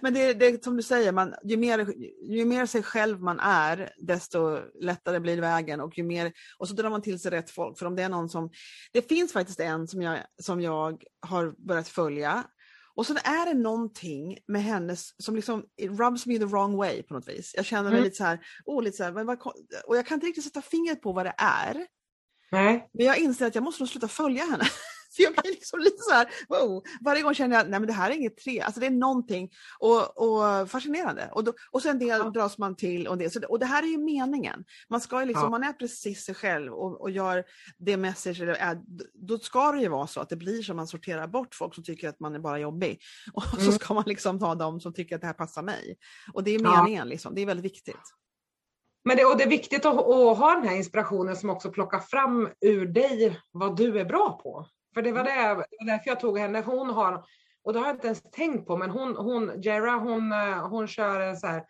men 0.00 0.14
det, 0.14 0.34
det 0.34 0.64
som 0.64 0.76
du 0.76 0.82
säger, 0.82 1.12
man, 1.12 1.34
ju, 1.42 1.56
mer, 1.56 1.94
ju 2.22 2.44
mer 2.44 2.66
sig 2.66 2.82
själv 2.82 3.20
man 3.20 3.40
är, 3.40 3.92
desto 3.98 4.58
lättare 4.80 5.20
blir 5.20 5.40
vägen 5.40 5.80
och 5.80 5.98
ju 5.98 6.04
mer, 6.04 6.32
och 6.58 6.68
så 6.68 6.74
drar 6.74 6.90
man 6.90 7.02
till 7.02 7.20
sig 7.20 7.30
rätt 7.30 7.50
folk. 7.50 7.78
För 7.78 7.86
om 7.86 7.96
det 7.96 8.02
är 8.02 8.08
någon 8.08 8.28
som, 8.28 8.50
det 8.92 9.08
finns 9.08 9.32
faktiskt 9.32 9.60
en 9.60 9.88
som 9.88 10.02
jag, 10.02 10.18
som 10.42 10.60
jag 10.60 11.02
har 11.20 11.66
börjat 11.66 11.88
följa 11.88 12.44
och 12.94 13.06
så 13.06 13.14
är 13.14 13.46
det 13.46 13.60
någonting 13.60 14.38
med 14.46 14.62
hennes 14.62 15.24
som 15.24 15.36
liksom 15.36 15.64
rubs 15.82 16.26
me 16.26 16.38
the 16.38 16.44
wrong 16.44 16.76
way 16.76 17.02
på 17.02 17.14
något 17.14 17.28
vis. 17.28 17.52
Jag 17.56 17.64
känner 17.64 17.90
mig 17.90 17.92
mm. 17.92 18.04
lite 18.04 18.16
så 18.16 18.24
här, 18.24 18.40
oh, 18.64 18.82
lite 18.82 18.96
så 18.96 19.04
här, 19.04 19.10
vad, 19.10 19.38
och 19.86 19.96
jag 19.96 20.06
kan 20.06 20.14
inte 20.14 20.26
riktigt 20.26 20.44
sätta 20.44 20.62
fingret 20.62 21.02
på 21.02 21.12
vad 21.12 21.26
det 21.26 21.34
är. 21.38 21.86
Nej. 22.52 22.88
Men 22.92 23.06
jag 23.06 23.18
inser 23.18 23.46
att 23.46 23.54
jag 23.54 23.64
måste 23.64 23.82
nog 23.82 23.88
sluta 23.88 24.08
följa 24.08 24.44
henne. 24.44 24.64
För 25.16 25.22
jag 25.22 25.32
blir 25.32 25.50
liksom 25.50 25.80
lite 25.80 25.98
så 25.98 26.10
här, 26.10 26.28
wow. 26.48 26.82
Varje 27.00 27.22
gång 27.22 27.34
känner 27.34 27.56
jag 27.56 27.74
att 27.74 27.86
det 27.86 27.92
här 27.92 28.10
är 28.10 28.14
inget 28.14 28.36
tre, 28.36 28.60
alltså 28.60 28.80
det 28.80 28.86
är 28.86 28.90
någonting 28.90 29.50
och, 29.78 30.18
och 30.18 30.70
fascinerande. 30.70 31.30
Och, 31.32 31.44
då, 31.44 31.52
och 31.70 31.82
sen 31.82 31.98
del 31.98 32.08
ja. 32.08 32.30
dras 32.30 32.58
man 32.58 32.76
till 32.76 33.08
och 33.08 33.18
det. 33.18 33.30
Så, 33.30 33.40
och 33.48 33.58
det 33.58 33.66
här 33.66 33.82
är 33.82 33.86
ju 33.86 33.98
meningen. 33.98 34.64
Man 34.88 35.00
ska 35.00 35.20
ju 35.20 35.26
liksom, 35.26 35.44
ja. 35.44 35.50
man 35.50 35.64
är 35.64 35.72
precis 35.72 36.24
sig 36.24 36.34
själv 36.34 36.72
och, 36.72 37.00
och 37.00 37.10
gör 37.10 37.44
det 37.78 37.96
message, 37.96 38.40
eller, 38.40 38.80
då 39.14 39.38
ska 39.38 39.72
det 39.72 39.80
ju 39.80 39.88
vara 39.88 40.06
så 40.06 40.20
att 40.20 40.28
det 40.28 40.36
blir 40.36 40.62
så 40.62 40.72
att 40.72 40.76
man 40.76 40.86
sorterar 40.86 41.26
bort 41.26 41.54
folk 41.54 41.74
som 41.74 41.84
tycker 41.84 42.08
att 42.08 42.20
man 42.20 42.34
är 42.34 42.38
bara 42.38 42.58
jobbig. 42.58 43.00
Och 43.32 43.54
mm. 43.54 43.66
så 43.66 43.72
ska 43.72 43.94
man 43.94 44.04
liksom 44.06 44.38
ta 44.38 44.54
dem 44.54 44.80
som 44.80 44.92
tycker 44.92 45.14
att 45.14 45.20
det 45.20 45.26
här 45.26 45.34
passar 45.34 45.62
mig. 45.62 45.96
Och 46.32 46.44
det 46.44 46.50
är 46.50 46.58
meningen, 46.58 46.98
ja. 46.98 47.04
liksom. 47.04 47.34
det 47.34 47.42
är 47.42 47.46
väldigt 47.46 47.64
viktigt. 47.64 48.14
Men 49.04 49.16
det, 49.16 49.24
och 49.24 49.36
det 49.36 49.44
är 49.44 49.48
viktigt 49.48 49.86
att, 49.86 49.98
att, 49.98 50.38
ha 50.38 50.54
den 50.54 50.68
här 50.68 50.76
inspirationen 50.76 51.36
som 51.36 51.50
också 51.50 51.70
plockar 51.70 52.00
fram 52.00 52.48
ur 52.60 52.86
dig 52.86 53.40
vad 53.50 53.76
du 53.76 53.98
är 53.98 54.04
bra 54.04 54.40
på. 54.42 54.66
För 54.94 55.02
det 55.02 55.12
var, 55.12 55.24
det, 55.24 55.30
det 55.30 55.54
var 55.54 55.86
därför 55.86 56.10
jag 56.10 56.20
tog 56.20 56.38
henne. 56.38 56.60
Hon 56.60 56.90
har, 56.90 57.24
Och 57.64 57.72
det 57.72 57.78
har 57.78 57.86
jag 57.86 57.96
inte 57.96 58.06
ens 58.06 58.22
tänkt 58.22 58.66
på, 58.66 58.76
men 58.76 58.90
hon, 58.90 59.16
hon 59.16 59.62
Jera, 59.62 59.90
hon, 59.90 60.32
eh, 60.32 60.68
hon 60.68 60.88
kör 60.88 61.20
en 61.20 61.36
så 61.36 61.46
här 61.46 61.64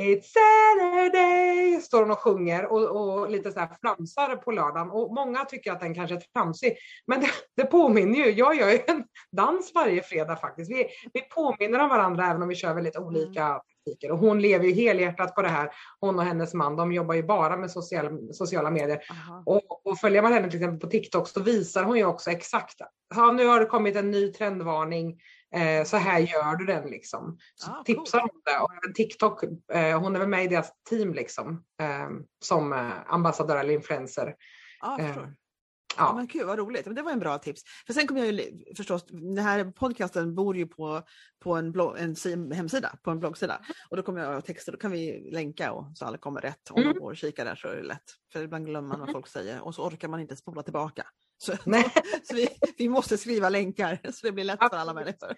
It's 0.00 0.22
Saturday, 0.22 1.80
står 1.80 2.00
hon 2.00 2.10
och 2.10 2.18
sjunger 2.18 2.66
och, 2.66 3.20
och 3.20 3.30
lite 3.30 3.52
så 3.52 3.60
här 3.60 3.68
flamsar 3.80 4.36
på 4.36 4.52
lördagen. 4.52 4.90
Och 4.90 5.14
många 5.14 5.44
tycker 5.44 5.72
att 5.72 5.80
den 5.80 5.94
kanske 5.94 6.16
är 6.16 6.22
flamsig. 6.32 6.76
Men 7.06 7.20
det, 7.20 7.30
det 7.56 7.64
påminner 7.64 8.16
ju, 8.16 8.30
jag 8.30 8.54
gör 8.54 8.70
ju 8.70 8.80
en 8.86 9.04
dans 9.32 9.72
varje 9.74 10.02
fredag 10.02 10.36
faktiskt. 10.36 10.70
Vi, 10.70 10.86
vi 11.12 11.20
påminner 11.20 11.78
om 11.78 11.88
varandra 11.88 12.26
även 12.26 12.42
om 12.42 12.48
vi 12.48 12.54
kör 12.54 12.74
väldigt 12.74 12.96
olika 12.96 13.44
mm. 13.44 13.60
Och 14.10 14.18
hon 14.18 14.40
lever 14.40 14.64
ju 14.66 14.72
helhjärtat 14.72 15.34
på 15.34 15.42
det 15.42 15.48
här, 15.48 15.70
hon 16.00 16.18
och 16.18 16.24
hennes 16.24 16.54
man. 16.54 16.76
De 16.76 16.92
jobbar 16.92 17.14
ju 17.14 17.22
bara 17.22 17.56
med 17.56 17.70
sociala, 17.70 18.10
sociala 18.32 18.70
medier. 18.70 19.02
Och, 19.46 19.86
och 19.86 19.98
följer 19.98 20.22
man 20.22 20.32
henne 20.32 20.50
till 20.50 20.60
exempel 20.60 20.80
på 20.80 20.86
TikTok 20.86 21.28
så 21.28 21.40
visar 21.40 21.84
hon 21.84 21.96
ju 21.96 22.04
också 22.04 22.30
exakt, 22.30 22.76
ja, 23.14 23.32
nu 23.32 23.46
har 23.46 23.60
det 23.60 23.66
kommit 23.66 23.96
en 23.96 24.10
ny 24.10 24.32
trendvarning 24.32 25.20
Eh, 25.54 25.84
så 25.84 25.96
här 25.96 26.18
gör 26.18 26.56
du 26.56 26.64
den 26.64 26.90
liksom. 26.90 27.38
Så 27.54 27.70
ah, 27.70 27.82
tipsar 27.84 28.20
cool. 28.20 28.30
om 28.30 28.40
det. 28.44 28.58
Och 28.58 28.70
även 28.72 28.94
TikTok, 28.94 29.42
eh, 29.72 30.00
hon 30.00 30.16
är 30.16 30.20
väl 30.20 30.28
med 30.28 30.44
i 30.44 30.48
deras 30.48 30.72
team 30.90 31.14
liksom. 31.14 31.64
Eh, 31.82 32.08
som 32.44 32.72
eh, 32.72 33.12
ambassadör 33.12 33.56
eller 33.56 33.74
influencer. 33.74 34.34
Ah, 34.80 34.98
Ja. 35.96 36.14
men 36.14 36.26
Gud 36.26 36.46
vad 36.46 36.58
roligt, 36.58 36.94
det 36.94 37.02
var 37.02 37.12
en 37.12 37.18
bra 37.18 37.38
tips. 37.38 37.62
För 37.86 37.92
sen 37.92 38.06
kommer 38.06 38.20
jag 38.24 38.32
ju 38.32 38.64
förstås, 38.76 39.04
den 39.06 39.38
här 39.38 39.64
podcasten 39.64 40.34
bor 40.34 40.56
ju 40.56 40.66
på, 40.66 41.02
på 41.42 41.54
en, 41.54 41.72
blogg, 41.72 41.96
en 41.98 42.52
hemsida, 42.52 42.92
på 43.02 43.10
en 43.10 43.18
bloggsida. 43.18 43.60
Och 43.90 43.96
då 43.96 44.02
kommer 44.02 44.20
jag 44.20 44.34
att 44.34 44.46
texta, 44.46 44.72
då 44.72 44.78
kan 44.78 44.90
vi 44.90 45.30
länka 45.32 45.72
och, 45.72 45.86
så 45.94 46.04
alla 46.04 46.18
kommer 46.18 46.40
rätt. 46.40 46.70
Om 46.70 46.76
mm. 46.76 46.88
man 46.88 47.02
går 47.02 47.10
och 47.10 47.16
kikar 47.16 47.44
där 47.44 47.54
så 47.54 47.68
är 47.68 47.76
det 47.76 47.82
lätt. 47.82 48.04
För 48.32 48.42
ibland 48.42 48.66
glömmer 48.66 48.88
man 48.88 49.00
vad 49.00 49.12
folk 49.12 49.28
säger 49.28 49.60
och 49.60 49.74
så 49.74 49.86
orkar 49.86 50.08
man 50.08 50.20
inte 50.20 50.36
spola 50.36 50.62
tillbaka. 50.62 51.06
Så, 51.38 51.52
så 52.22 52.34
vi, 52.34 52.48
vi, 52.78 52.88
måste 52.88 53.18
skriva 53.18 53.48
länkar 53.48 54.00
så 54.12 54.26
det 54.26 54.32
blir 54.32 54.44
lätt 54.44 54.58
för 54.58 54.76
alla 54.76 54.94
människor. 54.94 55.34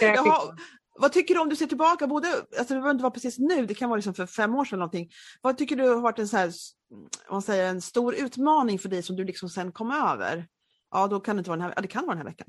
Jaha, 0.00 0.56
vad 0.98 1.12
tycker 1.12 1.34
du 1.34 1.40
om 1.40 1.48
du 1.48 1.56
ser 1.56 1.66
tillbaka, 1.66 2.06
både, 2.06 2.28
alltså 2.28 2.74
det 2.74 2.80
behöver 2.80 2.90
inte 2.90 3.02
vara 3.02 3.12
precis 3.12 3.38
nu, 3.38 3.66
det 3.66 3.74
kan 3.74 3.88
vara 3.88 3.96
liksom 3.96 4.14
för 4.14 4.26
fem 4.26 4.54
år 4.54 4.64
sedan 4.64 4.78
någonting. 4.78 5.10
Vad 5.42 5.58
tycker 5.58 5.76
du 5.76 5.88
har 5.88 6.00
varit 6.00 6.18
en, 6.18 6.28
så 6.28 6.36
här, 6.36 6.52
man 7.30 7.42
säger, 7.42 7.68
en 7.68 7.80
stor 7.80 8.14
utmaning 8.14 8.78
för 8.78 8.88
dig 8.88 9.02
som 9.02 9.16
du 9.16 9.24
liksom 9.24 9.48
sen 9.48 9.72
kom 9.72 9.90
över? 9.90 10.46
Ja, 10.90 11.06
då 11.06 11.20
kan 11.20 11.36
det 11.36 11.40
inte 11.40 11.50
vara 11.50 11.56
den 11.56 11.66
här, 11.66 11.72
ja, 11.76 11.82
det 11.82 11.88
kan 11.88 12.06
vara 12.06 12.16
den 12.16 12.26
här 12.26 12.32
veckan. 12.32 12.48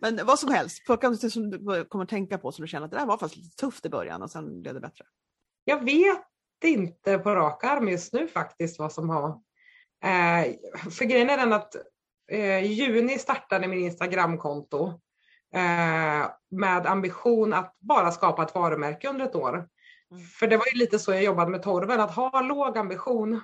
Men 0.00 0.26
vad 0.26 0.38
som 0.38 0.52
helst, 0.52 0.84
plocka 0.86 1.10
något 1.10 1.32
som 1.32 1.50
du 1.50 1.84
kommer 1.84 2.06
tänka 2.06 2.38
på 2.38 2.52
som 2.52 2.62
du 2.62 2.68
känner 2.68 2.84
att 2.84 2.90
det 2.90 2.98
där 2.98 3.06
var 3.06 3.18
faktiskt 3.18 3.44
lite 3.44 3.56
tufft 3.56 3.86
i 3.86 3.88
början 3.88 4.22
och 4.22 4.30
sen 4.30 4.62
blev 4.62 4.74
det 4.74 4.80
bättre. 4.80 5.04
Jag 5.64 5.84
vet 5.84 6.24
inte 6.64 7.18
på 7.18 7.34
rak 7.34 7.64
arm 7.64 7.88
just 7.88 8.12
nu 8.12 8.28
faktiskt 8.28 8.78
vad 8.78 8.92
som 8.92 9.10
har 9.10 9.40
Eh, 10.02 10.54
för 10.90 11.04
grejen 11.04 11.30
är 11.30 11.36
den 11.36 11.52
att 11.52 11.74
eh, 12.32 12.64
i 12.64 12.66
juni 12.66 13.18
startade 13.18 13.68
min 13.68 13.78
Instagramkonto 13.78 15.00
med 16.50 16.86
ambition 16.86 17.52
att 17.52 17.76
bara 17.80 18.10
skapa 18.10 18.42
ett 18.42 18.54
varumärke 18.54 19.08
under 19.08 19.24
ett 19.24 19.34
år. 19.34 19.54
Mm. 19.54 20.24
För 20.24 20.46
det 20.46 20.56
var 20.56 20.66
ju 20.72 20.78
lite 20.78 20.98
så 20.98 21.12
jag 21.12 21.24
jobbade 21.24 21.50
med 21.50 21.62
torven, 21.62 22.00
att 22.00 22.14
ha 22.14 22.40
låg 22.40 22.78
ambition 22.78 23.40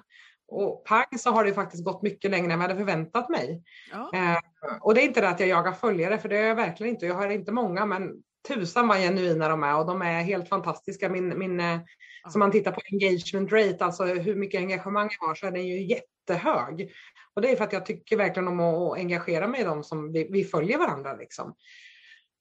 och 0.48 0.84
pang 0.84 1.18
så 1.18 1.30
har 1.30 1.44
det 1.44 1.52
faktiskt 1.52 1.84
gått 1.84 2.02
mycket 2.02 2.30
längre 2.30 2.44
än 2.44 2.60
jag 2.60 2.68
hade 2.68 2.76
förväntat 2.76 3.28
mig. 3.28 3.62
Ja. 3.92 4.10
Eh, 4.14 4.38
och 4.80 4.94
det 4.94 5.02
är 5.02 5.04
inte 5.04 5.20
det 5.20 5.28
att 5.28 5.40
jag 5.40 5.48
jagar 5.48 5.72
följare, 5.72 6.18
för 6.18 6.28
det 6.28 6.36
är 6.36 6.46
jag 6.46 6.54
verkligen 6.54 6.94
inte. 6.94 7.06
Jag 7.06 7.14
har 7.14 7.30
inte 7.30 7.52
många, 7.52 7.86
men 7.86 8.10
tusan 8.48 8.88
vad 8.88 8.98
genuina 8.98 9.48
de 9.48 9.62
är 9.62 9.78
och 9.78 9.86
de 9.86 10.02
är 10.02 10.22
helt 10.22 10.48
fantastiska. 10.48 11.08
Min, 11.08 11.38
min, 11.38 11.58
ja. 11.58 12.30
Som 12.30 12.38
man 12.38 12.50
tittar 12.50 12.72
på 12.72 12.80
engagement 12.92 13.52
rate, 13.52 13.84
alltså 13.84 14.04
hur 14.04 14.34
mycket 14.34 14.58
engagemang 14.58 15.08
jag 15.20 15.26
har, 15.26 15.34
så 15.34 15.46
är 15.46 15.50
den 15.50 15.66
ju 15.66 15.82
jätte 15.82 16.06
jättehög. 16.28 16.92
Och 17.34 17.42
det 17.42 17.50
är 17.50 17.56
för 17.56 17.64
att 17.64 17.72
jag 17.72 17.86
tycker 17.86 18.16
verkligen 18.16 18.48
om 18.48 18.60
att 18.60 18.98
engagera 18.98 19.46
mig 19.46 19.60
i 19.60 19.64
dem 19.64 19.84
som 19.84 20.12
vi, 20.12 20.28
vi 20.30 20.44
följer 20.44 20.78
varandra. 20.78 21.16
Liksom. 21.16 21.54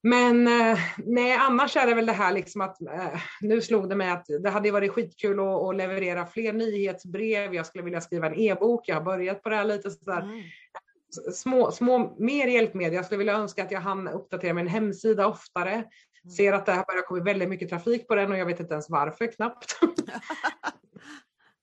Men 0.08 0.46
eh, 0.46 0.78
nej, 0.96 1.32
annars 1.32 1.76
är 1.76 1.86
det 1.86 1.94
väl 1.94 2.06
det 2.06 2.12
här 2.12 2.32
liksom 2.32 2.60
att 2.60 2.82
eh, 2.82 3.20
nu 3.40 3.60
slog 3.60 3.88
det 3.88 3.96
mig 3.96 4.10
att 4.10 4.26
det 4.42 4.50
hade 4.50 4.70
varit 4.70 4.92
skitkul 4.92 5.40
att, 5.40 5.46
att, 5.46 5.76
leverera 5.76 6.26
fler 6.26 6.52
nyhetsbrev. 6.52 7.54
Jag 7.54 7.66
skulle 7.66 7.84
vilja 7.84 8.00
skriva 8.00 8.26
en 8.26 8.38
e-bok. 8.40 8.88
Jag 8.88 8.94
har 8.94 9.02
börjat 9.02 9.42
på 9.42 9.48
det 9.48 9.56
här 9.56 9.64
lite 9.64 9.90
sådär. 9.90 10.20
Mm. 10.20 10.42
Små, 11.32 11.72
små, 11.72 12.16
mer 12.18 12.46
hjälpmedel. 12.46 12.94
Jag 12.94 13.04
skulle 13.04 13.18
vilja 13.18 13.32
önska 13.32 13.64
att 13.64 13.70
jag 13.70 13.80
hann 13.80 14.08
uppdatera 14.08 14.54
min 14.54 14.66
hemsida 14.66 15.26
oftare. 15.26 15.72
Mm. 15.72 15.86
Ser 16.36 16.52
att 16.52 16.66
det 16.66 16.72
har 16.72 16.84
börjat 16.84 17.06
komma 17.06 17.24
väldigt 17.24 17.48
mycket 17.48 17.68
trafik 17.68 18.08
på 18.08 18.14
den 18.14 18.32
och 18.32 18.38
jag 18.38 18.46
vet 18.46 18.60
inte 18.60 18.72
ens 18.72 18.90
varför 18.90 19.26
knappt. 19.26 19.78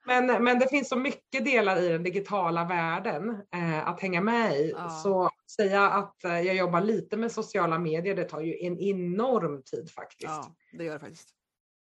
Men, 0.06 0.44
men 0.44 0.60
det 0.60 0.68
finns 0.68 0.90
så 0.90 0.96
mycket 0.96 1.46
delar 1.46 1.82
i 1.82 1.90
den 1.90 2.04
digitala 2.04 2.66
världen 2.66 3.30
eh, 3.56 3.88
att 3.88 4.02
hänga 4.02 4.22
med 4.22 4.56
i. 4.56 4.74
Ja. 4.76 4.90
Så 4.90 5.30
säga 5.56 5.90
att 5.90 6.24
eh, 6.24 6.40
jag 6.40 6.56
jobbar 6.56 6.82
lite 6.82 7.18
med 7.18 7.32
sociala 7.32 7.80
medier, 7.80 8.16
det 8.16 8.24
tar 8.24 8.42
ju 8.42 8.66
en 8.66 8.80
enorm 8.80 9.64
tid 9.64 9.92
faktiskt. 9.92 10.24
Ja, 10.24 10.56
det 10.72 10.84
gör 10.84 10.94
det 10.94 11.00
faktiskt. 11.00 11.30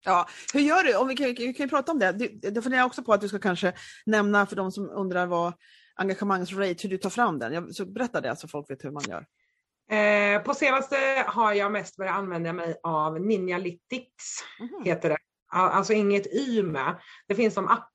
Ja, 0.05 0.27
hur 0.53 0.61
gör 0.61 0.83
du? 0.83 0.97
Om 0.97 1.07
vi 1.07 1.15
kan, 1.15 1.27
vi 1.27 1.53
kan 1.53 1.69
prata 1.69 1.91
om 1.91 1.99
det. 1.99 2.11
Det 2.51 2.61
funderar 2.61 2.81
jag 2.81 2.87
också 2.87 3.03
på 3.03 3.13
att 3.13 3.21
du 3.21 3.27
ska 3.27 3.39
kanske 3.39 3.73
nämna 4.05 4.45
för 4.45 4.55
de 4.55 4.71
som 4.71 4.89
undrar 4.89 5.25
vad 5.25 5.53
engagemangsrate, 5.95 6.75
hur 6.81 6.89
du 6.89 6.97
tar 6.97 7.09
fram 7.09 7.39
den. 7.39 7.53
Jag, 7.53 7.75
så 7.75 7.85
berätta 7.85 8.21
det 8.21 8.35
så 8.35 8.47
folk 8.47 8.69
vet 8.69 8.83
hur 8.83 8.91
man 8.91 9.03
gör. 9.07 9.25
Eh, 9.91 10.41
på 10.41 10.53
senaste 10.53 10.95
har 11.27 11.53
jag 11.53 11.71
mest 11.71 11.97
börjat 11.97 12.15
använda 12.15 12.53
mig 12.53 12.75
av 12.83 13.21
Ninjalytics, 13.21 14.43
mm. 14.59 14.83
heter 14.85 15.09
det. 15.09 15.17
Alltså 15.51 15.93
inget 15.93 16.27
y 16.27 16.63
med. 16.63 16.99
Det 17.27 17.35
finns 17.35 17.53
som 17.53 17.67
app 17.67 17.93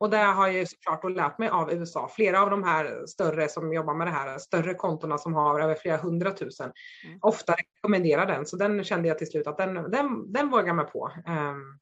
och 0.00 0.10
där 0.10 0.32
har 0.32 0.48
jag 0.48 0.68
såklart 0.68 1.12
lärt 1.12 1.38
mig 1.38 1.48
av 1.48 1.72
USA. 1.72 2.10
Flera 2.14 2.42
av 2.42 2.50
de 2.50 2.64
här 2.64 3.06
större 3.06 3.48
som 3.48 3.72
jobbar 3.72 3.94
med 3.94 4.06
det 4.06 4.10
här, 4.10 4.38
större 4.38 4.74
kontona 4.74 5.18
som 5.18 5.34
har 5.34 5.60
över 5.60 5.74
flera 5.74 5.96
hundratusen, 5.96 6.72
mm. 7.04 7.18
ofta 7.22 7.54
rekommenderar 7.54 8.26
den. 8.26 8.46
Så 8.46 8.56
den 8.56 8.84
kände 8.84 9.08
jag 9.08 9.18
till 9.18 9.30
slut 9.30 9.46
att 9.46 9.58
den, 9.58 9.74
den, 9.74 10.32
den 10.32 10.50
vågar 10.50 10.74
mig 10.74 10.84
på. 10.84 11.12
Um, 11.26 11.78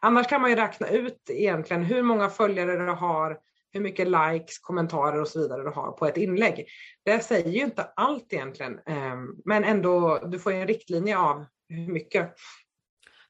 annars 0.00 0.26
kan 0.26 0.40
man 0.40 0.50
ju 0.50 0.56
räkna 0.56 0.88
ut 0.88 1.30
egentligen 1.30 1.82
hur 1.82 2.02
många 2.02 2.28
följare 2.28 2.86
du 2.86 2.92
har, 2.92 3.38
hur 3.72 3.80
mycket 3.80 4.08
likes, 4.08 4.58
kommentarer 4.58 5.20
och 5.20 5.28
så 5.28 5.38
vidare 5.38 5.62
du 5.62 5.70
har 5.70 5.92
på 5.92 6.06
ett 6.06 6.16
inlägg. 6.16 6.66
Det 7.04 7.20
säger 7.20 7.50
ju 7.50 7.60
inte 7.60 7.88
allt 7.96 8.32
egentligen, 8.32 8.72
um, 8.72 9.40
men 9.44 9.64
ändå, 9.64 10.18
du 10.26 10.38
får 10.38 10.52
en 10.52 10.66
riktlinje 10.66 11.18
av 11.18 11.44
hur 11.68 11.92
mycket. 11.92 12.34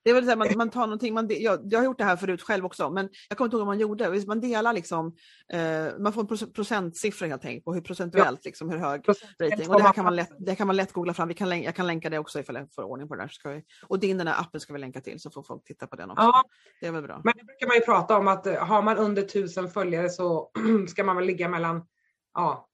Det 0.03 0.11
är 0.11 0.15
väl 0.15 0.25
så 0.25 0.29
här, 0.31 0.37
man, 0.37 0.49
man 0.57 0.71
tar 0.71 0.81
någonting, 0.81 1.15
man, 1.15 1.27
jag, 1.31 1.61
jag 1.65 1.79
har 1.79 1.85
gjort 1.85 1.99
det 1.99 2.05
här 2.05 2.17
förut 2.17 2.43
själv 2.43 2.65
också, 2.65 2.91
men 2.91 3.09
jag 3.29 3.39
kommer 3.39 3.47
inte 3.47 3.57
ihåg 3.57 3.67
vad 3.67 3.67
man 3.67 3.81
gjorde. 3.81 4.27
Man 4.27 4.41
delar 4.41 4.73
liksom, 4.73 5.17
eh, 5.53 5.99
man 5.99 6.13
får 6.13 6.21
en 6.21 6.53
procentsiffra 6.53 7.27
helt 7.27 7.45
enkelt 7.45 7.65
på 7.65 7.75
hur 7.75 7.81
procentuellt, 7.81 8.41
ja. 8.43 8.49
liksom, 8.49 8.71
hur 8.71 8.79
hög 8.79 9.09
rating. 9.43 9.71
Och 9.71 9.77
det 9.77 9.83
här 9.83 9.93
kan 9.93 10.05
man 10.05 10.17
lätt, 10.17 10.31
det 10.39 10.57
kan 10.57 10.67
man 10.67 10.77
lätt 10.77 10.93
googla 10.93 11.15
fram. 11.15 11.29
Vi 11.29 11.35
kan, 11.35 11.63
jag 11.63 11.75
kan 11.75 11.87
länka 11.87 12.11
det 12.11 12.19
också 12.19 12.41
ifall 12.41 12.55
jag 12.55 12.75
får 12.75 12.83
ordning 12.83 13.09
på 13.09 13.15
det 13.15 13.23
där. 13.23 13.29
Ska 13.29 13.51
vi, 13.51 13.63
och 13.87 13.99
din 13.99 14.19
den 14.19 14.27
här 14.27 14.41
appen 14.41 14.61
ska 14.61 14.73
vi 14.73 14.79
länka 14.79 15.01
till 15.01 15.21
så 15.21 15.31
får 15.31 15.43
folk 15.43 15.65
titta 15.65 15.87
på 15.87 15.97
den 15.97 16.11
också. 16.11 16.23
Ja. 16.23 16.45
Det 16.81 16.87
är 16.87 16.93
väl 16.93 17.03
bra. 17.03 17.21
Men 17.25 17.33
det 17.37 17.45
brukar 17.45 17.67
man 17.67 17.77
ju 17.77 17.83
prata 17.83 18.19
om 18.19 18.29
att 18.29 18.47
eh, 18.47 18.55
har 18.55 18.83
man 18.83 18.97
under 18.97 19.23
tusen 19.23 19.69
följare 19.69 20.09
så 20.09 20.51
ska 20.89 21.05
man 21.05 21.17
väl 21.17 21.27
ligga 21.27 21.49
mellan 21.49 21.87
ja, 22.35 22.69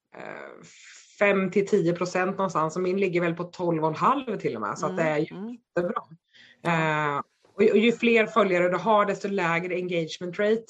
5 1.19 1.45
eh, 1.45 1.51
till 1.51 1.67
10 1.67 1.93
procent 1.93 2.39
någonstans 2.39 2.77
och 2.77 2.83
min 2.83 3.01
ligger 3.01 3.21
väl 3.21 3.35
på 3.35 3.51
12,5 3.51 4.37
till 4.37 4.55
och 4.55 4.61
med 4.61 4.79
så 4.79 4.87
mm. 4.87 4.95
att 4.95 5.05
det 5.05 5.11
är 5.11 5.19
ju 5.19 5.37
mm. 5.37 5.51
jättebra. 5.77 6.03
Eh, 6.67 7.21
och 7.55 7.63
ju 7.63 7.93
fler 7.93 8.27
följare 8.27 8.69
du 8.69 8.77
har 8.77 9.07
desto 9.07 9.29
lägre 9.29 9.75
engagement 9.75 10.39
rate. 10.39 10.67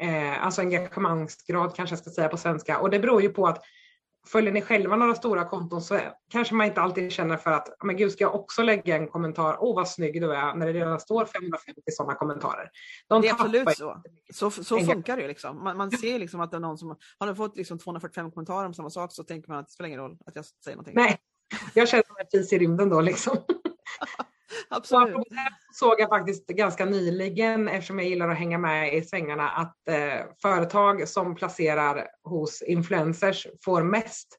Eh, 0.00 0.44
alltså 0.46 0.60
engagemangsgrad 0.60 1.76
kanske 1.76 1.92
jag 1.92 2.00
ska 2.00 2.10
säga 2.10 2.28
på 2.28 2.36
svenska. 2.36 2.78
Och 2.78 2.90
det 2.90 2.98
beror 2.98 3.22
ju 3.22 3.28
på 3.28 3.46
att 3.46 3.62
följer 4.26 4.52
ni 4.52 4.62
själva 4.62 4.96
några 4.96 5.14
stora 5.14 5.44
konton 5.44 5.82
så 5.82 6.00
kanske 6.30 6.54
man 6.54 6.66
inte 6.66 6.80
alltid 6.80 7.12
känner 7.12 7.36
för 7.36 7.50
att, 7.52 7.68
men 7.84 7.96
gud 7.96 8.12
ska 8.12 8.24
jag 8.24 8.34
också 8.34 8.62
lägga 8.62 8.96
en 8.96 9.08
kommentar, 9.08 9.56
åh 9.60 9.76
vad 9.76 9.88
snygg 9.88 10.20
du 10.20 10.34
är, 10.34 10.54
när 10.54 10.66
det 10.66 10.72
redan 10.72 11.00
står 11.00 11.24
550 11.24 11.82
sådana 11.86 12.14
kommentarer. 12.14 12.70
De 13.08 13.22
det 13.22 13.28
är 13.28 13.32
absolut 13.32 13.76
så. 13.76 14.02
Så, 14.32 14.50
så 14.50 14.80
funkar 14.80 15.16
det 15.16 15.22
ju 15.22 15.28
liksom. 15.28 15.64
Man, 15.64 15.76
man 15.76 15.90
ser 15.90 16.18
liksom 16.18 16.40
att 16.40 16.50
det 16.50 16.56
är 16.56 16.60
någon 16.60 16.78
som, 16.78 16.96
har 17.18 17.26
du 17.26 17.34
fått 17.34 17.56
liksom 17.56 17.78
245 17.78 18.30
kommentarer 18.30 18.66
om 18.66 18.74
samma 18.74 18.90
sak 18.90 19.12
så 19.12 19.24
tänker 19.24 19.48
man 19.48 19.58
att 19.58 19.66
det 19.66 19.72
spelar 19.72 19.88
ingen 19.88 20.00
roll 20.00 20.18
att 20.26 20.36
jag 20.36 20.44
säger 20.44 20.76
någonting. 20.76 20.94
Nej, 20.96 21.18
jag 21.74 21.88
känner 21.88 22.04
ett 22.20 22.30
fis 22.32 22.52
i 22.52 22.58
rymden 22.58 22.88
då 22.88 23.00
liksom. 23.00 23.36
Absolut. 24.68 25.16
Och 25.16 25.24
såg 25.72 25.94
jag 25.98 26.08
faktiskt 26.08 26.46
ganska 26.46 26.84
nyligen, 26.84 27.68
eftersom 27.68 27.98
jag 27.98 28.08
gillar 28.08 28.28
att 28.28 28.38
hänga 28.38 28.58
med 28.58 28.94
i 28.94 29.02
svängarna, 29.02 29.50
att 29.50 29.88
eh, 29.88 30.26
företag 30.42 31.08
som 31.08 31.34
placerar 31.34 32.06
hos 32.24 32.62
influencers 32.62 33.46
får 33.64 33.82
mest 33.82 34.38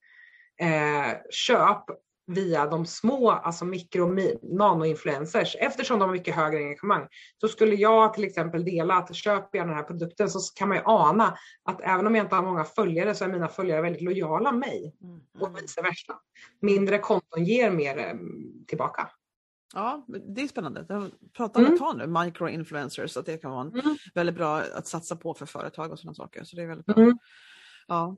eh, 0.61 1.17
köp 1.29 1.83
via 2.27 2.65
de 2.67 2.85
små, 2.85 3.31
alltså 3.31 3.65
mikro 3.65 4.17
nanoinfluencers 4.41 5.55
eftersom 5.59 5.99
de 5.99 6.05
har 6.05 6.15
mycket 6.15 6.35
högre 6.35 6.57
engagemang. 6.57 7.07
Så 7.41 7.47
skulle 7.47 7.75
jag 7.75 8.13
till 8.13 8.23
exempel 8.23 8.65
dela 8.65 8.95
att 8.95 9.15
köper 9.15 9.57
jag 9.57 9.67
den 9.67 9.75
här 9.75 9.83
produkten 9.83 10.29
så 10.29 10.39
kan 10.55 10.67
man 10.67 10.77
ju 10.77 10.83
ana 10.85 11.37
att 11.63 11.81
även 11.81 12.07
om 12.07 12.15
jag 12.15 12.25
inte 12.25 12.35
har 12.35 12.43
många 12.43 12.63
följare 12.63 13.15
så 13.15 13.23
är 13.23 13.29
mina 13.29 13.47
följare 13.47 13.81
väldigt 13.81 14.01
lojala 14.01 14.51
mig 14.51 14.95
mm. 15.03 15.21
och 15.39 15.47
mm. 15.47 15.61
vice 15.61 15.81
versa. 15.81 16.13
Mindre 16.61 16.97
konton 16.97 17.43
ger 17.43 17.71
mer 17.71 17.97
eh, 17.97 18.13
tillbaka. 18.67 19.09
Ja, 19.73 20.05
det 20.35 20.41
är 20.41 20.47
spännande. 20.47 20.85
Jag 20.89 21.11
pratar 21.33 21.59
mm. 21.59 21.73
ett 21.73 21.79
tag 21.79 21.97
nu, 21.97 22.07
microinfluencers, 22.07 23.17
att 23.17 23.25
det 23.25 23.37
kan 23.37 23.51
vara 23.51 23.61
en 23.61 23.79
mm. 23.79 23.97
väldigt 24.13 24.35
bra 24.35 24.61
att 24.73 24.87
satsa 24.87 25.15
på 25.15 25.33
för 25.33 25.45
företag 25.45 25.91
och 25.91 25.99
sådana 25.99 26.13
saker. 26.13 26.43
Så 26.43 26.55
det 26.55 26.61
är 26.61 26.67
väldigt 26.67 26.85
bra. 26.85 26.95
Mm. 26.95 27.17
Ja. 27.87 28.17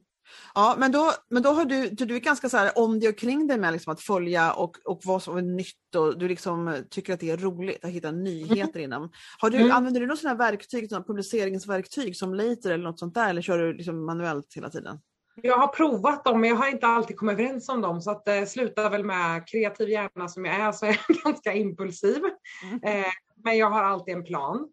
Ja, 0.53 0.75
men 0.79 0.91
då, 0.91 1.11
men 1.29 1.43
då 1.43 1.49
har 1.49 1.65
du, 1.65 1.89
du 1.89 2.15
är 2.15 2.19
ganska 2.19 2.49
så 2.49 2.57
här 2.57 2.77
om 2.77 2.99
dig 2.99 3.09
och 3.09 3.17
kring 3.17 3.47
dig 3.47 3.57
med 3.57 3.73
liksom 3.73 3.93
att 3.93 4.01
följa 4.01 4.53
och, 4.53 4.77
och 4.85 5.01
vad 5.03 5.23
som 5.23 5.37
är 5.37 5.41
nytt 5.41 5.95
och 5.95 6.19
du 6.19 6.27
liksom 6.27 6.83
tycker 6.89 7.13
att 7.13 7.19
det 7.19 7.31
är 7.31 7.37
roligt 7.37 7.85
att 7.85 7.91
hitta 7.91 8.11
nyheter 8.11 8.79
mm. 8.79 8.83
inom. 8.83 9.11
Har 9.39 9.49
du, 9.49 9.57
mm. 9.57 9.71
Använder 9.71 10.01
du 10.01 10.07
något 10.07 10.19
sådana 10.19 10.37
verktyg, 10.37 10.89
sådana 10.89 11.05
publiceringsverktyg 11.05 12.17
som 12.17 12.33
Later 12.33 12.71
eller 12.71 12.83
något 12.83 12.99
sånt 12.99 13.13
där 13.13 13.29
eller 13.29 13.41
kör 13.41 13.57
du 13.57 13.73
liksom 13.73 14.05
manuellt 14.05 14.53
hela 14.55 14.69
tiden? 14.69 14.99
Jag 15.41 15.57
har 15.57 15.67
provat 15.67 16.25
dem 16.25 16.41
men 16.41 16.49
jag 16.49 16.57
har 16.57 16.69
inte 16.69 16.87
alltid 16.87 17.17
kommit 17.17 17.33
överens 17.33 17.69
om 17.69 17.81
dem 17.81 18.01
så 18.01 18.11
att 18.11 18.25
det 18.25 18.37
eh, 18.37 18.45
slutar 18.45 18.89
väl 18.89 19.03
med 19.03 19.47
kreativ 19.47 19.89
hjärna 19.89 20.27
som 20.27 20.45
jag 20.45 20.55
är 20.55 20.71
så 20.71 20.85
är 20.85 20.99
jag 21.07 21.17
ganska 21.23 21.53
impulsiv. 21.53 22.21
Mm. 22.63 22.99
Eh, 22.99 23.11
men 23.43 23.57
jag 23.57 23.69
har 23.69 23.83
alltid 23.83 24.15
en 24.15 24.23
plan. 24.23 24.69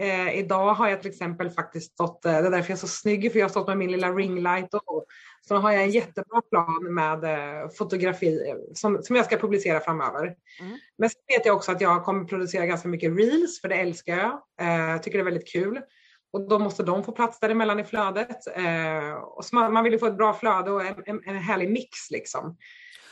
Eh, 0.00 0.38
idag 0.38 0.74
har 0.74 0.88
jag 0.88 1.02
till 1.02 1.10
exempel 1.10 1.50
faktiskt 1.50 1.92
stått, 1.92 2.24
eh, 2.24 2.32
det 2.32 2.38
är 2.38 2.50
därför 2.50 2.70
jag 2.70 2.76
är 2.76 2.80
så 2.80 2.88
snygg, 2.88 3.32
för 3.32 3.38
jag 3.38 3.44
har 3.44 3.50
stått 3.50 3.66
med 3.66 3.78
min 3.78 3.92
lilla 3.92 4.12
ringlight 4.12 4.74
och 4.74 5.04
så 5.48 5.56
har 5.56 5.72
jag 5.72 5.82
en 5.82 5.90
jättebra 5.90 6.42
plan 6.50 6.94
med 6.94 7.24
eh, 7.24 7.68
fotografi 7.70 8.48
eh, 8.48 8.56
som, 8.74 9.02
som 9.02 9.16
jag 9.16 9.24
ska 9.24 9.36
publicera 9.36 9.80
framöver. 9.80 10.24
Mm. 10.60 10.78
Men 10.98 11.10
sen 11.10 11.20
vet 11.28 11.46
jag 11.46 11.56
också 11.56 11.72
att 11.72 11.80
jag 11.80 12.04
kommer 12.04 12.24
producera 12.24 12.66
ganska 12.66 12.88
mycket 12.88 13.16
reels, 13.16 13.60
för 13.60 13.68
det 13.68 13.74
älskar 13.74 14.16
jag. 14.16 14.32
Eh, 14.60 15.00
tycker 15.00 15.18
det 15.18 15.22
är 15.22 15.32
väldigt 15.32 15.52
kul. 15.52 15.80
Och 16.32 16.48
då 16.48 16.58
måste 16.58 16.82
de 16.82 17.04
få 17.04 17.12
plats 17.12 17.40
däremellan 17.40 17.80
i 17.80 17.84
flödet. 17.84 18.46
Eh, 18.56 19.12
och 19.12 19.44
man, 19.52 19.72
man 19.72 19.84
vill 19.84 19.92
ju 19.92 19.98
få 19.98 20.06
ett 20.06 20.16
bra 20.16 20.34
flöde 20.34 20.70
och 20.70 20.84
en, 20.84 21.02
en, 21.06 21.20
en 21.24 21.36
härlig 21.36 21.70
mix 21.70 22.10
liksom. 22.10 22.56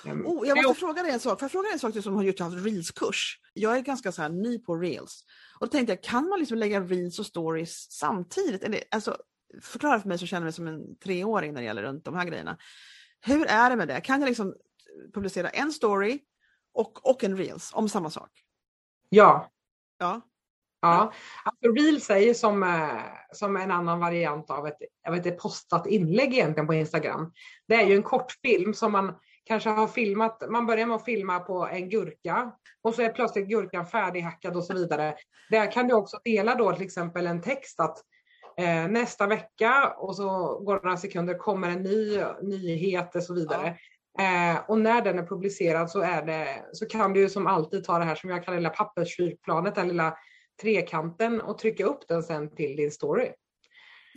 Ehm, 0.07 0.27
oh, 0.27 0.49
jag 0.49 0.63
måste 0.63 0.81
fråga 0.81 1.03
dig 1.03 1.13
en 1.13 1.21
sak. 1.21 1.39
Får 1.39 1.45
jag 1.45 1.53
fråga 1.53 1.67
dig 1.67 1.73
en 1.73 1.79
sak 1.79 2.03
som 2.03 2.17
har 2.17 2.23
gjort 2.23 2.41
en 2.41 2.65
reels-kurs? 2.65 3.41
Jag 3.53 3.77
är 3.77 3.81
ganska 3.81 4.13
så 4.13 4.23
här 4.23 4.29
ny 4.29 4.59
på 4.59 4.77
reels. 4.77 5.25
Och 5.61 5.67
då 5.67 5.71
tänkte 5.71 5.93
jag, 5.93 6.03
kan 6.03 6.29
man 6.29 6.39
liksom 6.39 6.59
lägga 6.59 6.81
reels 6.81 7.19
och 7.19 7.27
stories 7.27 7.93
samtidigt? 7.93 8.63
Eller, 8.63 8.83
alltså, 8.91 9.17
förklara 9.63 10.01
för 10.01 10.09
mig 10.09 10.19
så 10.19 10.27
känner 10.27 10.41
jag 10.41 10.45
mig 10.45 10.53
som 10.53 10.67
en 10.67 10.99
treåring 10.99 11.53
när 11.53 11.61
det 11.61 11.67
gäller 11.67 11.83
runt 11.83 12.05
de 12.05 12.15
här 12.15 12.25
grejerna. 12.25 12.57
Hur 13.21 13.47
är 13.47 13.71
det 13.71 13.77
med 13.77 13.89
det? 13.89 14.01
Kan 14.01 14.21
jag 14.21 14.29
liksom 14.29 14.55
publicera 15.15 15.49
en 15.49 15.73
story 15.73 16.19
och, 16.75 17.11
och 17.11 17.25
en 17.25 17.37
reels 17.37 17.71
om 17.75 17.89
samma 17.89 18.11
sak? 18.11 18.31
Ja. 19.09 19.51
Ja. 19.99 20.21
Ja, 20.83 21.13
alltså 21.45 21.73
Reels 21.73 22.11
är 22.11 22.17
ju 22.17 22.35
som, 22.35 22.63
eh, 22.63 23.03
som 23.33 23.57
en 23.57 23.71
annan 23.71 24.01
variant 24.01 24.51
av 24.51 24.67
ett, 24.67 24.79
jag 25.05 25.13
vet, 25.13 25.27
ett 25.27 25.39
postat 25.39 25.87
inlägg 25.87 26.35
egentligen 26.35 26.67
på 26.67 26.75
Instagram. 26.75 27.33
Det 27.69 27.75
är 27.75 27.87
ju 27.87 27.95
en 27.95 28.03
kortfilm 28.03 28.75
som 28.75 28.93
man 28.93 29.15
kanske 29.45 29.71
har 29.71 29.87
filmat, 29.87 30.43
man 30.51 30.67
börjar 30.67 30.87
med 30.87 30.97
att 30.97 31.05
filma 31.05 31.41
på 31.41 31.67
en 31.67 31.89
gurka 31.89 32.53
och 32.83 32.95
så 32.95 33.03
är 33.03 33.13
plötsligt 33.13 33.49
gurkan 33.49 33.87
färdighackad 33.87 34.57
och 34.57 34.65
så 34.65 34.75
vidare. 34.75 35.15
Där 35.51 35.73
kan 35.73 35.89
du 35.89 35.95
också 35.95 36.19
dela 36.25 36.55
då 36.55 36.73
till 36.73 36.85
exempel 36.85 37.27
en 37.27 37.43
text 37.43 37.81
att 37.81 37.99
eh, 38.57 38.89
nästa 38.89 39.27
vecka 39.27 39.95
och 39.99 40.17
så 40.17 40.59
går 40.59 40.75
det 40.75 40.83
några 40.83 40.97
sekunder 40.97 41.35
kommer 41.39 41.69
en 41.69 41.83
ny 41.83 42.23
nyhet 42.43 43.17
och 43.17 43.23
så 43.23 43.35
vidare. 43.35 43.77
Ja. 44.19 44.53
Eh, 44.53 44.61
och 44.69 44.79
när 44.79 45.03
den 45.03 45.19
är 45.19 45.27
publicerad 45.27 45.91
så, 45.91 46.01
är 46.01 46.23
det, 46.23 46.65
så 46.73 46.87
kan 46.87 47.13
du 47.13 47.29
som 47.29 47.47
alltid 47.47 47.85
ta 47.85 47.99
det 47.99 48.05
här 48.05 48.15
som 48.15 48.31
jag 48.31 48.45
kallar 48.45 48.59
lilla 48.59 48.71
pappersflygplanet, 48.71 49.75
den 49.75 49.89
lilla 49.89 50.17
trekanten 50.61 51.41
och 51.41 51.59
trycka 51.59 51.85
upp 51.85 52.09
den 52.09 52.23
sen 52.23 52.55
till 52.55 52.77
din 52.77 52.91
story. 52.91 53.33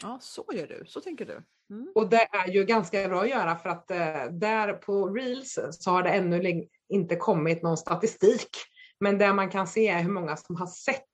Ja, 0.02 0.18
så 0.22 0.46
gör 0.54 0.68
du. 0.68 0.84
Så 0.86 1.02
tänker 1.02 1.26
du. 1.26 1.44
Mm. 1.70 1.92
Och 1.96 2.10
det 2.10 2.28
är 2.32 2.52
ju 2.52 2.66
ganska 2.66 3.08
bra 3.08 3.22
att 3.22 3.30
göra 3.30 3.56
för 3.56 3.70
att 3.70 3.92
eh, 3.92 4.26
där 4.32 4.74
på 4.74 5.08
Reels 5.10 5.60
så 5.72 5.92
har 5.92 6.04
det 6.04 6.10
ännu 6.10 6.68
inte 6.90 7.16
kommit 7.16 7.64
någon 7.64 7.78
statistik. 7.78 8.50
Men 9.00 9.18
det 9.18 9.34
man 9.34 9.50
kan 9.50 9.68
se 9.68 9.88
är 9.88 10.02
hur 10.02 10.12
många 10.12 10.38
som 10.38 10.56
har 10.56 10.68
sett 10.68 11.12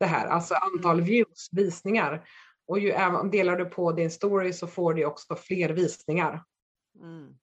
det 0.00 0.06
här, 0.06 0.26
alltså 0.26 0.54
antal 0.54 0.98
mm. 0.98 1.04
views, 1.04 1.48
visningar. 1.52 2.28
Och 2.66 2.78
ju, 2.78 2.92
delar 3.32 3.56
du 3.56 3.64
på 3.64 3.92
din 3.92 4.10
story 4.10 4.52
så 4.52 4.66
får 4.66 4.94
du 4.94 5.04
också 5.04 5.36
fler 5.36 5.68
visningar. 5.68 6.42
Mm. 7.00 7.34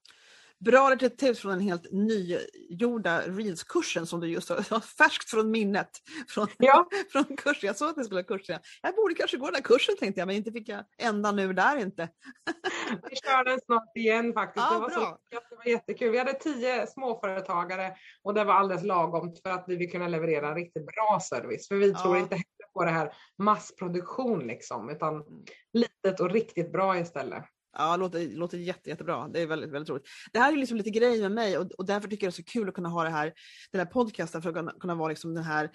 Bra 0.65 0.95
tips 0.95 1.39
från 1.39 1.51
den 1.51 1.59
helt 1.59 1.91
nygjorda 1.91 3.21
Reels-kursen 3.21 4.05
som 4.05 4.19
du 4.19 4.27
just 4.27 4.49
har 4.49 4.79
färskt 4.79 5.29
från 5.29 5.51
minnet. 5.51 5.89
Från, 6.27 6.47
ja. 6.57 6.87
från 7.11 7.23
kursen. 7.23 7.67
Jag 7.67 7.75
sa 7.75 7.89
att 7.89 7.97
jag 7.97 8.05
skulle 8.05 8.19
ha 8.19 8.25
kursen. 8.25 8.59
Jag 8.81 8.95
borde 8.95 9.15
kanske 9.15 9.37
gå 9.37 9.45
den 9.45 9.55
här 9.55 9.61
kursen 9.61 9.95
tänkte 9.97 10.21
jag, 10.21 10.27
men 10.27 10.35
inte 10.35 10.51
fick 10.51 10.69
jag 10.69 10.85
ända 10.97 11.31
nu 11.31 11.53
där 11.53 11.77
inte. 11.77 12.09
Vi 13.09 13.15
kör 13.15 13.43
den 13.43 13.59
snart 13.65 13.97
igen 13.97 14.33
faktiskt. 14.33 14.65
Ja, 14.69 14.73
det, 14.73 14.79
var 14.79 14.89
så, 14.89 15.17
det 15.29 15.55
var 15.55 15.65
jättekul. 15.65 16.11
Vi 16.11 16.17
hade 16.17 16.33
tio 16.33 16.87
småföretagare 16.87 17.95
och 18.23 18.33
det 18.33 18.43
var 18.43 18.53
alldeles 18.53 18.83
lagom 18.83 19.35
för 19.43 19.49
att 19.49 19.65
vi 19.67 19.75
vill 19.75 19.91
kunna 19.91 20.07
leverera 20.07 20.47
en 20.47 20.55
riktigt 20.55 20.85
bra 20.85 21.19
service. 21.23 21.67
För 21.67 21.75
vi 21.75 21.93
tror 21.93 22.17
inte 22.17 22.35
heller 22.35 22.73
på 22.73 22.85
det 22.85 22.91
här 22.91 23.13
massproduktion 23.37 24.39
liksom, 24.39 24.89
utan 24.89 25.15
mm. 25.15 25.43
litet 25.73 26.19
och 26.19 26.31
riktigt 26.31 26.71
bra 26.71 26.99
istället. 26.99 27.43
Ja, 27.77 27.91
det 27.91 27.97
låter, 27.97 28.27
låter 28.27 28.57
jätte, 28.57 28.89
jättebra. 28.89 29.27
Det 29.27 29.41
är 29.41 29.47
väldigt, 29.47 29.69
väldigt 29.69 29.89
roligt. 29.89 30.07
Det 30.33 30.39
här 30.39 30.53
är 30.53 30.57
liksom 30.57 30.77
lite 30.77 30.89
grejen 30.89 31.21
med 31.21 31.31
mig 31.31 31.57
och, 31.57 31.71
och 31.71 31.85
därför 31.85 32.07
tycker 32.07 32.25
jag 32.25 32.33
det 32.33 32.35
är 32.39 32.43
så 32.43 32.51
kul 32.51 32.69
att 32.69 32.75
kunna 32.75 32.89
ha 32.89 33.03
det 33.03 33.09
här, 33.09 33.33
den 33.71 33.79
här 33.79 33.85
podcasten 33.85 34.41
för 34.41 34.49
att 34.49 34.55
kunna, 34.55 34.71
kunna 34.71 34.95
vara 34.95 35.09
liksom 35.09 35.33
den 35.33 35.43
här 35.43 35.69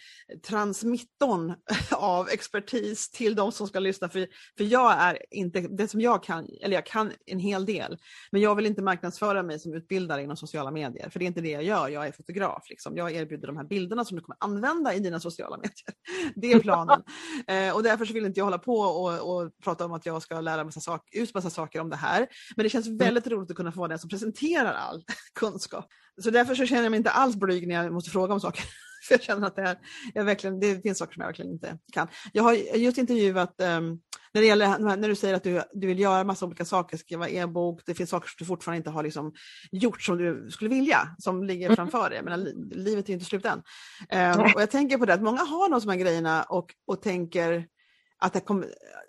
transmittorn 0.47 1.55
av 1.93 2.29
expertis 2.29 3.11
till 3.11 3.35
de 3.35 3.53
som 3.53 3.67
ska 3.67 3.79
lyssna. 3.79 4.09
För, 4.09 4.27
för 4.57 4.65
jag 4.65 4.93
är 4.99 5.19
inte, 5.31 5.61
det 5.61 5.89
som 5.89 6.01
jag 6.01 6.23
kan, 6.23 6.49
eller 6.63 6.75
jag 6.75 6.87
kan 6.87 7.13
en 7.27 7.39
hel 7.39 7.67
del, 7.67 7.99
men 8.33 8.41
jag 8.41 8.55
vill 8.55 8.67
inte 8.67 8.83
marknadsföra 8.83 9.43
mig 9.43 9.59
som 9.59 9.75
utbildare 9.75 10.23
inom 10.23 10.37
sociala 10.37 10.71
medier, 10.71 11.11
för 11.11 11.19
det 11.19 11.25
är 11.25 11.27
inte 11.27 11.41
det 11.41 11.51
jag 11.51 11.65
gör. 11.65 11.89
Jag 11.89 12.07
är 12.07 12.13
fotograf. 12.13 12.65
Liksom. 12.71 12.97
Jag 12.97 13.13
erbjuder 13.13 13.47
de 13.47 13.57
här 13.57 13.65
bilderna 13.65 14.05
som 14.05 14.17
du 14.17 14.23
kommer 14.23 14.37
använda 14.41 14.95
i 14.95 14.99
dina 14.99 15.21
sociala 15.21 15.57
medier. 15.63 15.95
Det 16.35 16.53
är 16.53 16.61
planen. 16.61 17.03
eh, 17.49 17.75
och 17.75 17.83
därför 17.83 18.05
så 18.05 18.13
vill 18.13 18.25
inte 18.27 18.41
jag 18.41 18.45
hålla 18.45 18.59
på 18.59 18.79
och, 18.79 19.37
och 19.37 19.51
prata 19.65 19.85
om 19.85 19.93
att 19.93 20.07
jag 20.07 20.23
ska 20.23 20.41
lära 20.41 20.65
massa 20.65 20.81
sak, 20.81 21.09
ut 21.13 21.35
massa 21.35 21.51
saker 21.51 21.84
om 21.85 21.91
det 21.91 21.97
här. 21.97 22.27
Men 22.57 22.65
det 22.65 22.71
känns 22.71 22.87
mm. 22.87 22.99
väldigt 22.99 23.27
roligt 23.27 23.51
att 23.51 23.57
kunna 23.57 23.73
få 23.73 23.79
vara 23.79 23.89
den 23.89 23.99
som 23.99 24.11
presenterar 24.11 24.73
all 24.73 25.05
kunskap. 25.35 25.89
Så 26.23 26.31
därför 26.31 26.55
så 26.55 26.67
känner 26.67 26.83
jag 26.83 26.91
mig 26.91 26.99
inte 26.99 27.11
alls 27.11 27.37
blyg 27.37 27.69
när 27.69 27.75
jag 27.75 27.93
måste 27.93 28.11
fråga 28.11 28.35
om 28.35 28.41
saker. 28.41 28.65
För 29.09 29.15
jag 29.15 29.23
känner 29.23 29.47
att 29.47 29.57
det, 29.57 29.63
här, 29.63 29.79
jag 30.15 30.25
verkligen, 30.25 30.61
det 30.61 30.83
finns 30.83 30.99
saker 30.99 31.15
som 31.15 31.21
jag 31.21 31.29
verkligen 31.29 31.53
inte 31.53 31.79
kan. 31.93 32.09
Jag 32.33 32.43
har 32.43 32.55
just 32.55 32.99
intervjuat, 32.99 33.61
um, 33.61 34.01
när, 34.35 34.41
det 34.41 34.47
gäller, 34.47 34.79
när 34.79 35.09
du 35.09 35.15
säger 35.15 35.35
att 35.35 35.45
du, 35.45 35.63
du 35.73 35.87
vill 35.87 35.99
göra 35.99 36.25
massa 36.25 36.47
olika 36.47 36.65
saker, 36.65 36.97
skriva 36.97 37.29
e-bok, 37.29 37.83
det 37.87 37.95
finns 37.95 38.11
saker 38.11 38.29
som 38.29 38.35
du 38.39 38.45
fortfarande 38.45 38.77
inte 38.77 38.91
har 38.91 39.03
liksom 39.03 39.33
gjort 39.73 40.03
som 40.03 40.19
du 40.19 40.51
skulle 40.51 40.71
vilja, 40.71 41.09
som 41.19 41.45
ligger 41.45 41.67
mm. 41.67 41.77
framför 41.77 42.11
dig. 42.11 42.23
Men 42.23 42.45
livet 42.71 43.09
är 43.09 43.13
inte 43.13 43.25
slut 43.25 43.45
än. 43.45 43.63
Um, 44.39 44.41
och 44.55 44.61
jag 44.61 44.71
tänker 44.71 44.99
på 44.99 45.05
det, 45.05 45.15
att 45.15 45.23
många 45.23 45.43
har 45.43 45.81
de 45.81 45.89
här 45.89 45.97
grejerna 45.97 46.43
och, 46.43 46.75
och 46.87 47.03
tänker 47.03 47.67
att 48.25 48.33
det, 48.33 48.41
kommer, 48.41 48.69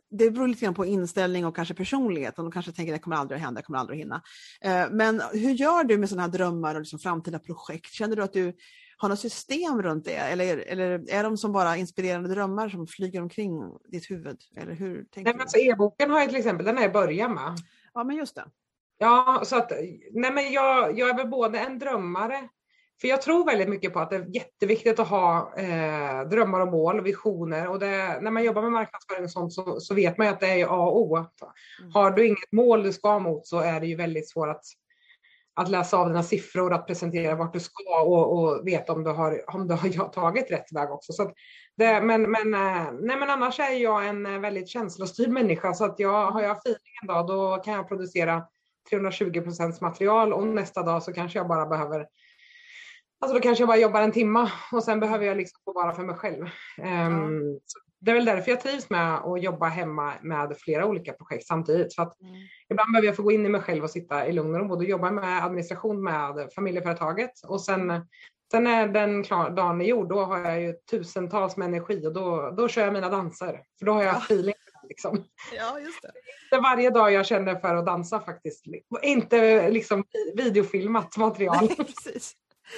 det 0.10 0.32
beror 0.32 0.48
lite 0.48 0.66
grann 0.66 0.74
på 0.74 0.86
inställning 0.86 1.46
och 1.46 1.56
kanske 1.56 1.74
personlighet. 1.74 2.36
de 2.36 2.52
kanske 2.52 2.72
tänker 2.72 2.94
att 2.94 3.00
det 3.00 3.04
kommer 3.04 3.16
aldrig 3.16 3.36
att 3.36 3.44
hända, 3.44 3.60
jag 3.60 3.66
kommer 3.66 3.80
aldrig 3.80 4.00
att 4.00 4.04
hinna. 4.04 4.22
Eh, 4.62 4.92
men 4.92 5.22
hur 5.34 5.52
gör 5.52 5.84
du 5.84 5.98
med 5.98 6.10
sådana 6.10 6.22
här 6.22 6.30
drömmar 6.30 6.76
och 6.76 6.82
liksom 6.82 7.00
framtida 7.00 7.40
projekt? 7.40 7.92
Känner 7.92 8.16
du 8.16 8.24
att 8.24 8.34
du 8.34 8.54
har 8.98 9.10
något 9.10 9.20
system 9.20 9.82
runt 9.82 10.06
det? 10.06 10.16
Eller, 10.16 10.58
eller 10.58 11.10
är 11.10 11.24
de 11.24 11.38
som 11.38 11.52
bara 11.52 11.78
inspirerande 11.78 12.30
drömmar 12.30 12.70
som 12.70 12.88
flyger 12.88 13.22
omkring 13.22 13.52
ditt 13.92 14.12
huvud? 14.12 14.38
Eller 14.56 14.74
hur 14.74 15.04
tänker 15.04 15.24
nej, 15.24 15.34
men 15.34 15.42
alltså, 15.42 15.58
E-boken 15.58 16.12
har 16.12 16.20
jag 16.20 16.30
till 16.30 16.38
exempel, 16.38 16.66
den 16.66 16.76
har 16.76 16.84
jag 16.84 16.94
börjat 16.94 17.32
med. 17.32 17.56
Ja, 17.94 18.04
men 18.04 18.16
just 18.16 18.36
det. 18.36 18.46
Ja, 18.98 19.42
så 19.46 19.56
att 19.56 19.72
nej, 20.12 20.32
men 20.32 20.52
jag, 20.52 21.00
jag 21.00 21.10
är 21.10 21.18
väl 21.18 21.28
både 21.28 21.60
en 21.60 21.80
drömmare 21.80 22.50
för 23.02 23.08
jag 23.08 23.22
tror 23.22 23.46
väldigt 23.46 23.70
mycket 23.70 23.94
på 23.94 24.00
att 24.00 24.10
det 24.10 24.16
är 24.16 24.36
jätteviktigt 24.36 25.00
att 25.00 25.08
ha 25.08 25.54
eh, 25.58 26.30
drömmar 26.30 26.60
och 26.60 26.68
mål 26.68 27.00
och 27.00 27.06
visioner. 27.06 27.68
Och 27.68 27.80
det, 27.80 28.20
när 28.22 28.32
man 28.32 28.44
jobbar 28.44 28.62
med 28.62 28.72
marknadsföring 28.72 29.24
och 29.24 29.32
sånt 29.32 29.54
så, 29.54 29.80
så 29.80 29.94
vet 29.96 30.18
man 30.18 30.28
ju 30.28 30.34
att 30.34 30.40
det 30.40 30.62
är 30.62 30.66
A 30.66 30.90
och 30.90 31.02
O. 31.02 31.16
Mm. 31.16 31.28
Har 31.94 32.12
du 32.12 32.28
inget 32.28 32.52
mål 32.52 32.84
du 32.84 32.94
ska 32.94 33.20
mot 33.20 33.48
så 33.48 33.60
är 33.60 33.80
det 33.80 33.88
ju 33.88 33.96
väldigt 33.96 34.30
svårt 34.30 34.50
att, 34.50 34.64
att 35.56 35.70
läsa 35.70 35.98
av 35.98 36.08
dina 36.08 36.24
siffror, 36.24 36.74
att 36.74 36.88
presentera 36.88 37.36
vart 37.36 37.54
du 37.54 37.60
ska 37.60 38.02
och, 38.02 38.40
och 38.40 38.68
veta 38.68 38.94
om 38.94 39.04
du 39.04 39.10
har, 39.10 39.56
om 39.56 39.68
du 39.68 39.74
har 39.74 40.10
tagit 40.14 40.52
rätt 40.52 40.74
väg 40.74 40.92
också. 40.92 41.14
Så 41.14 41.32
det, 41.78 42.02
men, 42.02 42.32
men, 42.32 42.54
eh, 42.54 42.92
nej, 43.02 43.18
men 43.18 43.30
annars 43.30 43.60
är 43.60 43.74
jag 43.74 44.08
en 44.08 44.26
eh, 44.26 44.40
väldigt 44.40 44.70
känslostyrd 44.70 45.30
människa 45.30 45.74
så 45.74 45.86
att 45.86 46.00
jag, 46.00 46.32
har 46.32 46.42
jag 46.42 46.58
feeling 46.58 46.80
en 47.02 47.08
dag 47.08 47.28
då 47.28 47.58
kan 47.58 47.74
jag 47.74 47.88
producera 47.88 48.44
320 48.90 49.42
procents 49.42 49.82
material 49.82 50.34
och 50.34 50.48
nästa 50.48 50.84
dag 50.84 51.04
så 51.04 51.14
kanske 51.14 51.40
jag 51.40 51.48
bara 51.48 51.66
behöver 51.66 52.06
Alltså 53.20 53.36
då 53.36 53.42
kanske 53.42 53.62
jag 53.62 53.68
bara 53.68 53.78
jobbar 53.78 54.02
en 54.02 54.12
timma 54.12 54.52
och 54.72 54.84
sen 54.84 55.00
behöver 55.00 55.26
jag 55.26 55.38
liksom 55.38 55.60
få 55.66 55.74
vara 55.74 55.94
för 55.94 56.04
mig 56.04 56.16
själv. 56.16 56.50
Um, 56.78 57.60
det 58.06 58.12
är 58.12 58.16
väl 58.16 58.26
därför 58.26 58.52
jag 58.52 58.62
trivs 58.62 58.90
med 58.90 59.16
att 59.16 59.44
jobba 59.44 59.68
hemma 59.68 60.14
med 60.22 60.58
flera 60.58 60.86
olika 60.86 61.14
projekt 61.14 61.48
samtidigt. 61.48 61.96
För 61.96 62.04
att 62.04 62.22
mm. 62.22 62.34
Ibland 62.70 62.92
behöver 62.92 63.08
jag 63.08 63.16
få 63.16 63.24
gå 63.24 63.32
in 63.32 63.46
i 63.46 63.50
mig 63.50 63.62
själv 63.62 63.84
och 63.84 63.90
sitta 63.90 64.28
i 64.28 64.32
lugn 64.32 64.56
och 64.56 64.62
ro 64.62 64.76
och 64.76 64.84
jobba 64.84 65.12
med 65.12 65.46
administration 65.46 66.04
med 66.04 66.50
familjeföretaget. 66.56 67.32
Och 67.48 67.62
sen, 67.62 68.08
sen 68.52 68.64
när 68.64 68.88
den 68.88 69.24
klar, 69.24 69.50
dagen 69.50 69.82
är 69.82 69.86
gjord, 69.86 70.10
då 70.10 70.24
har 70.24 70.40
jag 70.40 70.62
ju 70.62 70.74
tusentals 70.92 71.58
med 71.58 71.68
energi 71.68 72.08
och 72.08 72.14
då, 72.14 72.54
då 72.58 72.68
kör 72.68 72.84
jag 72.84 72.94
mina 72.94 73.10
danser. 73.10 73.62
För 73.80 73.86
då 73.86 73.94
har 73.94 74.04
jag 74.04 74.16
ja. 74.16 74.20
feeling. 74.20 74.56
Liksom. 74.90 75.24
Ja, 75.58 75.80
just 75.80 76.02
det. 76.02 76.12
det 76.50 76.56
är 76.56 76.62
varje 76.62 76.90
dag 76.90 77.12
jag 77.12 77.26
känner 77.26 77.56
för 77.56 77.76
att 77.76 77.86
dansa 77.86 78.20
faktiskt. 78.20 78.66
Inte 79.02 79.70
liksom 79.70 80.04
videofilmat 80.36 81.18
material. 81.18 81.58
Nej, 81.62 81.76
precis. 81.78 82.34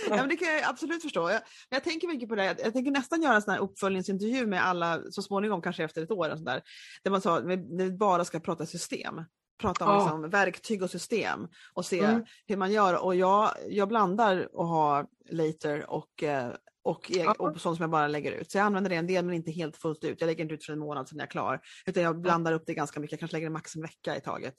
Ja, 0.10 0.16
men 0.16 0.30
det 0.30 0.36
kan 0.36 0.48
jag 0.48 0.64
absolut 0.64 1.02
förstå. 1.02 1.30
Jag, 1.30 1.42
jag 1.70 1.84
tänker 1.84 2.08
mycket 2.08 2.30
på 2.30 2.36
det. 2.36 2.46
Jag, 2.46 2.60
jag 2.60 2.74
tänker 2.74 2.92
nästan 2.92 3.22
göra 3.22 3.36
en 3.36 3.42
sån 3.42 3.54
här 3.54 3.60
uppföljningsintervju 3.62 4.46
med 4.48 4.66
alla 4.66 5.02
så 5.12 5.22
småningom, 5.22 5.62
kanske 5.62 5.84
efter 5.84 6.02
ett 6.04 6.12
år. 6.12 6.30
Och 6.30 6.38
sånt 6.38 6.46
där, 6.46 6.62
där 7.04 7.12
man 7.12 7.22
sa, 7.22 7.40
vi 7.78 7.92
bara 7.92 8.26
ska 8.26 8.40
prata 8.40 8.66
system. 8.66 9.24
prata 9.62 9.86
om 9.86 9.92
Ja. 9.92 10.00
liksom, 10.04 10.30
verktyg 10.30 10.84
och 10.84 10.90
system 10.92 11.48
och 11.74 11.86
se 11.86 12.00
Mm. 12.00 12.26
hur 12.48 12.58
man 12.58 12.72
gör. 12.72 13.04
Och 13.04 13.16
jag, 13.16 13.52
jag 13.70 13.88
blandar 13.88 14.56
och 14.56 14.68
har 14.68 15.08
later 15.32 15.90
och, 15.90 16.24
eh, 16.24 16.52
och, 16.88 17.12
e- 17.12 17.24
Ja. 17.26 17.36
och 17.40 17.62
sånt 17.62 17.78
som 17.78 17.84
jag 17.84 17.90
bara 17.90 18.08
lägger 18.08 18.32
ut. 18.32 18.52
Så 18.52 18.58
jag 18.58 18.66
använder 18.66 18.90
det 18.90 18.96
en 18.96 19.08
del 19.08 19.26
men 19.26 19.36
inte 19.36 19.52
helt 19.52 19.78
fullt 19.78 20.04
ut. 20.04 20.22
Jag 20.22 20.28
lägger 20.28 20.44
inte 20.44 20.54
ut 20.56 20.66
för 20.66 20.74
en 20.74 20.80
månad 20.80 21.10
sen 21.10 21.18
jag 21.18 21.26
är 21.26 21.32
klar. 21.32 21.60
Utan 21.86 22.04
jag 22.04 22.22
blandar 22.22 22.54
upp 22.54 22.64
det 22.66 22.74
ganska 22.74 23.00
mycket. 23.00 23.12
Jag 23.12 23.20
kanske 23.20 23.36
lägger 23.36 23.48
det 23.48 23.54
max 23.54 23.76
en 23.76 23.82
vecka 23.82 24.18
i 24.18 24.22
taget. 24.22 24.54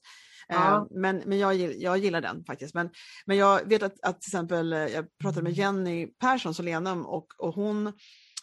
Ja. 0.49 0.77
Eh, 0.77 0.85
Men, 0.91 1.23
men 1.27 1.39
jag, 1.39 1.55
jag 1.57 1.99
gillar 1.99 2.21
den 2.21 2.45
faktiskt. 2.45 2.75
Men, 2.75 2.91
men 3.27 3.37
jag 3.37 3.69
vet 3.69 3.83
att, 3.83 3.95
att 4.03 4.21
till 4.21 4.29
exempel, 4.29 4.73
eh, 4.73 4.79
jag 4.79 5.05
pratade 5.23 5.43
med 5.43 5.53
Jenny 5.53 6.07
Persson, 6.07 6.55
Solenum, 6.55 7.07
och, 7.07 7.27
och 7.39 7.55
hon 7.55 7.87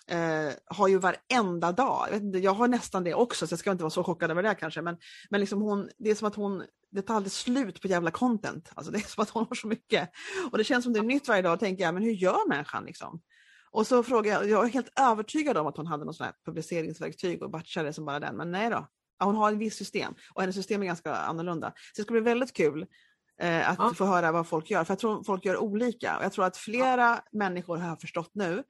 eh, 0.07 0.53
har 0.65 0.88
ju 0.88 0.97
varenda 0.97 1.71
dag, 1.71 2.05
jag, 2.07 2.13
vet 2.13 2.23
inte, 2.23 2.39
jag 2.39 2.53
har 2.53 2.67
nästan 2.67 3.03
det 3.03 3.13
också 3.13 3.47
så 3.47 3.53
jag 3.53 3.59
ska 3.59 3.71
inte 3.71 3.83
vara 3.83 3.91
så 3.91 4.03
chockad 4.03 4.31
över 4.31 4.43
det 4.43 4.55
kanske, 4.55 4.81
men, 4.81 4.97
men 5.29 5.39
liksom 5.39 5.61
hon, 5.61 5.89
det 5.97 6.09
är 6.11 6.15
som 6.15 6.27
att 6.27 6.36
hon, 6.36 6.63
det 6.91 7.01
tar 7.01 7.15
aldrig 7.15 7.31
slut 7.31 7.81
på 7.81 7.88
jävla 7.88 8.11
content. 8.11 8.71
Alltså 8.75 8.91
det 8.91 8.97
är 8.97 9.07
som 9.07 9.21
att 9.23 9.29
hon 9.29 9.45
har 9.49 9.55
så 9.55 9.67
mycket. 9.67 10.09
Och 10.51 10.57
det 10.57 10.63
känns 10.63 10.83
som 10.83 10.93
det 10.93 10.99
är 10.99 11.03
nytt 11.03 11.27
varje 11.27 11.41
dag 11.41 11.53
och 11.53 11.59
tänker 11.59 11.83
jag, 11.83 11.93
men 11.93 12.03
hur 12.03 12.11
gör 12.11 12.49
människan 12.49 12.86
liksom? 12.86 13.21
Och 13.76 13.88
så 13.88 14.03
frågar 14.03 14.32
jag, 14.34 14.49
jag 14.49 14.65
är 14.65 14.69
helt 14.69 14.99
övertygad 14.99 15.57
om 15.57 15.67
att 15.67 15.78
hon 15.78 15.88
hade 15.88 16.05
något 16.05 16.15
sånt 16.15 16.26
här 16.28 16.36
publiceringsverktyg 16.45 17.43
och 17.43 17.49
batchade 17.51 17.93
som 17.93 18.05
bara 18.05 18.19
den, 18.19 18.38
men 18.38 18.51
nej 18.51 18.69
då. 18.69 18.88
Ja, 19.19 19.26
Hon 19.26 19.36
har 19.36 19.51
ett 19.51 19.57
visst 19.57 19.78
system 19.78 20.13
och 20.34 20.41
hennes 20.41 20.55
system 20.55 20.82
är 20.82 20.86
ganska 20.86 21.13
annorlunda. 21.15 21.67
Så 21.93 22.01
det 22.01 22.03
ska 22.03 22.11
bli 22.11 22.21
väldigt 22.21 22.53
kul 22.53 22.86
eh, 23.41 23.69
att 23.69 23.78
Ja. 23.80 23.93
få 23.95 24.05
höra 24.05 24.32
vad 24.32 24.47
folk 24.47 24.69
gör, 24.69 24.84
för 24.84 24.91
jag 24.91 24.99
tror 24.99 25.23
folk 25.23 25.45
gör 25.45 25.57
olika. 25.57 26.17
Och 26.17 26.23
jag 26.23 26.34
tror 26.34 26.45
att 26.45 26.57
flera 26.57 27.21
människor 27.32 27.78
har 27.78 27.95
förstått 27.95 28.32
nu 28.34 28.63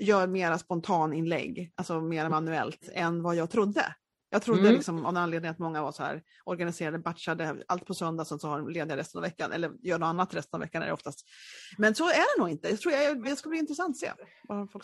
gör 0.00 0.26
mera 0.26 0.58
spontaninlägg, 0.58 1.72
alltså 1.76 2.00
mer 2.00 2.28
manuellt, 2.28 2.88
än 2.92 3.22
vad 3.22 3.36
jag 3.36 3.50
trodde. 3.50 3.94
Jag 4.30 4.42
trodde 4.42 4.60
Mm. 4.60 4.74
liksom, 4.74 5.06
av 5.06 5.10
en 5.10 5.16
anledning 5.16 5.50
att 5.50 5.58
många 5.58 5.82
var 5.82 5.92
så 5.92 6.02
här 6.02 6.22
organiserade, 6.44 6.98
batchade 6.98 7.64
allt 7.68 7.86
på 7.86 7.94
söndag, 7.94 8.24
sen 8.24 8.38
så 8.38 8.48
har 8.48 8.58
de 8.58 8.68
lediga 8.68 8.96
resten 8.96 9.18
av 9.18 9.22
veckan, 9.22 9.52
eller 9.52 9.70
gör 9.82 9.98
något 9.98 10.06
annat 10.06 10.34
resten 10.34 10.56
av 10.56 10.60
veckan 10.60 10.82
är 10.82 10.86
det 10.86 10.92
oftast. 10.92 11.26
Men 11.78 11.94
så 11.94 12.08
är 12.08 12.36
det 12.36 12.40
nog 12.42 12.50
inte. 12.50 12.68
Jag 12.68 12.80
tror 12.80 12.94
jag, 12.94 13.24
det 13.24 13.36
ska 13.36 13.48
bli 13.48 13.58
intressant 13.58 13.90
att 13.90 13.96
se. 13.96 14.12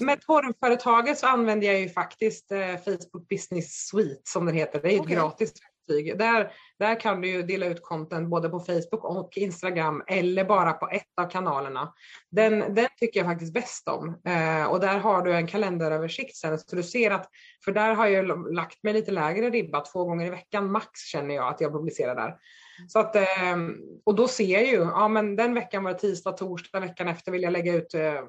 Med 0.04 0.20
torvföretaget 0.20 1.18
så 1.18 1.26
använder 1.26 1.66
jag 1.66 1.80
ju 1.80 1.88
faktiskt 1.88 2.52
eh, 2.52 2.76
Facebook 2.76 3.28
Business 3.28 3.86
Suite 3.86 4.20
som 4.24 4.46
den 4.46 4.54
heter. 4.54 4.82
Det 4.82 4.88
är 4.88 4.92
ju 4.92 4.98
ett 5.00 5.06
gratis 5.06 5.52
verktyg. 5.88 6.18
Där, 6.18 6.52
där 6.78 7.00
kan 7.00 7.20
du 7.20 7.28
ju 7.28 7.42
dela 7.42 7.66
ut 7.66 7.82
content 7.82 8.28
både 8.28 8.48
på 8.48 8.60
Facebook 8.60 9.04
och 9.04 9.36
Instagram 9.36 10.02
eller 10.06 10.44
bara 10.44 10.72
på 10.72 10.88
ett 10.88 11.18
av 11.20 11.30
kanalerna. 11.30 11.92
Den, 12.30 12.74
den 12.74 12.88
tycker 13.00 13.20
jag 13.20 13.26
faktiskt 13.26 13.54
bäst 13.54 13.88
om. 13.88 14.20
Eh, 14.24 14.64
och 14.64 14.80
där 14.80 14.98
har 14.98 15.22
du 15.22 15.34
en 15.34 15.46
kalenderöversikt 15.46 16.36
sen 16.36 16.58
så 16.58 16.76
du 16.76 16.82
ser 16.82 17.10
att, 17.10 17.28
för 17.64 17.72
där 17.72 17.94
har 17.94 18.06
jag 18.06 18.54
lagt 18.54 18.82
mig 18.82 18.92
lite 18.92 19.10
lägre 19.10 19.50
ribba, 19.50 19.80
två 19.80 20.04
gånger 20.04 20.26
i 20.26 20.30
veckan 20.30 20.72
max 20.72 21.00
känner 21.00 21.34
jag 21.34 21.48
att 21.48 21.60
jag 21.60 21.72
publicerar 21.72 22.14
där. 22.14 22.36
Så 22.88 22.98
att, 22.98 23.16
eh, 23.16 23.56
och 24.04 24.14
då 24.14 24.28
ser 24.28 24.52
jag 24.52 24.66
ju, 24.66 24.78
ja 24.78 25.08
men 25.08 25.36
den 25.36 25.54
veckan 25.54 25.84
var 25.84 25.92
det 25.92 25.98
tisdag, 25.98 26.32
torsdag, 26.32 26.80
veckan 26.80 27.08
efter 27.08 27.32
vill 27.32 27.42
jag 27.42 27.52
lägga 27.52 27.74
ut 27.74 27.94
eh, 27.94 28.20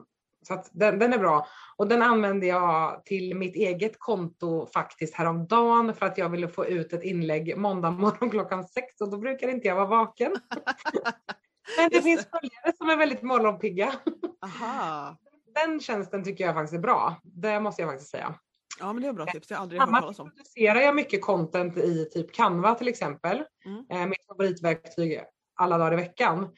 så 0.48 0.64
den, 0.72 1.00
den 1.00 1.14
är 1.14 1.18
bra. 1.18 1.48
Och 1.76 1.88
den 1.88 2.02
använde 2.02 2.46
jag 2.46 3.06
till 3.06 3.36
mitt 3.36 3.56
eget 3.56 4.00
konto 4.00 4.68
faktiskt 4.74 5.16
häromdagen 5.16 5.93
för 5.93 6.06
att 6.06 6.18
jag 6.18 6.30
ville 6.30 6.48
få 6.48 6.66
ut 6.66 6.93
ett 6.93 7.04
inlägg 7.04 7.58
måndag 7.58 7.91
morgon 7.91 8.30
klockan 8.30 8.64
sex 8.64 9.02
och 9.02 9.12
då 9.12 9.18
brukar 9.18 9.48
inte 9.48 9.68
jag 9.68 9.76
vara 9.76 9.86
vaken. 9.86 10.36
Men 11.78 11.89
det 11.89 11.96
Just 11.96 12.04
finns 12.04 12.28
följare 12.32 12.78
som 12.78 12.89
är 12.89 12.98
väldigt 12.98 13.22
morgonpigga. 13.22 13.93
Aha. 14.41 15.18
Den 15.66 15.80
tjänsten 15.80 16.24
tycker 16.24 16.46
jag 16.46 16.54
faktiskt 16.54 16.74
är 16.74 16.80
bra. 16.80 17.22
Det 17.24 17.60
måste 17.60 17.82
jag 17.82 17.91
faktiskt 17.91 18.12
säga. 18.12 18.36
Ja, 18.80 18.93
men 18.93 19.04
det 19.04 19.08
är 19.08 19.14
bra 19.14 19.26
tips. 19.26 19.48
Det 19.48 19.56
har 19.56 19.60
jag 19.60 19.64
aldrig 19.64 19.82
hört 19.82 19.89
Annars 19.89 20.02
talas 20.02 20.20
om. 20.20 20.30
producerar 20.30 20.80
jag 20.80 20.96
mycket 20.96 21.22
content 21.22 21.78
i 21.78 22.10
typ 22.14 22.34
Canva 22.34 22.76
till 22.76 22.88
exempel. 22.88 23.43
Mm. 23.66 23.86
Eh, 23.89 24.08
mitt 24.08 24.28
favoritverktyg 24.28 25.22
alla 25.56 25.78
dagar 25.78 25.93
i 25.93 25.96
veckan. 25.96 26.50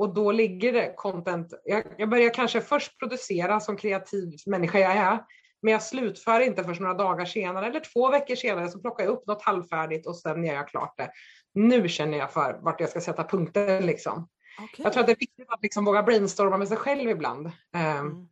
Och 0.00 0.14
då 0.14 0.32
ligger 0.32 0.72
det 0.72 0.94
content. 0.96 1.54
Jag, 1.64 1.84
jag 1.98 2.10
börjar 2.10 2.34
kanske 2.34 2.60
först 2.60 2.98
producera 2.98 3.60
som 3.60 3.76
kreativ 3.76 4.32
människa 4.46 4.78
jag 4.78 4.92
är. 4.92 5.24
Men 5.62 5.72
jag 5.72 5.82
slutför 5.82 6.40
inte 6.40 6.64
först 6.64 6.80
några 6.80 6.94
dagar 6.94 7.24
senare 7.24 7.66
eller 7.66 7.80
två 7.80 8.10
veckor 8.10 8.34
senare 8.34 8.68
så 8.68 8.80
plockar 8.80 9.04
jag 9.04 9.12
upp 9.12 9.26
något 9.26 9.42
halvfärdigt 9.42 10.06
och 10.06 10.16
sen 10.16 10.44
gör 10.44 10.54
jag 10.54 10.68
klart 10.68 10.94
det. 10.98 11.10
Nu 11.54 11.88
känner 11.88 12.18
jag 12.18 12.32
för 12.32 12.58
vart 12.62 12.80
jag 12.80 12.90
ska 12.90 13.00
sätta 13.00 13.24
punkten 13.24 13.86
liksom. 13.86 14.28
Okej. 14.58 14.84
Jag 14.84 14.92
tror 14.92 15.00
att 15.00 15.06
det 15.06 15.12
är 15.12 15.16
viktigt 15.16 15.50
att 15.50 15.62
liksom 15.62 15.84
våga 15.84 16.02
brainstorma 16.02 16.56
med 16.56 16.68
sig 16.68 16.76
själv 16.76 17.10
ibland. 17.10 17.46
Eh, 17.46 18.00
Mm. 18.00 18.28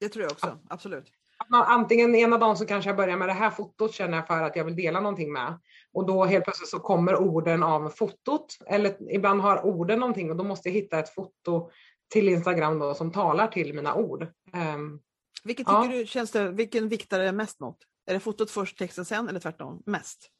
Det 0.00 0.08
tror 0.08 0.22
jag 0.22 0.32
också, 0.32 0.58
absolut. 0.68 1.12
Man, 1.48 1.62
antingen 1.62 2.14
ena 2.14 2.38
dagen 2.38 2.56
så 2.56 2.66
kanske 2.66 2.90
jag 2.90 2.96
börjar 2.96 3.16
med 3.16 3.28
det 3.28 3.32
här 3.32 3.50
fotot 3.50 3.94
känner 3.94 4.16
jag 4.16 4.26
för 4.26 4.42
att 4.42 4.56
jag 4.56 4.64
vill 4.64 4.76
dela 4.76 5.00
någonting 5.00 5.32
med. 5.32 5.58
Och 5.92 6.06
då 6.06 6.24
helt 6.24 6.44
plötsligt 6.44 6.68
så 6.68 6.78
kommer 6.80 7.16
orden 7.16 7.62
av 7.62 7.88
fotot. 7.90 8.58
Eller 8.66 9.12
ibland 9.14 9.40
har 9.40 9.66
orden 9.66 9.98
någonting 10.00 10.30
och 10.30 10.36
då 10.36 10.44
måste 10.44 10.68
jag 10.68 10.74
hitta 10.74 10.98
ett 10.98 11.14
foto 11.14 11.70
till 12.12 12.28
Instagram 12.28 12.78
då 12.78 12.94
som 12.94 13.12
talar 13.12 13.46
till 13.46 13.74
mina 13.74 13.94
ord. 13.94 14.26
Ehm, 14.52 15.00
Vilket 15.44 15.66
Ja. 15.68 15.82
tycker 15.82 15.96
du 15.98 16.06
känns 16.06 16.30
det, 16.30 16.50
vilken 16.50 16.88
viktar 16.88 17.18
det 17.18 17.32
mest 17.32 17.60
mot? 17.60 17.76
Är 18.06 18.14
det 18.14 18.20
fotot 18.20 18.50
först, 18.50 18.78
texten 18.78 19.04
sen 19.04 19.28
eller 19.28 19.40
tvärtom? 19.40 19.82
Mest? 19.86 20.30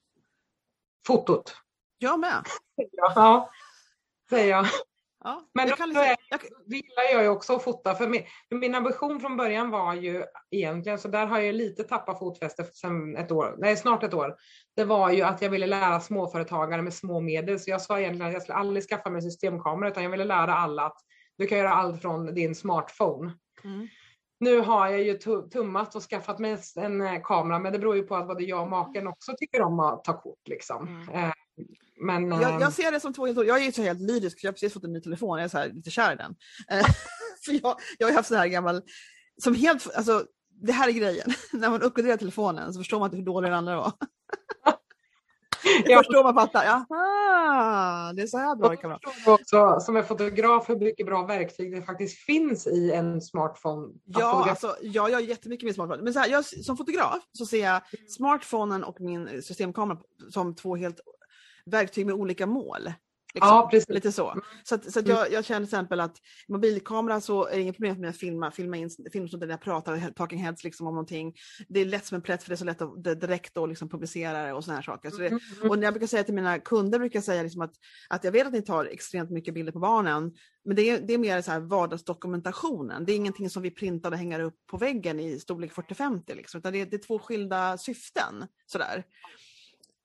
fotot. 1.07 1.57
Jag 1.98 2.20
med. 2.20 2.44
Ja, 2.92 3.51
säger 4.30 4.51
jag. 4.51 4.66
Ja, 5.25 5.49
Men 5.55 5.68
jag 5.68 5.79
då, 5.79 5.85
liksom, 5.87 6.16
jag, 6.31 6.41
det 6.66 6.77
gillar 6.77 7.03
jag 7.12 7.23
ju 7.23 7.29
också 7.29 7.57
att 7.57 7.64
fota. 7.64 7.95
För 7.95 8.09
min, 8.09 8.23
min 8.51 8.75
ambition 8.75 9.21
från 9.21 9.37
början 9.37 9.71
var 9.71 9.95
ju 9.95 10.25
egentligen, 10.51 10.99
så 10.99 11.09
där 11.09 11.27
har 11.27 11.41
jag 11.41 11.55
lite 11.55 11.85
tappat 11.85 12.18
fotfäste 12.18 12.64
sedan 12.64 13.16
ett 13.16 13.31
år, 13.33 13.55
nej 13.59 13.77
snart 13.77 14.03
ett 14.03 14.14
år. 14.14 14.37
Det 14.77 14.85
var 14.85 15.11
ju 15.11 15.23
att 15.23 15.43
jag 15.43 15.51
ville 15.51 15.66
lära 15.66 16.01
småföretagare 16.01 16.83
med 16.83 16.95
små 16.95 17.21
medel. 17.21 17.61
Så 17.61 17.71
jag 17.71 17.83
sa 17.83 18.01
egentligen 18.01 18.27
att 18.27 18.33
jag 18.33 18.43
skulle 18.43 18.59
aldrig 18.59 18.85
skaffa 18.85 19.11
mig 19.11 19.23
systemkamera 19.23 19.91
utan 19.91 20.03
jag 20.03 20.11
ville 20.11 20.25
lära 20.25 20.55
alla 20.55 20.87
att 20.87 20.99
du 21.39 21.47
kan 21.47 21.59
göra 21.59 21.73
allt 21.73 22.03
från 22.03 22.35
din 22.35 22.55
smartphone. 22.55 23.33
mm. 23.64 23.89
Nu 24.43 24.61
har 24.61 24.89
jag 24.89 25.03
ju 25.03 25.18
tu- 25.18 25.49
tummat 25.49 25.95
och 25.95 26.03
skaffat 26.03 26.39
mig 26.39 26.59
en 26.77 27.01
eh, 27.01 27.23
kamera 27.23 27.59
men 27.59 27.73
det 27.73 27.79
beror 27.79 27.97
ju 27.97 28.03
på 28.03 28.16
att 28.16 28.27
både 28.27 28.45
jag 28.45 28.62
och 28.62 28.68
maken 28.68 29.07
också 29.07 29.33
tycker 29.39 29.62
om 29.62 29.81
att 29.81 30.05
ta 30.05 30.21
kort. 30.21 30.49
Liksom. 30.49 30.89
Mm. 31.12 31.33
Men, 32.01 32.30
jag, 32.30 32.61
jag 32.61 32.72
ser 32.72 32.92
det 32.92 33.01
som 33.01 33.12
två 33.12 33.26
helt 33.26 33.46
Jag 33.46 33.64
är 33.64 33.72
så 33.72 33.82
helt 33.82 34.01
lyrisk, 34.01 34.40
för 34.40 34.46
jag 34.46 34.51
har 34.51 34.55
precis 34.55 34.72
fått 34.72 34.84
en 34.84 34.92
ny 34.92 35.01
telefon, 35.01 35.38
jag 35.38 35.44
är 35.44 35.48
så 35.48 35.59
här, 35.59 35.68
lite 35.68 35.90
kär 35.90 36.12
i 36.12 36.16
den. 36.16 36.34
Eh, 36.70 36.86
för 37.44 37.53
jag, 37.62 37.76
jag 37.98 38.07
har 38.07 38.14
haft 38.14 38.28
så 38.28 38.34
här 38.34 38.46
gammal, 38.46 38.82
som 39.42 39.55
helt, 39.55 39.94
alltså 39.94 40.24
det 40.62 40.72
här 40.72 40.88
är 40.88 40.92
grejen, 40.92 41.32
när 41.53 41.70
man 41.70 41.82
uppgraderar 41.82 42.16
telefonen 42.16 42.72
så 42.72 42.80
förstår 42.80 42.98
man 42.98 43.07
inte 43.07 43.16
hur 43.16 43.24
dålig 43.24 43.51
den 43.51 43.59
andra 43.59 43.76
var. 43.76 43.92
Jag 45.84 45.98
förstår 45.98 46.22
man 46.22 46.34
fattar, 46.34 46.64
jaha, 46.64 48.12
det 48.12 48.22
är 48.22 48.26
så 48.26 48.38
här 48.38 48.57
bra 48.57 48.68
det 48.68 48.76
kan 48.76 48.90
vara. 48.90 49.34
också 49.34 49.80
som 49.80 49.96
en 49.96 50.05
fotograf 50.05 50.68
hur 50.68 50.76
mycket 50.76 51.07
bra 51.07 51.26
verktyg 51.26 51.72
det 51.72 51.82
faktiskt 51.82 52.18
finns 52.18 52.66
i 52.66 52.92
en 52.92 53.20
smartphone. 53.20 53.88
Ja, 54.05 54.51
alltså, 54.51 54.76
jag 54.82 55.11
gör 55.11 55.18
jättemycket 55.20 55.64
med 55.64 55.74
smartphone. 55.74 56.03
Men 56.03 56.12
så 56.12 56.18
här, 56.18 56.28
jag, 56.28 56.44
som 56.44 56.76
fotograf 56.76 57.22
så 57.32 57.46
ser 57.46 57.64
jag 57.64 57.82
smartphonen 58.09 58.84
och 58.84 59.01
min 59.01 59.42
systemkamera 59.42 59.98
som 60.30 60.55
två 60.55 60.76
helt 60.76 61.01
verktyg 61.66 62.06
med 62.06 62.14
olika 62.14 62.46
mål. 62.46 62.92
Liksom. 63.34 63.48
Ja, 63.48 63.68
precis. 63.70 63.88
Lite 63.88 64.12
så. 64.12 64.34
Så, 64.64 64.74
att, 64.74 64.92
så 64.92 64.98
att 64.98 65.08
jag, 65.08 65.32
jag 65.32 65.44
känner 65.44 65.61
till 65.61 65.74
exempel 65.74 66.00
att 66.00 66.16
mobilkamera 66.48 67.20
så 67.20 67.46
är 67.46 67.56
det 67.56 67.62
inget 67.62 67.76
problem 67.76 67.94
för 67.94 68.00
mig 68.00 68.11
att 68.11 68.16
filma, 68.16 68.50
filma 68.50 68.76
in 68.76 68.90
filmstunder 69.12 69.46
där 69.46 69.54
jag 69.54 69.61
pratar, 69.61 70.11
talking 70.11 70.38
heads 70.38 70.64
liksom 70.64 70.86
om 70.86 70.94
någonting. 70.94 71.34
Det 71.68 71.80
är 71.80 71.84
lätt 71.84 72.06
som 72.06 72.14
en 72.14 72.22
plätt 72.22 72.42
för 72.42 72.50
det 72.50 72.54
är 72.54 72.56
så 72.56 72.64
lätt 72.64 72.82
att 72.82 73.04
det 73.04 73.14
direkt 73.14 73.54
då 73.54 73.66
liksom 73.66 73.88
publicera 73.88 74.42
det 74.42 74.52
och 74.52 74.64
såna 74.64 74.74
här 74.74 74.82
saker. 74.82 75.11
Så 75.11 75.16
det, 75.16 75.26
Mm. 75.30 75.70
och 75.70 75.78
när 75.78 75.84
jag 75.84 75.94
brukar 75.94 76.06
säga 76.06 76.24
till 76.24 76.34
mina 76.34 76.58
kunder 76.58 76.98
brukar 76.98 77.16
jag 77.16 77.24
säga 77.24 77.42
liksom 77.42 77.62
att, 77.62 77.74
att 78.08 78.24
jag 78.24 78.32
vet 78.32 78.46
att 78.46 78.52
ni 78.52 78.62
tar 78.62 78.84
extremt 78.84 79.30
mycket 79.30 79.54
bilder 79.54 79.72
på 79.72 79.78
barnen, 79.78 80.32
men 80.64 80.76
det 80.76 80.82
är, 80.82 81.00
det 81.00 81.14
är 81.14 81.18
mer 81.18 81.42
så 81.42 81.50
här 81.50 81.61
vardagsdokumentationen. 81.61 83.04
Det 83.04 83.12
är 83.12 83.16
ingenting 83.16 83.50
som 83.50 83.62
vi 83.62 83.70
printar 83.70 84.11
och 84.11 84.18
hänger 84.18 84.40
upp 84.40 84.66
på 84.66 84.76
väggen 84.76 85.20
i 85.20 85.38
storlek 85.38 85.72
40-50, 85.72 86.34
liksom, 86.34 86.58
utan 86.58 86.72
det 86.72 86.80
är, 86.80 86.86
det 86.86 86.96
är 86.96 87.06
två 87.06 87.18
skilda 87.18 87.78
syften. 87.78 88.46
Sådär. 88.66 89.04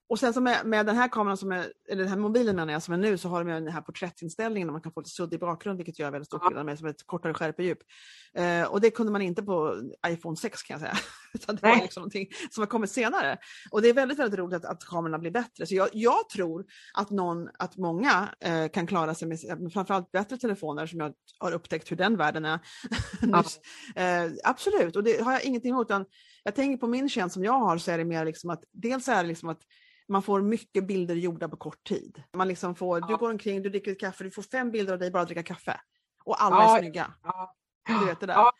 Och 0.08 0.18
sen 0.18 0.34
så 0.34 0.40
med, 0.40 0.66
med 0.66 0.86
den 0.86 0.96
här 0.96 1.08
kameran, 1.08 1.36
som 1.36 1.52
är, 1.52 1.72
eller 1.88 2.02
den 2.02 2.08
här 2.08 2.18
mobilen 2.18 2.56
menar 2.56 2.72
jag, 2.72 2.82
som 2.82 2.94
är 2.94 2.98
nu, 2.98 3.18
så 3.18 3.28
har 3.28 3.44
de 3.44 3.50
den 3.52 3.68
här 3.68 3.80
porträttinställningen 3.80 4.68
där 4.68 4.72
man 4.72 4.82
kan 4.82 4.92
få 4.92 5.00
lite 5.00 5.10
suddig 5.10 5.40
bakgrund, 5.40 5.76
vilket 5.76 5.98
gör 5.98 6.10
väldigt 6.10 6.26
stor 6.26 6.40
Ja. 6.42 6.48
skillnad 6.48 6.66
med 6.66 6.78
som 6.78 6.88
ett 6.88 7.06
kortare 7.06 7.34
skärpedjup. 7.34 7.78
Eh, 8.34 8.62
och 8.62 8.80
det 8.80 8.90
kunde 8.90 9.12
man 9.12 9.22
inte 9.22 9.42
på 9.42 9.82
iPhone 10.06 10.36
6 10.36 10.62
kan 10.62 10.74
jag 10.74 10.80
säga. 10.80 10.96
Utan 11.34 11.56
det 11.56 11.62
var 11.62 11.70
Nej. 11.70 11.82
liksom 11.82 12.00
någonting 12.00 12.28
som 12.50 12.62
har 12.62 12.66
kommit 12.66 12.90
senare. 12.90 13.38
Och 13.70 13.82
det 13.82 13.88
är 13.88 13.94
väldigt, 13.94 14.18
väldigt 14.18 14.38
roligt 14.38 14.56
att, 14.56 14.64
att 14.64 14.84
kamerorna 14.84 15.18
blir 15.18 15.30
bättre. 15.30 15.66
Så 15.66 15.74
jag, 15.74 15.88
jag 15.92 16.28
tror 16.28 16.64
att, 16.94 17.10
någon, 17.10 17.48
att 17.58 17.76
många 17.76 18.28
eh, 18.40 18.68
kan 18.68 18.86
klara 18.86 19.14
sig 19.14 19.28
med 19.28 19.60
med 19.60 19.72
framförallt 19.72 20.12
bättre 20.12 20.36
telefoner 20.36 20.86
som 20.86 21.00
jag 21.00 21.12
har 21.38 21.52
upptäckt 21.52 21.90
hur 21.90 21.96
den 21.96 22.16
världen 22.16 22.44
är. 22.44 22.58
nyss. 23.22 23.60
Eh, 23.96 24.30
absolut, 24.44 24.96
och 24.96 25.02
det 25.02 25.24
har 25.24 25.32
jag 25.32 25.44
ingenting 25.44 25.70
emot. 25.70 25.86
Utan 25.86 26.04
jag 26.46 26.54
tänker 26.54 26.76
på 26.80 26.86
min 26.86 27.08
tjänst 27.08 27.34
som 27.34 27.44
jag 27.44 27.52
har 27.52 27.78
så 27.78 27.90
är 27.90 27.98
det 27.98 28.04
mer 28.04 28.24
liksom 28.24 28.50
att 28.50 28.64
dels 28.72 29.08
är 29.08 29.22
det 29.22 29.28
liksom 29.28 29.48
att 29.48 29.60
man 30.08 30.22
får 30.22 30.42
mycket 30.42 30.86
bilder 30.86 31.14
gjorda 31.14 31.48
på 31.48 31.56
kort 31.56 31.84
tid. 31.88 32.22
Man 32.36 32.48
liksom 32.48 32.74
får, 32.74 33.00
Du 33.00 33.06
Ja. 33.12 33.16
går 33.16 33.30
omkring, 33.30 33.62
du 33.62 33.70
dricker 33.70 33.92
ett 33.92 34.00
kaffe, 34.00 34.24
du 34.24 34.30
får 34.30 34.42
fem 34.42 34.70
bilder 34.70 34.92
av 34.92 34.98
dig 34.98 35.10
bara 35.10 35.22
att 35.22 35.28
dricka 35.28 35.42
kaffe. 35.42 35.80
Och 36.24 36.42
alla 36.42 36.56
Ja. 36.56 36.76
är 36.76 36.80
snygga. 36.80 37.12
Ja. 37.22 37.54
Du 37.88 38.06
vet 38.06 38.20
det 38.20 38.26
där. 38.26 38.34
Ja. 38.34 38.52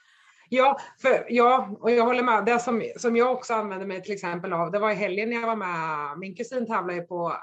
Ja, 0.48 0.80
för, 1.02 1.26
ja, 1.28 1.76
och 1.80 1.90
jag 1.90 2.04
håller 2.04 2.22
med. 2.22 2.44
Det 2.44 2.58
som, 2.60 2.82
som 2.96 3.16
jag 3.16 3.32
också 3.32 3.54
använde 3.54 3.86
mig 3.86 4.02
till 4.02 4.12
exempel 4.14 4.52
av, 4.52 4.70
det 4.70 4.78
var 4.78 4.90
i 4.90 4.94
helgen 4.94 5.30
när 5.30 5.36
jag 5.40 5.46
var 5.46 5.56
med, 5.56 6.18
min 6.18 6.36
kusin 6.36 6.66
tävlade 6.66 6.94
ju 6.94 7.02
på 7.02 7.36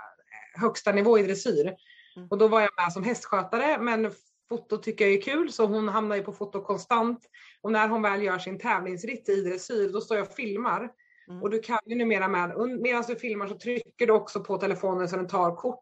högsta 0.55 0.91
nivå 0.91 1.19
i 1.19 1.23
dressyr. 1.23 1.73
Mm. 2.15 2.27
Och 2.27 2.37
då 2.37 2.47
var 2.47 2.61
jag 2.61 2.69
med 2.77 2.93
som 2.93 3.03
hästskötare 3.03 3.77
men 3.77 4.11
foto 4.49 4.77
tycker 4.77 5.05
jag 5.05 5.13
är 5.13 5.21
kul 5.21 5.51
så 5.51 5.65
hon 5.65 5.89
hamnar 5.89 6.15
ju 6.15 6.23
på 6.23 6.33
foto 6.33 6.61
konstant. 6.61 7.19
Och 7.63 7.71
när 7.71 7.87
hon 7.87 8.01
väl 8.01 8.23
gör 8.23 8.39
sin 8.39 8.59
tävlingsritt 8.59 9.29
i 9.29 9.41
dressyr 9.41 9.89
då 9.93 10.01
står 10.01 10.17
jag 10.17 10.27
och 10.27 10.33
filmar. 10.33 10.89
Mm. 11.27 11.41
Och 11.41 11.49
du 11.49 11.59
kan 11.59 11.79
ju 11.85 11.95
numera 11.95 12.27
med, 12.27 12.79
medan 12.81 13.03
du 13.07 13.15
filmar 13.15 13.47
så 13.47 13.57
trycker 13.57 14.07
du 14.07 14.13
också 14.13 14.43
på 14.43 14.57
telefonen 14.57 15.09
så 15.09 15.15
den 15.15 15.27
tar 15.27 15.55
kort. 15.55 15.81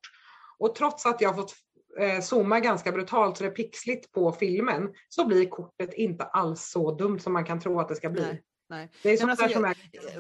Och 0.60 0.76
trots 0.76 1.06
att 1.06 1.22
jag 1.22 1.30
har 1.30 1.36
fått 1.36 1.54
eh, 2.00 2.22
zooma 2.22 2.60
ganska 2.60 2.92
brutalt 2.92 3.38
så 3.38 3.44
det 3.44 3.50
är 3.50 3.54
pixligt 3.54 4.12
på 4.12 4.32
filmen 4.32 4.94
så 5.10 5.26
blir 5.26 5.50
kortet 5.50 5.94
inte 5.94 6.24
alls 6.24 6.70
så 6.72 6.92
dumt 6.92 7.20
som 7.20 7.34
man 7.34 7.46
kan 7.46 7.60
tro 7.60 7.80
att 7.80 7.90
det 7.90 7.96
ska 7.96 8.10
bli. 8.10 8.22
Nej. 8.22 8.44
Nej. 8.72 8.92
Det 9.04 9.10
är 9.10 9.18
sånt 9.18 9.30
alltså, 9.32 9.50
som 9.50 9.66
är 9.66 9.76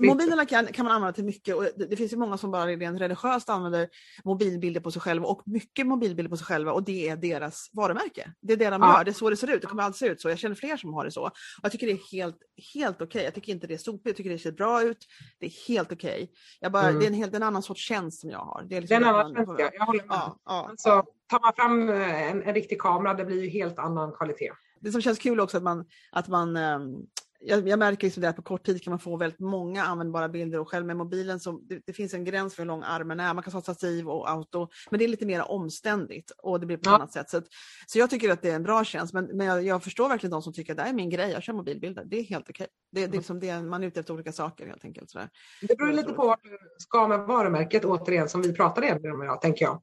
Mobilerna 0.08 0.46
kan, 0.46 0.66
kan 0.68 0.86
man 0.86 0.96
använda 0.96 1.14
till 1.14 1.24
mycket 1.26 1.56
och 1.56 1.64
det, 1.64 1.86
det 1.86 1.96
finns 1.96 2.14
ju 2.14 2.18
många 2.18 2.38
som 2.38 2.52
bara 2.52 2.66
rent 2.68 3.02
religiöst 3.02 3.50
använder 3.50 3.90
mobilbilder 4.24 4.82
på 4.82 4.92
sig 4.92 5.02
själva 5.02 5.26
och 5.28 5.42
mycket 5.46 5.88
mobilbilder 5.88 6.30
på 6.30 6.38
sig 6.38 6.46
själva 6.46 6.72
och 6.72 6.84
det 6.84 7.10
är 7.10 7.16
deras 7.18 7.70
varumärke. 7.74 8.34
Det 8.42 8.54
är 8.54 8.58
det 8.58 8.70
de 8.70 8.82
Ja. 8.82 8.98
gör, 8.98 9.04
det 9.04 9.12
är 9.12 9.14
så 9.14 9.30
det 9.30 9.38
ser 9.38 9.52
ut, 9.56 9.62
det 9.62 9.68
kommer 9.68 9.84
alltid 9.84 10.00
se 10.00 10.08
ut 10.08 10.22
så. 10.22 10.30
Jag 10.30 10.38
känner 10.40 10.56
fler 10.56 10.78
som 10.78 10.94
har 10.94 11.06
det 11.06 11.12
så. 11.12 11.22
Och 11.26 11.32
jag 11.64 11.72
tycker 11.72 11.88
det 11.88 11.94
är 11.94 12.12
helt, 12.12 12.38
helt 12.74 13.02
okej. 13.02 13.24
Jag 13.24 13.34
tycker 13.34 13.54
inte 13.54 13.68
det 13.68 13.74
är 13.74 13.78
sopigt, 13.78 14.06
jag 14.06 14.16
tycker 14.16 14.30
det 14.30 14.40
ser 14.40 14.52
bra 14.52 14.84
ut. 14.84 15.08
Det 15.40 15.46
är 15.46 15.68
helt 15.68 15.92
okej. 15.92 16.32
Bara, 16.72 16.88
Mm. 16.88 17.00
Det 17.00 17.06
är 17.06 17.08
en 17.08 17.14
helt 17.14 17.34
en 17.36 17.44
annan 17.44 17.64
sorts 17.64 17.82
tjänst 17.88 18.22
som 18.22 18.30
jag 18.30 18.40
har. 18.40 18.64
Det 18.70 18.76
är 18.76 18.82
Det 18.82 18.82
liksom 18.82 19.04
är 19.04 19.10
en 19.10 19.16
annan 19.16 19.36
känsla, 19.36 19.70
jag 19.74 19.86
håller 19.86 20.00
med. 20.04 20.16
Ja, 20.16 20.40
ja, 20.46 20.68
Alltså, 20.70 21.04
tar 21.28 21.40
man 21.40 21.54
fram 21.56 21.90
eh, 21.90 22.32
en, 22.32 22.44
en 22.44 22.54
riktig 22.54 22.82
kamera 22.82 23.14
det 23.14 23.26
blir 23.26 23.44
ju 23.44 23.50
helt 23.50 23.80
annan 23.80 24.12
kvalitet. 24.12 24.52
det 24.80 24.92
som 24.92 25.02
känns 25.02 25.20
kul 25.20 25.40
också 25.40 25.58
att 25.58 25.64
man, 25.64 25.86
att 26.12 26.28
man 26.28 26.56
ehm, 26.58 26.96
jag, 27.44 27.68
jag 27.68 27.80
märker 27.80 28.08
liksom 28.08 28.22
det 28.22 28.30
att 28.30 28.36
på 28.36 28.42
kort 28.42 28.66
tid 28.66 28.84
kan 28.84 28.92
man 28.92 29.00
få 29.00 29.18
väldigt 29.18 29.40
många 29.40 29.84
användbara 29.84 30.30
bilder 30.30 30.60
och 30.60 30.70
själv 30.70 30.86
med 30.86 30.98
mobilen 30.98 31.40
så 31.40 31.52
det, 31.52 31.82
det 31.86 31.94
finns 31.94 32.14
en 32.14 32.24
gräns 32.24 32.56
för 32.56 32.64
hur 32.64 32.68
lång 32.68 32.84
armen 32.84 33.20
är. 33.20 33.34
Man 33.34 33.44
kan 33.44 33.54
ha 33.54 33.62
stativ 33.62 34.10
och 34.10 34.30
auto, 34.30 34.68
men 34.90 34.98
det 35.00 35.06
är 35.06 35.08
lite 35.10 35.26
mer 35.26 35.52
omständigt 35.52 36.32
och 36.38 36.60
det 36.60 36.66
blir 36.66 36.78
på 36.78 36.82
ett 36.82 36.86
Ja. 36.86 36.96
annat 36.96 37.14
sätt. 37.14 37.30
Så, 37.30 37.38
att, 37.38 37.46
så 37.88 38.00
jag 38.00 38.10
tycker 38.10 38.30
att 38.32 38.42
det 38.42 38.50
är 38.50 38.56
en 38.56 38.64
bra 38.64 38.84
tjänst, 38.84 39.14
men, 39.14 39.26
men 39.26 39.48
jag, 39.48 39.64
jag 39.64 39.84
förstår 39.84 40.10
verkligen 40.10 40.32
de 40.32 40.42
som 40.42 40.54
tycker 40.54 40.74
att 40.74 40.78
det 40.78 40.84
är 40.84 40.94
min 40.94 41.10
grej, 41.10 41.32
jag 41.32 41.44
kör 41.44 41.54
mobilbilder. 41.54 42.04
Det 42.06 42.20
är 42.20 42.24
helt 42.24 42.50
okej. 42.50 42.68
Det, 42.92 43.08
det 43.08 43.16
är 43.16 43.18
liksom 43.18 43.40
det, 43.40 43.62
man 43.62 43.84
är 43.84 43.88
ute 43.88 44.00
efter 44.00 44.14
olika 44.14 44.32
saker 44.32 44.68
helt 44.68 44.86
enkelt. 44.86 45.10
Sådär. 45.10 45.30
Det 45.62 45.78
beror 45.78 45.92
lite 45.92 46.14
på 46.14 46.28
vad 46.28 46.38
du 46.44 46.58
ska 46.78 47.08
med 47.08 47.20
varumärket 47.20 47.86
återigen 47.86 48.30
som 48.30 48.42
vi 48.42 48.54
pratade 48.54 48.94
om 49.14 49.24
idag 49.24 49.42
tänker 49.42 49.66
jag. 49.66 49.82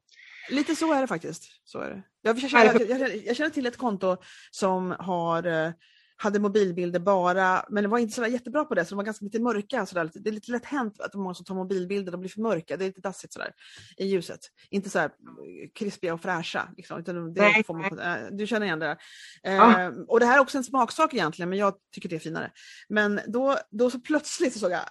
Lite 0.51 0.75
så 0.75 0.93
är 0.93 1.01
det 1.01 1.07
faktiskt. 1.07 1.43
Så 1.63 1.79
är 1.79 1.89
det. 1.89 2.03
Jag, 2.21 2.37
jag, 2.37 2.89
jag, 2.89 3.17
jag 3.25 3.35
känner 3.35 3.49
till 3.49 3.65
ett 3.65 3.77
konto 3.77 4.17
som 4.51 4.95
har, 4.99 5.47
eh, 5.47 5.71
hade 6.21 6.39
mobilbilder 6.39 6.99
bara, 6.99 7.65
men 7.69 7.83
det 7.83 7.87
var 7.89 7.97
inte 7.99 8.13
så 8.13 8.25
jättebra 8.25 8.65
på 8.65 8.75
det, 8.75 8.85
så 8.85 8.89
de 8.89 8.95
var 8.95 9.03
ganska 9.03 9.25
lite 9.25 9.39
mörka. 9.39 9.85
Så 9.85 9.95
där. 9.95 10.11
Det 10.13 10.29
är 10.29 10.33
lite 10.33 10.51
lätt 10.51 10.65
hänt 10.65 11.01
att 11.01 11.13
många 11.13 11.33
som 11.33 11.45
tar 11.45 11.55
mobilbilder 11.55 12.11
de 12.11 12.19
blir 12.19 12.29
för 12.29 12.41
mörka, 12.41 12.77
det 12.77 12.85
är 12.85 12.87
lite 12.87 13.01
dassigt 13.01 13.33
sådär 13.33 13.51
i 13.97 14.05
ljuset. 14.05 14.39
Inte 14.69 14.89
så 14.89 14.99
här 14.99 15.11
krispiga 15.75 16.13
och 16.13 16.21
fräscha. 16.21 16.69
Liksom, 16.77 17.03
det 17.33 17.63
får 17.67 17.73
man, 17.73 17.89
på- 17.89 18.35
du 18.35 18.47
känner 18.47 18.65
igen 18.65 18.79
det. 18.79 18.85
där. 18.85 18.97
Ja. 19.43 19.81
Eh, 19.81 19.91
och 20.07 20.19
det 20.19 20.25
här 20.25 20.35
är 20.35 20.41
också 20.41 20.57
en 20.57 20.63
smaksak 20.63 21.13
egentligen, 21.13 21.49
men 21.49 21.59
jag 21.59 21.73
tycker 21.95 22.09
det 22.09 22.15
är 22.15 22.19
finare. 22.19 22.51
Men 22.89 23.19
då, 23.27 23.57
då 23.71 23.91
så 23.91 23.99
plötsligt 23.99 24.53
så 24.53 24.59
såg 24.59 24.71
jag 24.71 24.81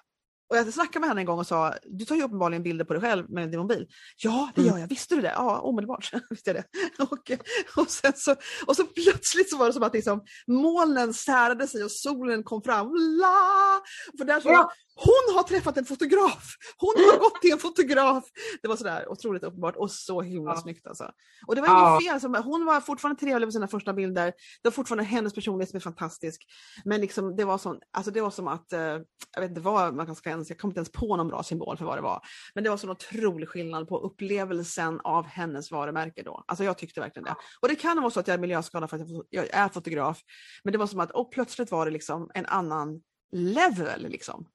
och 0.50 0.56
jag 0.56 0.72
snackade 0.74 1.00
med 1.00 1.08
henne 1.08 1.20
en 1.20 1.26
gång 1.26 1.38
och 1.38 1.46
sa, 1.46 1.74
du 1.84 2.04
tar 2.04 2.16
ju 2.16 2.22
uppenbarligen 2.22 2.62
bilder 2.62 2.84
på 2.84 2.92
dig 2.92 3.02
själv 3.02 3.30
med 3.30 3.50
din 3.50 3.60
mobil. 3.60 3.86
Ja, 4.16 4.50
det 4.54 4.60
Mm. 4.60 4.72
gör 4.74 4.80
jag. 4.80 4.88
Visste 4.88 5.14
du 5.14 5.20
det? 5.20 5.32
Ja, 5.36 5.60
omedelbart 5.60 6.10
visste 6.30 6.50
jag 6.50 6.56
det. 6.56 6.64
Och, 7.02 7.30
och, 7.76 7.90
sen 7.90 8.12
så, 8.16 8.34
och 8.66 8.76
så 8.76 8.84
plötsligt 8.84 9.50
så 9.50 9.56
var 9.58 9.66
det 9.66 9.72
som 9.72 9.82
att 9.82 9.94
liksom, 9.94 10.20
molnen 10.46 11.14
särade 11.14 11.66
sig 11.68 11.84
och 11.84 11.90
solen 11.90 12.42
kom 12.42 12.62
fram. 12.62 12.86
La! 13.20 13.80
För 14.18 14.24
där 14.24 14.40
så, 14.40 14.48
Ja. 14.48 14.72
Hon 15.04 15.36
har 15.36 15.42
träffat 15.42 15.76
en 15.76 15.84
fotograf! 15.84 16.44
Hon 16.78 16.94
har 16.96 17.18
gått 17.18 17.40
till 17.42 17.52
en 17.52 17.58
fotograf! 17.58 18.24
Det 18.62 18.68
var 18.68 18.76
sådär 18.76 19.08
otroligt 19.08 19.42
uppenbart 19.42 19.76
och 19.76 19.90
så 19.90 20.22
himla 20.22 20.50
Ja. 20.54 20.60
snyggt 20.60 20.86
alltså. 20.86 21.10
Och 21.46 21.54
det 21.54 21.60
var 21.60 21.68
Ja. 21.68 21.98
inget 22.00 22.10
fel, 22.12 22.20
så 22.20 22.42
hon 22.42 22.64
var 22.64 22.80
fortfarande 22.80 23.20
trevlig 23.20 23.48
på 23.48 23.52
sina 23.52 23.68
första 23.68 23.92
bilder. 23.92 24.26
Det 24.26 24.34
var 24.64 24.70
fortfarande 24.70 25.04
hennes 25.04 25.34
personlighet 25.34 25.70
som 25.70 25.76
är 25.76 25.80
fantastisk. 25.80 26.42
Men 26.84 27.00
liksom, 27.00 27.36
det, 27.36 27.44
var 27.44 27.58
som, 27.58 27.80
alltså 27.92 28.10
det 28.10 28.20
var 28.20 28.30
som 28.30 28.48
att, 28.48 28.72
eh, 28.72 28.80
jag 28.80 29.40
vet 29.40 29.48
inte 29.48 29.60
vad 29.60 29.94
man 29.94 30.14
ska 30.16 30.30
ens, 30.30 30.48
jag 30.50 30.58
kom 30.58 30.70
inte 30.70 30.78
ens 30.78 30.92
på 30.92 31.16
någon 31.16 31.28
bra 31.28 31.42
symbol 31.42 31.76
för 31.76 31.84
vad 31.84 31.98
det 31.98 32.02
var. 32.02 32.20
Men 32.54 32.64
det 32.64 32.70
var 32.70 32.76
sån 32.76 32.90
otrolig 32.90 33.48
skillnad 33.48 33.88
på 33.88 33.98
upplevelsen 33.98 35.00
av 35.04 35.26
hennes 35.26 35.70
varumärke 35.70 36.22
då. 36.22 36.44
Alltså 36.46 36.64
jag 36.64 36.78
tyckte 36.78 37.00
verkligen 37.00 37.24
det. 37.24 37.34
Och 37.60 37.68
det 37.68 37.74
kan 37.74 38.00
vara 38.00 38.10
så 38.10 38.20
att 38.20 38.28
jag 38.28 38.34
är 38.34 38.38
miljöskadad 38.38 38.90
för 38.90 38.96
att 38.96 39.08
jag- 39.08 39.24
jag 39.30 39.54
är 39.54 39.68
fotograf. 39.68 40.20
Men 40.64 40.72
det 40.72 40.78
var 40.78 40.86
som 40.86 41.00
att, 41.00 41.10
och 41.10 41.32
plötsligt 41.32 41.70
var 41.70 41.84
det 41.86 41.90
liksom 41.92 42.30
en 42.34 42.46
annan 42.46 43.00
level 43.32 44.06
liksom. 44.08 44.46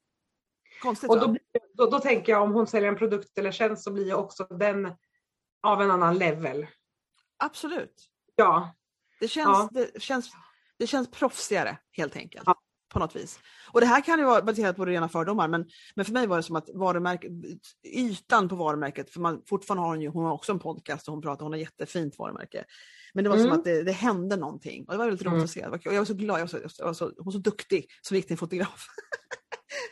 Konstigt 0.82 1.10
Och 1.10 1.20
då, 1.20 1.28
blir- 1.28 1.42
då, 1.74 1.86
då 1.90 2.00
tänker 2.00 2.32
jag 2.32 2.42
om 2.44 2.52
hon 2.54 2.68
säljer 2.68 2.90
en 2.90 2.96
produkt 2.98 3.38
eller 3.38 3.52
tjänst 3.52 3.84
så 3.84 3.92
blir 3.92 4.06
ju 4.06 4.14
också 4.14 4.44
den 4.44 4.92
av 5.64 5.82
en 5.82 5.92
annan 5.92 6.18
level. 6.18 6.68
Absolut. 7.38 8.10
Ja, 8.36 8.76
Det 9.20 9.28
känns, 9.28 9.48
Ja. 9.48 9.70
det, 9.72 10.02
känns, 10.02 10.32
det 10.80 10.88
känns 10.88 11.12
proffsigare 11.12 11.78
helt 11.92 12.16
enkelt. 12.16 12.44
Ja. 12.46 12.56
På 12.94 13.00
något 13.00 13.16
vis. 13.16 13.40
Och 13.72 13.80
det 13.82 13.88
här 13.88 14.02
kan 14.02 14.20
ju 14.20 14.26
vara 14.26 14.42
baserat 14.42 14.76
på 14.76 14.86
rena 14.86 15.10
fördomar 15.10 15.48
men, 15.48 15.66
men 15.96 16.06
för 16.06 16.14
mig 16.14 16.28
var 16.28 16.38
det 16.38 16.44
som 16.44 16.56
att 16.56 16.70
varumärket, 16.74 17.32
ytan 17.96 18.50
på 18.50 18.56
varumärket, 18.56 19.10
för 19.10 19.20
man, 19.20 19.42
fortfarande 19.46 19.82
har 19.84 19.88
hon 19.90 20.02
ju, 20.02 20.08
hon 20.10 20.26
har 20.26 20.34
också 20.34 20.52
en 20.52 20.60
podcast 20.60 21.08
och 21.08 21.14
hon 21.14 21.22
pratar, 21.22 21.44
hon 21.46 21.52
har 21.54 21.60
jättefint 21.60 22.18
varumärke. 22.20 22.66
Men 23.14 23.24
det 23.24 23.30
var 23.30 23.38
som 23.38 23.46
Mm. 23.46 23.58
att 23.60 23.64
det, 23.66 23.84
det 23.84 23.92
hände 23.92 24.36
någonting 24.36 24.86
och 24.86 24.92
det 24.94 24.98
var 24.98 25.06
väldigt 25.06 25.26
roligt 25.26 25.34
Mm. 25.34 25.44
att 25.44 25.50
se. 25.50 25.66
Och 25.90 25.94
jag 25.94 26.00
var 26.02 26.06
så 26.06 26.14
glad, 26.14 26.36
jag 26.40 26.44
var 26.44 26.48
så, 26.48 26.60
jag 26.78 26.86
var 26.86 26.94
så, 26.94 27.06
hon 27.06 27.26
var 27.26 27.32
så 27.32 27.38
duktig 27.38 27.86
som 28.02 28.18
gick 28.18 28.26
till 28.28 28.34
en 28.34 28.38
fotograf. 28.38 28.88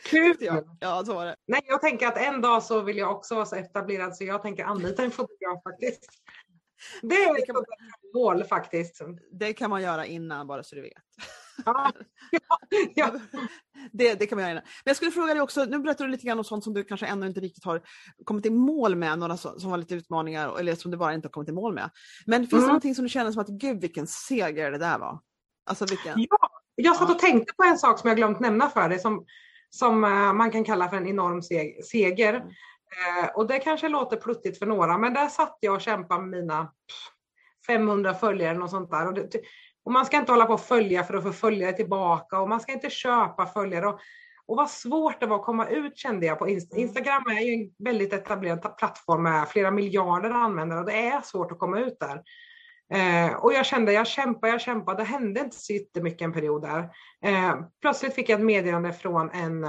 kul! 0.04 0.36
ja, 0.40 0.62
ja, 0.80 1.04
så 1.04 1.14
var 1.14 1.24
det. 1.26 1.36
Nej, 1.46 1.60
jag 1.64 1.80
tänker 1.80 2.06
att 2.06 2.16
en 2.16 2.40
dag 2.40 2.62
så 2.62 2.80
vill 2.80 2.96
jag 2.96 3.12
också 3.16 3.34
vara 3.34 3.46
så 3.46 3.56
etablerad 3.56 4.16
så 4.16 4.24
jag 4.24 4.42
tänker 4.42 4.64
anlita 4.64 5.02
en 5.02 5.10
fotograf 5.10 5.62
faktiskt. 5.62 6.06
Det 7.02 7.14
är 7.14 7.34
Det 7.34 7.40
ett 7.40 7.46
där 7.46 8.14
mål 8.14 8.44
faktiskt. 8.44 9.00
Det 9.32 9.52
kan 9.52 9.70
man 9.70 9.82
göra 9.82 10.06
innan 10.06 10.46
bara 10.46 10.62
så 10.62 10.74
du 10.74 10.82
vet. 10.82 10.92
Ja. 11.64 11.92
Ja. 12.94 13.12
Det, 13.92 14.14
det 14.14 14.26
kan 14.26 14.36
man 14.36 14.42
göra 14.42 14.50
innan. 14.52 14.64
Men 14.64 14.90
jag 14.90 14.96
skulle 14.96 15.10
fråga 15.10 15.34
dig 15.34 15.42
också, 15.42 15.64
nu 15.64 15.78
berättar 15.78 16.04
du 16.04 16.10
lite 16.10 16.26
grann 16.26 16.38
om 16.38 16.44
sånt 16.44 16.64
som 16.64 16.74
du 16.74 16.84
kanske 16.84 17.06
ännu 17.06 17.26
inte 17.26 17.40
riktigt 17.40 17.64
har 17.64 17.82
kommit 18.24 18.46
i 18.46 18.50
mål 18.50 18.96
med, 18.96 19.18
några 19.18 19.36
som, 19.36 19.60
som 19.60 19.70
var 19.70 19.78
lite 19.78 19.94
utmaningar 19.94 20.58
eller 20.58 20.74
som 20.74 20.90
du 20.90 20.96
bara 20.96 21.14
inte 21.14 21.28
har 21.28 21.30
kommit 21.32 21.48
i 21.48 21.52
mål 21.52 21.74
med. 21.74 21.90
Men 22.26 22.40
finns 22.40 22.50
det 22.50 22.56
Mm. 22.56 22.66
någonting 22.66 22.94
som 22.94 23.04
du 23.04 23.08
känner 23.08 23.32
som 23.32 23.42
att 23.42 23.48
gud 23.48 23.80
vilken 23.80 24.06
seger 24.06 24.70
det 24.70 24.78
där 24.78 24.98
var? 24.98 25.20
Alltså 25.66 25.86
vilken... 25.86 26.14
Ja, 26.16 26.50
jag 26.74 26.96
satt 26.96 27.10
och 27.10 27.18
tänkte 27.18 27.54
på 27.54 27.62
en 27.64 27.78
sak 27.78 27.98
som 27.98 28.08
jag 28.08 28.16
glömt 28.16 28.40
nämna 28.40 28.70
för 28.70 28.88
dig 28.88 28.98
som, 28.98 29.26
som 29.76 30.04
eh, 30.04 30.32
man 30.32 30.50
kan 30.50 30.64
kalla 30.64 30.88
för 30.88 30.96
en 30.96 31.06
enorm 31.08 31.40
seg- 31.40 31.82
seger. 31.82 32.34
Mm. 32.34 32.48
Eh, 33.24 33.30
och 33.34 33.46
det 33.46 33.58
kanske 33.58 33.88
låter 33.88 34.16
pluttigt 34.16 34.58
för 34.58 34.66
några 34.66 34.98
men 34.98 35.14
där 35.14 35.28
satt 35.28 35.58
jag 35.60 35.74
och 35.74 35.80
kämpade 35.80 36.20
med 36.22 36.30
mina 36.40 36.64
pff, 36.64 37.12
500 37.66 38.14
följare 38.14 38.58
och 38.58 38.70
sånt 38.70 38.90
där. 38.90 39.06
Och, 39.06 39.14
det, 39.14 39.40
och 39.84 39.92
man 39.92 40.06
ska 40.06 40.16
inte 40.16 40.32
hålla 40.32 40.46
på 40.46 40.52
och 40.52 40.60
följa 40.60 41.04
för 41.04 41.14
att 41.14 41.22
få 41.22 41.32
följare 41.32 41.72
tillbaka 41.72 42.40
och 42.40 42.48
man 42.48 42.60
ska 42.60 42.72
inte 42.72 42.90
köpa 42.90 43.46
följare. 43.46 43.86
Och, 43.86 44.00
och 44.46 44.56
vad 44.56 44.70
svårt 44.70 45.20
det 45.20 45.26
var 45.26 45.36
att 45.36 45.44
komma 45.44 45.66
ut 45.68 45.96
kände 45.98 46.26
jag 46.26 46.38
på 46.38 46.48
Inst- 46.48 46.72
Mm. 46.72 46.82
Instagram. 46.82 47.22
är 47.26 47.40
ju 47.40 47.52
en 47.64 47.84
väldigt 47.84 48.12
etablerad 48.12 48.62
ta- 48.62 48.68
plattform 48.68 49.22
med 49.22 49.48
flera 49.48 49.70
miljarder 49.70 50.30
användare 50.30 50.80
och 50.80 50.86
det 50.86 51.06
är 51.06 51.20
svårt 51.20 51.52
att 51.52 51.58
komma 51.58 51.78
ut 51.80 51.96
där. 52.00 52.22
Eh, 52.92 53.32
och 53.34 53.52
jag 53.52 53.66
kände, 53.66 53.92
jag 53.92 54.06
kämpade, 54.06 54.52
jag 54.52 54.60
kämpade, 54.60 54.98
det 54.98 55.04
hände 55.04 55.40
inte 55.40 55.56
så 55.56 55.72
jättemycket 55.72 56.22
en 56.22 56.32
period 56.32 56.62
där. 56.62 56.90
Eh, 57.24 57.54
plötsligt 57.80 58.14
fick 58.14 58.28
jag 58.28 58.40
ett 58.40 58.46
meddelande 58.46 58.92
från 58.92 59.30
en, 59.30 59.62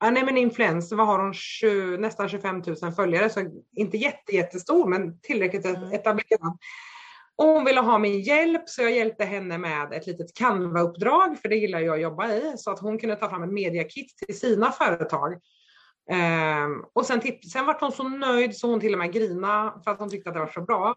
ja, 0.00 0.10
nej 0.10 0.24
men 0.24 0.36
influencer, 0.36 0.96
vad 0.96 1.06
har 1.06 1.18
hon, 1.18 1.34
20, 1.34 1.96
nästan 1.96 2.28
25 2.28 2.62
000 2.82 2.92
följare, 2.92 3.30
så 3.30 3.40
inte 3.76 3.96
jätte, 3.96 4.34
jättestor 4.36 4.88
men 4.88 5.20
tillräckligt 5.20 5.66
Mm. 5.66 5.92
etablerad. 5.92 6.58
Och 7.36 7.46
hon 7.46 7.64
ville 7.64 7.80
ha 7.80 7.98
min 7.98 8.20
hjälp 8.20 8.68
så 8.68 8.82
jag 8.82 8.92
hjälpte 8.92 9.24
henne 9.24 9.58
med 9.58 9.92
ett 9.92 10.06
litet 10.06 10.34
Canva-uppdrag, 10.34 11.38
för 11.42 11.48
det 11.48 11.56
gillar 11.56 11.80
jag 11.80 11.94
att 11.94 12.00
jobba 12.00 12.32
i, 12.32 12.54
så 12.56 12.70
att 12.70 12.78
hon 12.78 12.98
kunde 12.98 13.16
ta 13.16 13.28
fram 13.28 13.42
en 13.42 13.54
mediakit 13.54 14.18
till 14.18 14.38
sina 14.38 14.72
företag. 14.72 15.40
Ehm, 16.10 16.84
och 16.92 17.06
sen, 17.06 17.20
sen 17.52 17.66
var 17.66 17.76
hon 17.80 17.92
så 17.92 18.08
nöjd 18.08 18.56
så 18.56 18.70
hon 18.70 18.80
till 18.80 18.92
och 18.92 18.98
med 18.98 19.12
grina 19.12 19.80
för 19.84 19.90
att 19.90 19.98
hon 19.98 20.10
tyckte 20.10 20.30
att 20.30 20.34
det 20.34 20.40
var 20.40 20.46
så 20.46 20.62
bra. 20.62 20.94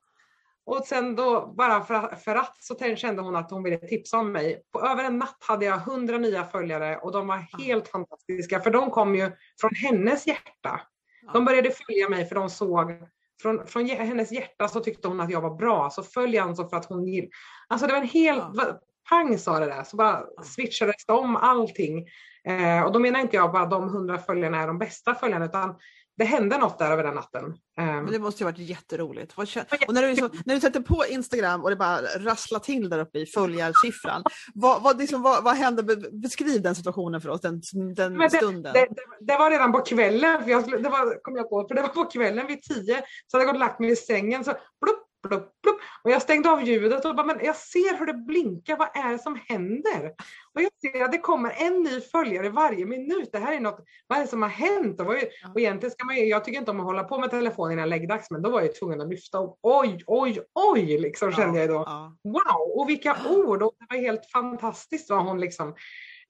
Och 0.68 0.86
sen 0.86 1.16
då, 1.16 1.54
bara 1.58 1.84
för, 1.84 2.16
för 2.16 2.36
att, 2.36 2.64
så 2.64 2.96
kände 2.96 3.22
hon 3.22 3.36
att 3.36 3.52
hon 3.52 3.64
ville 3.64 3.78
tipsa 3.78 4.18
om 4.18 4.32
mig. 4.32 4.64
På 4.74 4.82
över 4.82 5.04
en 5.04 5.18
natt 5.18 5.38
hade 5.40 5.66
jag 5.66 5.78
hundra 5.78 6.18
nya 6.18 6.46
följare 6.46 6.98
och 6.98 7.12
de 7.12 7.28
var 7.28 7.64
helt 7.64 7.88
fantastiska 7.88 8.62
för 8.62 8.72
de 8.72 8.92
kom 8.92 9.16
ju 9.16 9.32
från 9.62 9.72
hennes 9.76 10.28
hjärta. 10.28 10.82
De 11.34 11.46
började 11.46 11.72
följa 11.72 12.10
mig 12.10 12.26
för 12.26 12.36
de 12.36 12.50
såg 12.50 12.92
från, 13.42 13.68
från 13.68 13.86
hennes 13.90 14.32
hjärta 14.32 14.68
så 14.68 14.80
tyckte 14.80 15.08
hon 15.08 15.20
att 15.20 15.32
jag 15.32 15.42
var 15.42 15.56
bra, 15.56 15.90
så 15.90 16.04
följ 16.04 16.38
alltså 16.38 16.68
för 16.68 16.78
att 16.78 16.86
hon 16.86 17.08
gillade. 17.08 17.32
Alltså 17.68 17.88
det 17.88 17.94
var 17.94 18.02
en 18.02 18.08
helt, 18.08 18.44
Ja. 18.54 18.80
pang 19.10 19.38
sa 19.38 19.60
det 19.60 19.66
där, 19.66 19.84
så 19.84 19.98
bara 19.98 20.24
switchades 20.44 21.06
det 21.06 21.14
om 21.14 21.36
allting. 21.36 22.08
Eh, 22.44 22.84
och 22.84 22.92
då 22.92 23.00
menar 23.00 23.20
inte 23.20 23.36
jag 23.36 23.52
bara 23.52 23.66
de 23.66 23.90
hundra 23.90 24.18
följarna 24.18 24.62
är 24.62 24.68
de 24.68 24.80
bästa 24.80 25.16
följarna, 25.16 25.46
utan 25.46 25.76
det 26.18 26.26
hände 26.26 26.58
något 26.58 26.80
där 26.80 26.92
över 26.92 27.04
den 27.04 27.16
natten. 27.16 27.44
Ehm. 27.78 28.04
Men 28.04 28.12
det 28.12 28.20
måste 28.20 28.44
ju 28.44 28.46
varit 28.46 28.58
jätteroligt. 28.58 29.34
Och 29.88 29.94
när 29.94 30.08
du, 30.08 30.16
så, 30.16 30.30
när 30.46 30.56
du 30.56 30.62
sätter 30.62 30.80
på 30.80 31.06
Instagram 31.10 31.64
och 31.64 31.70
det 31.70 31.76
bara 31.76 32.02
rasslar 32.02 32.60
till 32.60 32.90
där 32.90 33.00
uppe 33.00 33.20
i 33.20 33.26
följarsiffran, 33.26 34.24
vad, 34.54 34.84
vad, 34.84 34.98
liksom, 34.98 35.22
vad, 35.22 35.44
vad 35.44 35.56
hände? 35.56 35.84
Beskriv 36.12 36.62
den 36.62 36.76
situationen 36.76 37.22
för 37.22 37.30
oss, 37.30 37.42
den, 37.42 37.62
den 37.96 38.18
det, 38.18 38.30
stunden. 38.30 38.74
Det, 38.74 38.80
det, 38.80 39.26
det, 39.34 39.38
var 39.38 39.52
redan 39.52 39.72
på 39.72 39.80
kvällen, 39.80 40.44
för 40.44 40.52
jag, 40.52 40.84
det 40.84 40.90
var, 40.90 41.24
kom 41.24 41.36
jag 41.36 41.50
på, 41.50 41.68
för 41.68 41.76
det 41.76 41.82
var 41.82 41.90
på 41.90 42.06
kvällen 42.06 42.48
vid 42.48 42.62
tio, 42.64 43.04
så 43.28 43.38
hade 43.38 43.46
jag 43.46 43.48
gått 43.48 43.56
och 43.56 43.68
lagt 43.68 43.80
mig 43.80 43.92
i 43.92 43.96
sängen, 43.96 44.44
så 44.44 44.52
plupp, 44.52 45.04
plupp, 45.28 45.52
plupp. 45.64 45.78
Och 46.04 46.12
jag 46.12 46.22
stängde 46.22 46.50
av 46.50 46.64
ljudet 46.64 47.06
och 47.06 47.16
bara, 47.16 47.28
men 47.28 47.40
jag 47.46 47.56
ser 47.56 47.98
hur 47.98 48.06
det 48.06 48.14
blinkar, 48.14 48.78
vad 48.78 49.06
är 49.06 49.12
det 49.12 49.20
som 49.20 49.40
händer? 49.48 50.12
Och 50.58 50.64
jag 50.64 50.94
ser 50.94 51.04
att 51.04 51.12
det 51.12 51.18
kommer 51.18 51.54
en 51.58 51.84
ny 51.84 52.02
följare 52.02 52.50
varje 52.50 52.86
minut. 52.86 53.30
Det 53.32 53.40
här 53.40 53.56
är 53.56 53.60
något, 53.60 53.80
vad 54.08 54.18
är 54.18 54.22
det 54.22 54.28
som 54.28 54.42
har 54.42 54.50
hänt? 54.50 55.00
Och, 55.00 55.08
och 55.54 55.60
egentligen 55.60 55.92
ska 55.92 56.06
man 56.06 56.28
jag 56.28 56.44
tycker 56.44 56.60
inte 56.60 56.72
om 56.72 56.80
att 56.80 56.86
hålla 56.86 57.04
på 57.04 57.20
med 57.20 57.30
telefonen 57.30 57.74
innan 57.74 57.90
läggdags, 57.90 58.32
men 58.32 58.42
då 58.42 58.50
var 58.50 58.62
jag 58.62 58.76
tvungen 58.76 59.02
att 59.02 59.10
lyfta 59.10 59.40
och 59.40 59.60
oj, 59.62 60.04
oj, 60.08 60.40
oj, 60.54 60.98
liksom 60.98 61.32
kände 61.32 61.60
jag 61.60 61.70
då. 61.70 61.78
Wow, 62.24 62.80
och 62.80 62.90
vilka 62.90 63.18
ord! 63.30 63.64
Och 63.64 63.74
det 63.80 63.96
var 63.96 64.02
helt 64.02 64.32
fantastiskt 64.32 65.10
vad 65.10 65.24
hon 65.26 65.40
liksom 65.40 65.76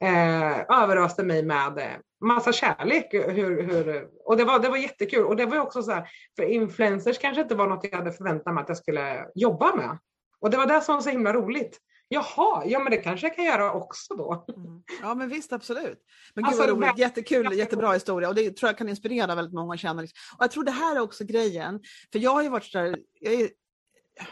eh, 0.04 0.82
överöste 0.84 1.24
mig 1.24 1.44
med 1.44 1.78
eh, 1.78 1.86
massa 2.26 2.54
kärlek. 2.54 3.08
Hur, 3.12 3.64
hur, 3.64 4.08
och 4.26 4.38
det 4.38 4.44
var, 4.44 4.60
det 4.60 4.70
var 4.70 4.78
jättekul. 4.78 5.26
Och 5.26 5.36
det 5.36 5.46
var 5.46 5.60
också 5.60 5.84
så 5.84 5.92
här, 5.92 6.10
för 6.36 6.44
influencers 6.44 7.18
kanske 7.18 7.42
inte 7.42 7.56
var 7.56 7.68
något 7.68 7.88
jag 7.92 7.98
hade 7.98 8.12
förväntat 8.12 8.54
mig 8.54 8.62
att 8.62 8.70
jag 8.70 8.78
skulle 8.78 9.26
jobba 9.36 9.76
med. 9.76 9.98
Och 10.40 10.50
det 10.50 10.58
var 10.58 10.66
det 10.66 10.82
som 10.82 10.96
var 10.96 11.02
så 11.02 11.10
himla 11.10 11.34
roligt. 11.34 11.80
Jaha, 12.10 12.64
ja 12.66 12.80
men 12.80 12.92
det 12.92 12.98
kanske 12.98 13.28
jag 13.28 13.36
kan 13.36 13.46
göra 13.46 13.74
också 13.74 14.16
då. 14.16 14.46
Mm. 14.58 14.84
Ja 15.02 15.16
men 15.16 15.30
visst 15.30 15.54
absolut. 15.54 16.00
Men 16.34 16.44
gud 16.44 16.48
alltså, 16.48 16.62
vad 16.62 16.84
roligt, 16.84 16.98
jättekul, 16.98 17.54
jättebra 17.54 17.94
historia 17.94 18.30
och 18.30 18.36
det 18.36 18.58
tror 18.58 18.70
jag 18.70 18.78
kan 18.78 18.90
inspirera 18.90 19.36
väldigt 19.36 19.54
många 19.54 19.74
att 19.74 19.80
känna. 19.80 20.02
Liksom. 20.02 20.18
Och 20.38 20.44
jag 20.44 20.52
tror 20.52 20.64
det 20.64 20.72
här 20.72 20.96
är 20.96 21.00
också 21.00 21.24
grejen, 21.24 21.80
för 22.12 22.20
jag 22.20 22.32
har 22.32 22.44
ju 22.44 22.50
varit 22.50 22.74
där, 22.74 22.98
jag 23.20 23.34
är 23.34 23.50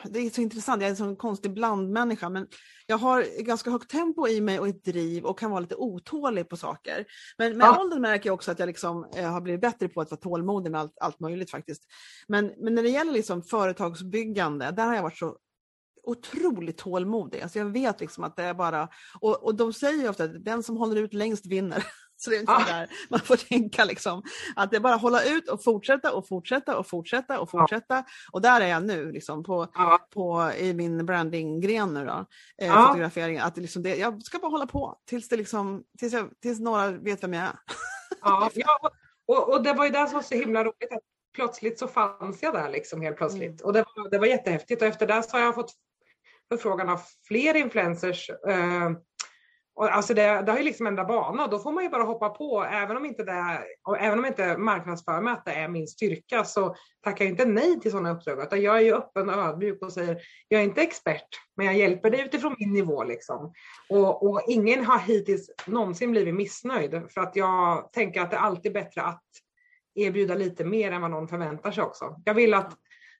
det 0.03 0.19
är 0.19 0.29
så 0.29 0.41
intressant, 0.41 0.81
jag 0.81 0.87
är 0.87 0.91
en 0.91 0.97
sån 0.97 1.15
konstig 1.15 1.53
blandmänniska 1.53 2.29
men 2.29 2.47
jag 2.87 2.97
har 2.97 3.43
ganska 3.43 3.69
högt 3.69 3.89
tempo 3.89 4.27
i 4.27 4.41
mig 4.41 4.59
och 4.59 4.67
ett 4.67 4.83
driv 4.83 5.25
och 5.25 5.39
kan 5.39 5.51
vara 5.51 5.59
lite 5.59 5.75
otålig 5.75 6.49
på 6.49 6.57
saker. 6.57 7.05
Men 7.37 7.57
med 7.57 7.65
ja. 7.65 7.81
åldern 7.81 8.01
märker 8.01 8.29
jag 8.29 8.33
också 8.33 8.51
att 8.51 8.59
jag 8.59 8.67
liksom, 8.67 9.09
eh, 9.15 9.31
har 9.31 9.41
blivit 9.41 9.61
bättre 9.61 9.89
på 9.89 10.01
att 10.01 10.11
vara 10.11 10.21
tålmodig 10.21 10.71
med 10.71 10.81
allt, 10.81 10.97
allt 11.01 11.19
möjligt 11.19 11.51
faktiskt. 11.51 11.83
Men, 12.27 12.53
men 12.57 12.75
när 12.75 12.83
det 12.83 12.89
gäller 12.89 13.13
liksom 13.13 13.43
företagsbyggande, 13.43 14.71
där 14.71 14.85
har 14.85 14.95
jag 14.95 15.03
varit 15.03 15.17
så 15.17 15.37
otroligt 16.05 16.77
tålmodig. 16.77 17.41
Alltså 17.41 17.59
jag 17.59 17.65
vet 17.65 17.99
liksom 17.99 18.23
att 18.23 18.35
det 18.35 18.43
är 18.43 18.53
bara, 18.53 18.89
och, 19.21 19.43
och 19.43 19.55
de 19.55 19.73
säger 19.73 20.01
ju 20.01 20.09
ofta 20.09 20.23
att 20.23 20.45
den 20.45 20.63
som 20.63 20.77
håller 20.77 20.95
ut 20.95 21.13
längst 21.13 21.45
vinner. 21.45 21.85
Så 22.17 22.29
det 22.29 22.35
är 22.35 22.39
ungefär 22.39 22.73
ah. 22.73 22.77
där 22.77 22.89
man 23.09 23.19
får 23.19 23.35
tänka 23.35 23.85
liksom, 23.85 24.23
att 24.55 24.71
det 24.71 24.77
är 24.77 24.81
bara 24.81 24.95
hålla 24.95 25.23
ut 25.23 25.49
och 25.49 25.63
fortsätta 25.63 26.13
och 26.13 26.27
fortsätta 26.27 26.77
och 26.77 26.87
fortsätta 26.87 27.39
och 27.39 27.49
fortsätta. 27.49 27.97
Ah. 27.97 28.03
Och 28.31 28.41
där 28.41 28.61
är 28.61 28.67
jag 28.67 28.83
nu 28.83 29.11
liksom, 29.11 29.43
på, 29.43 29.67
ah. 29.73 29.97
på, 30.13 30.51
i 30.57 30.73
min 30.73 31.05
brandinggren 31.05 31.93
nu 31.93 32.05
då, 32.05 32.25
eh, 32.61 32.87
fotografering. 32.87 33.37
Att 33.37 33.57
liksom 33.57 33.83
det, 33.83 33.95
jag 33.95 34.23
ska 34.23 34.39
bara 34.39 34.51
hålla 34.51 34.67
på 34.67 34.97
tills, 35.05 35.27
det 35.27 35.37
liksom, 35.37 35.83
tills, 35.99 36.13
jag, 36.13 36.29
tills 36.41 36.59
några 36.59 36.91
vet 36.91 37.23
vem 37.23 37.33
jag 37.33 37.43
är. 37.43 37.55
ja, 38.21 38.49
och, 39.27 39.53
och 39.53 39.63
det 39.63 39.73
var 39.73 39.85
ju 39.85 39.91
det 39.91 40.07
som 40.07 40.13
var 40.13 40.21
så 40.21 40.35
himla 40.35 40.63
roligt. 40.63 40.91
Att 40.91 41.03
plötsligt 41.35 41.79
så 41.79 41.87
fanns 41.87 42.43
jag 42.43 42.53
där 42.53 42.69
liksom 42.69 43.01
helt 43.01 43.17
plötsligt. 43.17 43.61
Mm. 43.61 43.65
Och 43.65 43.73
det 43.73 43.85
var, 43.95 44.09
det 44.09 44.17
var 44.17 44.25
jättehäftigt 44.25 44.81
och 44.81 44.87
efter 44.87 45.07
det 45.07 45.23
så 45.23 45.37
har 45.37 45.43
jag 45.43 45.55
fått 45.55 45.73
förfrågan 46.49 46.89
av 46.89 47.01
fler 47.27 47.55
influencers 47.55 48.29
eh, 48.29 48.89
och 49.75 49.93
alltså 49.95 50.13
det, 50.13 50.41
det 50.45 50.51
har 50.51 50.57
ju 50.57 50.63
liksom 50.63 50.87
ändrat 50.87 51.07
bana 51.07 51.43
och 51.43 51.49
då 51.49 51.59
får 51.59 51.71
man 51.71 51.83
ju 51.83 51.89
bara 51.89 52.03
hoppa 52.03 52.29
på. 52.29 52.63
Även 52.63 52.97
om 52.97 53.05
inte, 53.05 53.23
det, 53.23 53.65
även 53.99 54.19
om 54.19 54.25
inte 54.25 54.57
marknadsför 54.57 55.21
mig 55.21 55.33
att 55.33 55.45
det 55.45 55.51
är 55.51 55.67
min 55.67 55.87
styrka 55.87 56.43
så 56.43 56.75
tackar 57.03 57.25
jag 57.25 57.31
inte 57.31 57.45
nej 57.45 57.79
till 57.79 57.91
sådana 57.91 58.11
uppdrag. 58.11 58.43
Utan 58.43 58.61
jag 58.61 58.77
är 58.77 58.81
ju 58.81 58.93
öppen 58.93 59.29
och 59.29 59.35
ödmjuk 59.35 59.81
och 59.81 59.93
säger 59.93 60.17
jag 60.47 60.61
är 60.61 60.65
inte 60.65 60.81
expert 60.81 61.27
men 61.57 61.65
jag 61.65 61.75
hjälper 61.75 62.09
dig 62.09 62.21
utifrån 62.25 62.55
min 62.59 62.73
nivå. 62.73 63.03
Liksom. 63.03 63.53
Och, 63.89 64.23
och 64.23 64.41
ingen 64.47 64.85
har 64.85 64.99
hittills 64.99 65.49
någonsin 65.65 66.11
blivit 66.11 66.35
missnöjd 66.35 67.03
för 67.09 67.21
att 67.21 67.35
jag 67.35 67.89
tänker 67.93 68.21
att 68.21 68.31
det 68.31 68.37
är 68.37 68.41
alltid 68.41 68.73
bättre 68.73 69.01
att 69.01 69.23
erbjuda 69.95 70.35
lite 70.35 70.65
mer 70.65 70.91
än 70.91 71.01
vad 71.01 71.11
någon 71.11 71.27
förväntar 71.27 71.71
sig 71.71 71.83
också. 71.83 72.21
Jag 72.25 72.33
vill 72.33 72.53
att 72.53 72.73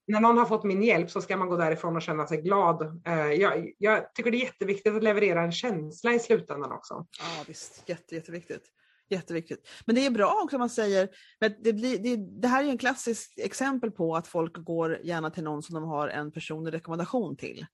när 0.07 0.21
någon 0.21 0.37
har 0.37 0.45
fått 0.45 0.63
min 0.63 0.83
hjälp 0.83 1.11
så 1.11 1.21
ska 1.21 1.37
man 1.37 1.49
gå 1.49 1.57
därifrån 1.57 1.95
och 1.95 2.01
känna 2.01 2.27
sig 2.27 2.41
glad. 2.41 3.01
Eh, 3.07 3.31
jag, 3.31 3.71
jag, 3.77 4.13
tycker 4.13 4.31
det 4.31 4.37
är 4.37 4.45
jätteviktigt 4.45 4.95
att 4.95 5.03
leverera 5.03 5.41
en 5.41 5.51
känsla 5.51 6.13
i 6.13 6.19
slutändan 6.19 6.71
också. 6.71 7.07
Ja 7.19 7.43
visst, 7.47 7.83
Jätte, 7.85 8.15
jätteviktigt. 8.15 8.63
Jätteviktigt. 9.09 9.67
Men 9.85 9.95
det 9.95 10.05
är 10.05 10.11
bra 10.11 10.41
också 10.43 10.55
om 10.55 10.59
man 10.59 10.69
säger, 10.69 11.09
det, 11.63 11.73
blir, 11.73 11.99
det, 11.99 12.41
det 12.41 12.47
här 12.47 12.63
är 12.63 12.67
en 12.67 12.77
klassisk 12.77 13.33
exempel 13.37 13.91
på 13.91 14.15
att 14.15 14.27
folk 14.27 14.57
går 14.57 14.99
gärna 15.03 15.29
till 15.29 15.43
någon 15.43 15.63
som 15.63 15.75
de 15.75 15.83
har 15.83 16.07
en 16.07 16.31
personlig 16.31 16.73
rekommendation 16.73 17.37
till. 17.37 17.65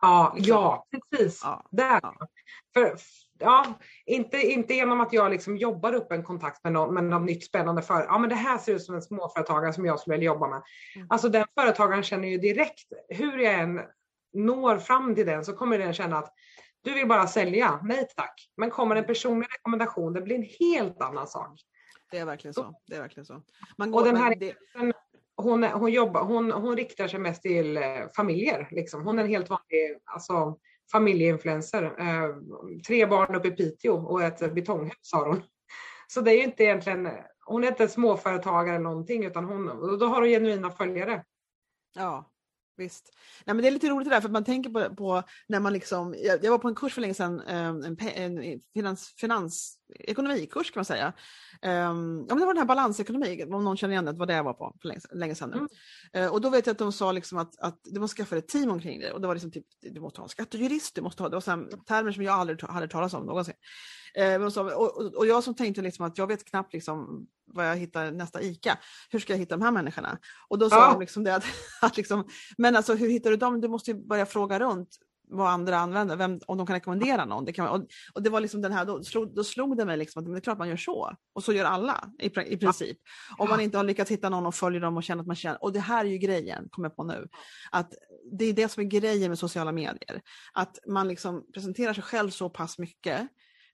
Ja, 0.00 0.32
liksom. 0.36 0.54
ja 0.54 0.86
precis. 0.90 1.40
Ja, 1.44 1.66
Där. 1.70 2.00
Ja. 2.02 2.28
För, 2.74 2.96
ja, 3.38 3.78
inte, 4.06 4.36
inte 4.36 4.74
genom 4.74 5.00
att 5.00 5.12
jag 5.12 5.30
liksom 5.30 5.56
jobbar 5.56 5.92
upp 5.92 6.12
en 6.12 6.22
kontakt 6.22 6.64
med 6.64 6.72
någon, 6.72 6.94
med 6.94 7.04
något 7.04 7.26
nytt 7.26 7.44
spännande 7.44 7.82
för. 7.82 8.02
Ja, 8.02 8.18
men 8.18 8.28
det 8.28 8.36
här 8.36 8.58
ser 8.58 8.74
ut 8.74 8.82
som 8.82 8.94
en 8.94 9.02
småföretagare 9.02 9.72
som 9.72 9.84
jag 9.84 10.00
skulle 10.00 10.16
vilja 10.16 10.26
jobba 10.26 10.48
med. 10.48 10.62
Mm. 10.96 11.06
Alltså 11.10 11.28
den 11.28 11.46
företagaren 11.60 12.02
känner 12.02 12.28
ju 12.28 12.38
direkt, 12.38 12.92
hur 13.08 13.38
jag 13.38 13.54
än 13.54 13.80
når 14.32 14.78
fram 14.78 15.14
till 15.14 15.26
den 15.26 15.44
så 15.44 15.52
kommer 15.52 15.78
den 15.78 15.92
känna 15.92 16.18
att 16.18 16.32
du 16.82 16.94
vill 16.94 17.08
bara 17.08 17.26
sälja, 17.26 17.80
nej 17.82 18.06
tack. 18.16 18.50
Men 18.56 18.70
kommer 18.70 18.96
en 18.96 19.06
personlig 19.06 19.48
rekommendation, 19.54 20.12
det 20.12 20.22
blir 20.22 20.36
en 20.36 20.48
helt 20.60 21.02
annan 21.02 21.26
sak. 21.26 21.60
Det 22.10 22.18
är 22.18 22.24
verkligen 22.24 22.54
så. 22.54 22.74
Det 22.86 22.96
är 22.96 23.00
verkligen 23.00 23.26
så. 23.26 23.42
Man 23.78 23.90
går, 23.90 24.00
och 24.00 24.06
den 24.06 24.16
här, 24.16 24.34
det... 24.34 24.54
hon, 25.36 25.64
hon, 25.64 25.92
jobbar, 25.92 26.24
hon, 26.24 26.52
hon 26.52 26.76
riktar 26.76 27.08
sig 27.08 27.20
mest 27.20 27.42
till 27.42 27.76
eh, 27.76 27.82
familjer. 28.16 28.68
Liksom. 28.70 29.04
Hon 29.04 29.18
är 29.18 29.22
en 29.22 29.28
helt 29.28 29.50
vanlig 29.50 29.98
alltså, 30.04 30.58
familjeinfluencer. 30.92 31.82
Eh, 31.82 32.36
tre 32.86 33.06
barn 33.06 33.34
uppe 33.34 33.48
i 33.48 33.50
Piteå 33.50 33.94
och 33.94 34.22
ett 34.22 34.54
betonghus 34.54 35.12
har 35.12 35.26
hon. 35.26 35.42
Så 36.06 36.20
det 36.20 36.30
är 36.30 36.36
ju 36.36 36.42
inte 36.42 36.64
egentligen, 36.64 37.08
hon 37.44 37.64
är 37.64 37.68
inte 37.68 37.88
småföretagare 37.88 38.74
eller 38.74 38.84
någonting 38.84 39.24
utan 39.24 39.44
hon, 39.44 39.66
då 39.98 40.06
har 40.06 40.20
hon 40.20 40.30
genuina 40.30 40.70
följare. 40.70 41.24
Ja, 41.94 42.30
Visst. 42.76 43.12
Nej, 43.44 43.54
men 43.54 43.62
det 43.62 43.68
är 43.68 43.72
lite 43.72 43.88
roligt 43.88 44.08
det 44.08 44.14
där 44.14 44.20
för 44.20 44.28
man 44.28 44.44
tänker 44.44 44.70
på, 44.70 44.94
på 44.94 45.22
när 45.46 45.60
man 45.60 45.72
liksom, 45.72 46.14
jag, 46.18 46.44
jag, 46.44 46.50
var 46.50 46.58
på 46.58 46.68
en 46.68 46.74
kurs 46.74 46.94
för 46.94 47.00
länge 47.00 47.14
sedan, 47.14 47.40
ehm, 47.40 47.96
en, 47.98 48.42
en 48.42 48.60
finans, 48.74 49.14
finans, 49.20 49.78
ekonomikurs 49.94 50.70
kan 50.70 50.78
man 50.80 50.84
säga. 50.84 51.12
Um, 51.62 52.26
ja, 52.28 52.34
men 52.34 52.38
det 52.38 52.46
var 52.46 52.54
den 52.54 52.58
här 52.58 52.64
balansekonomi, 52.64 53.44
om 53.44 53.64
någon 53.64 53.76
känner 53.76 53.92
igen 53.92 54.04
det, 54.04 54.12
vad 54.12 54.28
det 54.28 54.42
var 54.42 54.52
på 54.52 54.76
för 54.80 54.88
länge, 54.88 55.00
länge 55.12 55.34
sedan 55.34 55.50
nu. 55.50 55.56
Mm. 55.56 56.26
Uh, 56.26 56.32
och 56.32 56.40
då 56.40 56.50
vet 56.50 56.66
jag 56.66 56.72
att 56.72 56.78
de 56.78 56.92
sa 56.92 57.12
liksom 57.12 57.38
att, 57.38 57.60
att 57.60 57.80
du 57.84 58.00
måste 58.00 58.16
skaffa 58.16 58.36
ett 58.36 58.48
team 58.48 58.70
omkring 58.70 59.00
det 59.00 59.12
och 59.12 59.20
det 59.20 59.26
var 59.26 59.34
liksom 59.34 59.50
typ, 59.50 59.66
du 59.80 60.00
måste 60.00 60.20
ha 60.20 60.24
en 60.24 60.28
skattejurist, 60.28 60.94
du 60.94 61.02
måste 61.02 61.22
ha, 61.22 61.28
det 61.28 61.36
var 61.36 61.40
så 61.40 61.66
termer 61.86 62.12
som 62.12 62.22
jag 62.22 62.34
aldrig 62.34 62.62
hade 62.62 62.88
talat 62.88 63.14
om 63.14 63.26
någonsin. 63.26 63.54
Och, 64.56 64.96
och, 64.96 65.14
och 65.14 65.26
jag 65.26 65.44
som 65.44 65.54
tänkte 65.54 65.82
liksom 65.82 66.06
att 66.06 66.18
jag 66.18 66.26
vet 66.26 66.44
knappt 66.44 66.72
liksom 66.72 67.26
var 67.46 67.64
jag 67.64 67.76
hittar 67.76 68.10
nästa 68.10 68.42
ICA. 68.42 68.78
Hur 69.10 69.18
ska 69.18 69.32
jag 69.32 69.38
hitta 69.38 69.56
de 69.56 69.64
här 69.64 69.72
människorna? 69.72 70.18
Och 70.48 70.58
då 70.58 70.70
sa 70.70 70.76
ja. 70.76 70.92
de 70.92 71.00
liksom 71.00 71.24
det 71.24 71.34
att, 71.34 71.44
att 71.82 71.96
liksom, 71.96 72.28
men 72.58 72.76
alltså 72.76 72.94
hur 72.94 73.10
hittar 73.10 73.30
du 73.30 73.36
dem? 73.36 73.60
Du 73.60 73.68
måste 73.68 73.90
ju 73.90 74.06
börja 74.06 74.26
fråga 74.26 74.58
runt 74.58 74.88
vad 75.28 75.48
andra 75.48 75.78
använder, 75.78 76.16
vem, 76.16 76.40
om 76.46 76.58
de 76.58 76.66
kan 76.66 76.74
rekommendera 76.74 77.24
någon. 77.24 77.44
Det 77.44 77.52
kan, 77.52 77.68
och, 77.68 77.86
och, 78.12 78.22
det 78.22 78.30
var 78.30 78.40
liksom 78.40 78.62
den 78.62 78.72
här, 78.72 78.84
då 78.84 79.04
slog, 79.04 79.34
då 79.34 79.44
slog 79.44 79.76
det 79.76 79.84
mig 79.84 79.96
liksom 79.96 80.22
att 80.22 80.32
det 80.32 80.38
är 80.38 80.40
klart 80.40 80.58
man 80.58 80.68
gör 80.68 80.76
så. 80.76 81.12
Och 81.32 81.44
så 81.44 81.52
gör 81.52 81.64
alla 81.64 82.10
i, 82.18 82.26
i 82.26 82.56
princip. 82.56 82.98
Ja. 83.28 83.44
Om 83.44 83.48
man 83.48 83.60
inte 83.60 83.76
har 83.76 83.84
lyckats 83.84 84.10
hitta 84.10 84.28
någon 84.28 84.46
och 84.46 84.54
följer 84.54 84.80
dem 84.80 84.96
och 84.96 85.04
känner 85.04 85.20
att 85.20 85.26
man 85.26 85.36
känner, 85.36 85.64
och 85.64 85.72
det 85.72 85.80
här 85.80 86.04
är 86.04 86.08
ju 86.08 86.18
grejen, 86.18 86.68
kommer 86.70 86.88
jag 86.88 86.96
på 86.96 87.04
nu, 87.04 87.28
att 87.70 87.94
det 88.32 88.44
är 88.44 88.52
det 88.52 88.68
som 88.68 88.82
är 88.82 88.86
grejen 88.86 89.30
med 89.30 89.38
sociala 89.38 89.72
medier. 89.72 90.22
Att 90.52 90.78
man 90.86 91.08
liksom 91.08 91.46
presenterar 91.54 91.92
sig 91.92 92.02
själv 92.02 92.30
så 92.30 92.50
pass 92.50 92.78
mycket 92.78 93.28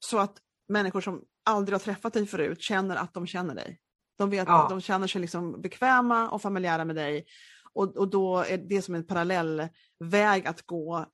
så 0.04 0.18
att 0.18 0.38
människor 0.68 1.00
som 1.00 1.24
aldrig 1.44 1.74
har 1.74 1.80
träffat 1.80 2.12
dig 2.12 2.26
förut 2.26 2.62
känner 2.62 2.96
att 2.96 3.14
de 3.14 3.26
känner 3.26 3.54
dig. 3.54 3.80
De, 4.18 4.30
vet, 4.30 4.48
ja. 4.48 4.66
de 4.70 4.80
känner 4.80 5.06
sig 5.06 5.20
liksom 5.20 5.60
bekväma 5.60 6.30
och 6.30 6.42
familjära 6.42 6.84
med 6.84 6.96
dig 6.96 7.26
och, 7.74 7.96
och 7.96 8.08
då 8.10 8.38
är 8.38 8.58
det 8.58 8.82
som 8.82 8.94
en 8.94 9.06
parallell 9.06 9.68
väg 9.98 10.46
att 10.46 10.62
gå 10.62 11.06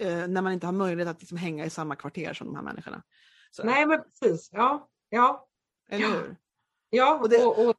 eh, 0.00 0.28
när 0.28 0.42
man 0.42 0.52
inte 0.52 0.66
har 0.66 0.72
möjlighet 0.72 1.10
att 1.10 1.20
liksom 1.20 1.38
hänga 1.38 1.64
i 1.64 1.70
samma 1.70 1.96
kvarter 1.96 2.34
som 2.34 2.46
de 2.46 2.56
här 2.56 2.62
människorna. 2.62 3.02
Så. 3.50 3.64
Nej 3.64 3.86
men 3.86 4.00
precis, 4.02 4.50
ja. 4.52 4.88
ja. 5.08 5.48
Eller 5.90 6.04
ja. 6.04 6.10
hur? 6.10 6.36
Ja, 6.90 7.18
och, 7.18 7.28
det... 7.28 7.44
och, 7.44 7.68
och, 7.68 7.76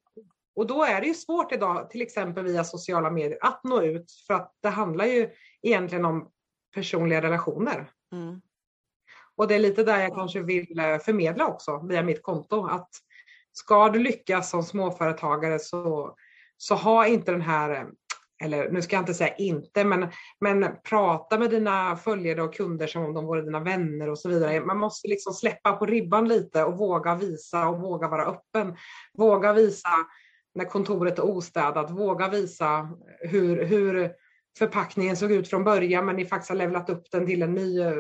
och 0.56 0.68
då 0.68 0.84
är 0.84 1.02
det 1.02 1.08
ju 1.08 1.14
svårt 1.14 1.52
idag, 1.52 1.90
till 1.90 2.02
exempel 2.02 2.44
via 2.44 2.64
sociala 2.64 3.12
medier, 3.12 3.38
att 3.42 3.64
nå 3.64 3.82
ut 3.82 4.12
för 4.28 4.34
att 4.34 4.56
det 4.62 4.70
handlar 4.70 5.06
ju 5.06 5.30
egentligen 5.62 6.06
om 6.06 6.32
personliga 6.76 7.22
relationer. 7.22 7.92
Mm. 8.12 8.42
Och 9.40 9.48
det 9.48 9.56
är 9.56 9.60
lite 9.60 9.84
där 9.84 10.00
jag 10.00 10.16
kanske 10.16 10.42
vill 10.42 10.80
eh, 10.80 10.98
förmedla 10.98 11.48
också 11.48 11.82
via 11.90 12.04
mitt 12.04 12.24
konto 12.24 12.66
att 12.66 12.90
ska 13.52 13.90
du 13.90 14.00
lyckas 14.00 14.50
som 14.50 14.64
småföretagare 14.64 15.60
så, 15.60 16.16
så 16.58 16.76
ha 16.76 17.08
inte 17.08 17.32
den 17.32 17.42
här 17.42 17.70
eh, 17.72 17.86
eller 18.44 18.72
nu 18.72 18.82
ska 18.82 18.96
jag 18.96 19.02
inte 19.02 19.14
säga 19.14 19.36
inte, 19.36 19.84
men, 19.84 20.08
men 20.40 20.76
prata 20.90 21.40
med 21.40 21.50
dina 21.50 21.96
följare 21.96 22.42
och 22.42 22.54
kunder 22.54 22.88
som 22.88 23.06
om 23.06 23.14
de 23.14 23.26
vore 23.26 23.42
dina 23.42 23.60
vänner 23.60 24.10
och 24.10 24.20
så 24.20 24.30
vidare. 24.30 24.62
Man 24.62 24.78
måste 24.78 25.08
liksom 25.08 25.34
släppa 25.34 25.72
på 25.72 25.86
ribban 25.86 26.28
lite 26.28 26.64
och 26.64 26.78
våga 26.78 27.16
visa 27.16 27.68
och 27.68 27.80
våga 27.80 28.08
vara 28.08 28.26
öppen. 28.26 28.76
Våga 29.18 29.54
visa 29.54 29.90
när 30.56 30.66
kontoret 30.66 31.20
är 31.20 31.26
ostädat, 31.26 31.92
våga 31.92 32.30
visa 32.30 32.90
hur, 33.20 33.66
hur 33.66 34.12
förpackningen 34.58 35.18
såg 35.18 35.32
ut 35.32 35.48
från 35.50 35.64
början 35.64 36.06
men 36.06 36.16
ni 36.16 36.26
faktiskt 36.26 36.50
har 36.50 36.58
levlat 36.58 36.90
upp 36.90 37.12
den 37.12 37.26
till 37.26 37.42
en 37.42 37.54
ny 37.54 37.82
eh, 37.82 37.94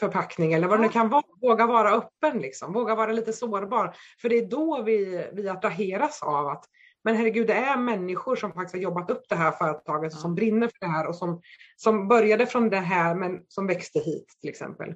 förpackning 0.00 0.52
eller 0.52 0.68
vad 0.68 0.78
det 0.78 0.82
nu 0.82 0.88
kan 0.88 1.08
vara. 1.08 1.22
Våga 1.40 1.66
vara 1.66 1.90
öppen, 1.90 2.38
liksom. 2.38 2.72
våga 2.72 2.94
vara 2.94 3.12
lite 3.12 3.32
sårbar. 3.32 3.94
För 4.20 4.28
det 4.28 4.38
är 4.38 4.46
då 4.46 4.82
vi, 4.82 5.26
vi 5.32 5.48
attraheras 5.48 6.22
av 6.22 6.48
att 6.48 6.64
men 7.04 7.16
herregud, 7.16 7.46
det 7.46 7.54
är 7.54 7.76
människor 7.76 8.36
som 8.36 8.52
faktiskt 8.52 8.74
har 8.74 8.80
jobbat 8.80 9.10
upp 9.10 9.22
det 9.28 9.34
här 9.34 9.52
företaget 9.52 10.12
som 10.12 10.34
brinner 10.34 10.68
för 10.68 10.80
det 10.80 10.92
här 10.92 11.06
och 11.06 11.16
som, 11.16 11.40
som 11.76 12.08
började 12.08 12.46
från 12.46 12.70
det 12.70 12.76
här 12.76 13.14
men 13.14 13.40
som 13.48 13.66
växte 13.66 13.98
hit 13.98 14.26
till 14.40 14.50
exempel. 14.50 14.94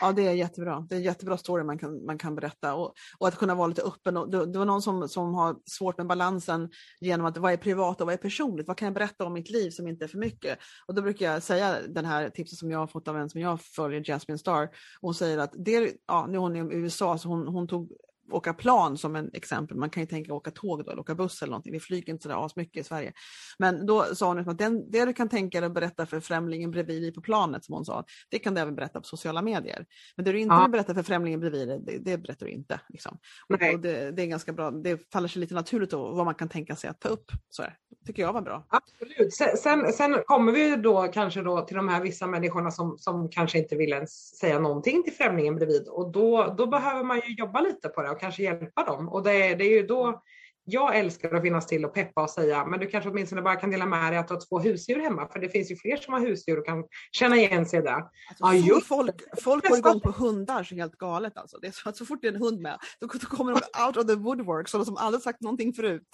Ja, 0.00 0.12
det 0.12 0.26
är 0.26 0.32
jättebra. 0.32 0.86
Det 0.88 0.94
är 0.94 0.96
en 0.96 1.04
jättebra 1.04 1.36
story 1.36 1.64
man 1.64 1.78
kan, 1.78 2.04
man 2.04 2.18
kan 2.18 2.34
berätta 2.34 2.74
och, 2.74 2.94
och 3.18 3.28
att 3.28 3.38
kunna 3.38 3.54
vara 3.54 3.66
lite 3.66 3.82
öppen. 3.82 4.16
Och 4.16 4.30
det, 4.30 4.46
det, 4.46 4.58
var 4.58 4.64
någon 4.64 4.82
som, 4.82 5.08
som 5.08 5.34
har 5.34 5.56
svårt 5.64 5.98
med 5.98 6.06
balansen 6.06 6.70
genom 7.00 7.26
att 7.26 7.36
vad 7.36 7.52
är 7.52 7.56
privat 7.56 8.00
och 8.00 8.06
vad 8.06 8.14
är 8.14 8.18
personligt? 8.18 8.68
Vad 8.68 8.76
kan 8.76 8.86
jag 8.86 8.94
berätta 8.94 9.24
om 9.24 9.32
mitt 9.32 9.50
liv 9.50 9.70
som 9.70 9.88
inte 9.88 10.04
är 10.04 10.08
för 10.08 10.18
mycket? 10.18 10.58
Och 10.86 10.94
då 10.94 11.02
brukar 11.02 11.32
jag 11.32 11.42
säga 11.42 11.76
den 11.88 12.04
här 12.04 12.28
tipset 12.28 12.58
som 12.58 12.70
jag 12.70 12.78
har 12.78 12.86
fått 12.86 13.08
av 13.08 13.16
en 13.16 13.30
som 13.30 13.40
jag 13.40 13.60
följer, 13.60 14.04
Jasmine 14.04 14.38
Star. 14.38 14.68
Hon 15.00 15.14
säger 15.14 15.38
att 15.38 15.52
det, 15.58 15.92
ja, 16.06 16.26
nu 16.26 16.36
är 16.36 16.40
hon 16.40 16.56
i 16.56 16.76
USA 16.76 17.18
så 17.18 17.28
hon, 17.28 17.48
hon 17.48 17.68
tog 17.68 17.92
åka 18.30 18.54
plan 18.54 18.98
som 18.98 19.16
en 19.16 19.30
exempel. 19.32 19.76
Man 19.76 19.90
kan 19.90 20.02
ju 20.02 20.06
tänka 20.06 20.34
åka 20.34 20.50
tåg 20.50 20.84
då, 20.84 20.90
eller 20.90 21.00
åka 21.00 21.14
buss 21.14 21.42
eller 21.42 21.50
någonting. 21.50 21.72
Vi 21.72 21.80
flyger 21.80 22.12
inte 22.12 22.22
sådär 22.22 22.46
asmycket 22.46 22.80
i 22.80 22.84
Sverige. 22.84 23.12
Men 23.58 23.86
då 23.86 24.04
sa 24.04 24.28
hon 24.28 24.48
att 24.48 24.58
den, 24.58 24.90
det 24.90 25.04
du 25.04 25.12
kan 25.12 25.28
tänka 25.28 25.60
dig 25.60 25.66
att 25.66 25.74
berätta 25.74 26.06
för 26.06 26.20
främlingen 26.20 26.70
bredvid 26.70 27.02
dig 27.02 27.12
på 27.12 27.20
planet, 27.20 27.64
som 27.64 27.74
hon 27.74 27.84
sa, 27.84 28.04
det 28.30 28.38
kan 28.38 28.54
du 28.54 28.60
även 28.60 28.74
berätta 28.74 29.00
på 29.00 29.06
sociala 29.06 29.42
medier. 29.42 29.86
Men 30.16 30.24
det 30.24 30.32
du 30.32 30.40
inte 30.40 30.54
ja. 30.54 30.62
vill 30.62 30.70
berätta 30.70 30.94
för 30.94 31.02
främlingen 31.02 31.40
bredvid 31.40 31.68
dig, 31.68 31.80
det, 31.86 31.98
det 31.98 32.18
berättar 32.18 32.46
du 32.46 32.52
inte. 32.52 32.80
Liksom. 32.88 33.18
Och, 33.48 33.74
och 33.74 33.80
det, 33.80 34.10
det, 34.10 34.22
är 34.22 34.26
ganska 34.26 34.52
bra, 34.52 34.70
det 34.70 35.12
faller 35.12 35.28
sig 35.28 35.40
lite 35.40 35.54
naturligt 35.54 35.90
då, 35.90 36.12
vad 36.12 36.24
man 36.24 36.34
kan 36.34 36.48
tänka 36.48 36.76
sig 36.76 36.90
att 36.90 37.00
ta 37.00 37.08
upp. 37.08 37.30
Så 37.48 37.62
här. 37.62 37.76
tycker 38.06 38.22
jag 38.22 38.32
var 38.32 38.42
bra. 38.42 38.66
Absolut. 38.68 39.34
Sen, 39.34 39.56
sen, 39.56 39.92
sen 39.92 40.22
kommer 40.26 40.52
vi 40.52 40.76
då 40.76 41.02
kanske 41.02 41.42
då 41.42 41.60
till 41.60 41.76
de 41.76 41.88
här 41.88 42.02
vissa 42.02 42.26
människorna 42.26 42.70
som, 42.70 42.98
som 42.98 43.28
kanske 43.28 43.58
inte 43.58 43.76
vill 43.76 43.92
ens 43.92 44.38
säga 44.38 44.58
någonting 44.58 45.02
till 45.02 45.12
främlingen 45.12 45.56
bredvid 45.56 45.88
och 45.88 46.12
då, 46.12 46.54
då 46.58 46.66
behöver 46.66 47.04
man 47.04 47.16
ju 47.16 47.34
jobba 47.34 47.60
lite 47.60 47.88
på 47.88 48.02
det 48.02 48.14
och 48.16 48.20
kanske 48.20 48.42
hjälpa 48.42 48.84
dem. 48.84 49.08
Och 49.08 49.22
det, 49.22 49.54
det 49.54 49.64
är 49.64 49.80
ju 49.80 49.86
då 49.86 50.22
jag 50.68 50.96
älskar 50.98 51.34
att 51.34 51.42
finnas 51.42 51.66
till 51.66 51.84
och 51.84 51.94
peppa 51.94 52.22
och 52.22 52.30
säga, 52.30 52.66
men 52.66 52.80
du 52.80 52.86
kanske 52.86 53.10
åtminstone 53.10 53.42
bara 53.42 53.56
kan 53.56 53.70
dela 53.70 53.86
med 53.86 54.12
dig 54.12 54.18
att 54.18 54.28
du 54.28 54.34
har 54.34 54.40
två 54.48 54.58
husdjur 54.58 55.00
hemma, 55.00 55.28
för 55.28 55.38
det 55.38 55.48
finns 55.48 55.70
ju 55.70 55.76
fler 55.76 55.96
som 55.96 56.14
har 56.14 56.20
husdjur 56.20 56.58
och 56.58 56.66
kan 56.66 56.84
känna 57.12 57.36
igen 57.36 57.66
sig 57.66 57.82
där. 57.82 58.04
Alltså, 58.40 58.68
ja, 58.68 58.80
folk, 58.80 59.14
folk 59.42 59.68
går 59.68 59.78
igång 59.78 60.00
på 60.00 60.10
hundar 60.10 60.64
så 60.64 60.74
helt 60.74 60.98
galet 60.98 61.36
alltså. 61.36 61.58
Det 61.58 61.66
är 61.66 61.72
så 61.72 61.88
att 61.88 61.96
så 61.96 62.06
fort 62.06 62.18
det 62.22 62.28
är 62.28 62.32
en 62.32 62.42
hund 62.42 62.60
med, 62.60 62.78
då, 63.00 63.06
då 63.06 63.36
kommer 63.36 63.52
de 63.52 63.86
out 63.86 63.96
of 63.96 64.06
the 64.06 64.14
woodwork, 64.14 64.68
sådana 64.68 64.84
som 64.84 64.96
aldrig 64.96 65.22
sagt 65.22 65.40
någonting 65.40 65.72
förut. 65.72 66.08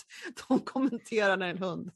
De 0.49 0.59
kommenterar 0.61 1.37
när 1.37 1.47
det 1.47 1.51
är 1.53 1.57
en 1.57 1.63
hund. 1.63 1.91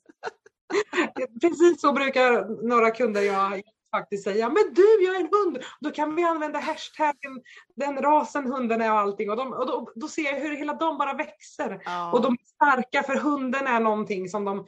Precis 1.40 1.80
så 1.80 1.92
brukar 1.92 2.62
några 2.68 2.90
kunder 2.90 3.22
jag 3.22 3.62
faktiskt 3.98 4.24
säga, 4.24 4.48
men 4.48 4.74
du 4.74 5.04
jag 5.04 5.16
är 5.16 5.20
en 5.20 5.28
hund, 5.32 5.58
då 5.80 5.90
kan 5.90 6.14
vi 6.14 6.22
använda 6.22 6.58
hashtaggen 6.58 7.42
den 7.76 8.02
rasen 8.02 8.46
hunden 8.46 8.80
är 8.80 8.92
och 8.92 8.98
allting 8.98 9.30
och, 9.30 9.36
de, 9.36 9.52
och 9.52 9.66
då, 9.66 9.92
då, 9.94 10.08
ser 10.08 10.22
jag 10.22 10.40
hur 10.40 10.56
hela 10.56 10.74
de 10.74 10.98
bara 10.98 11.14
växer. 11.14 11.82
Ja. 11.84 12.12
Och 12.12 12.22
de 12.22 12.32
är 12.32 12.46
starka 12.54 13.02
för 13.02 13.16
hunden 13.16 13.66
är 13.66 13.80
någonting 13.80 14.28
som 14.28 14.44
de 14.44 14.66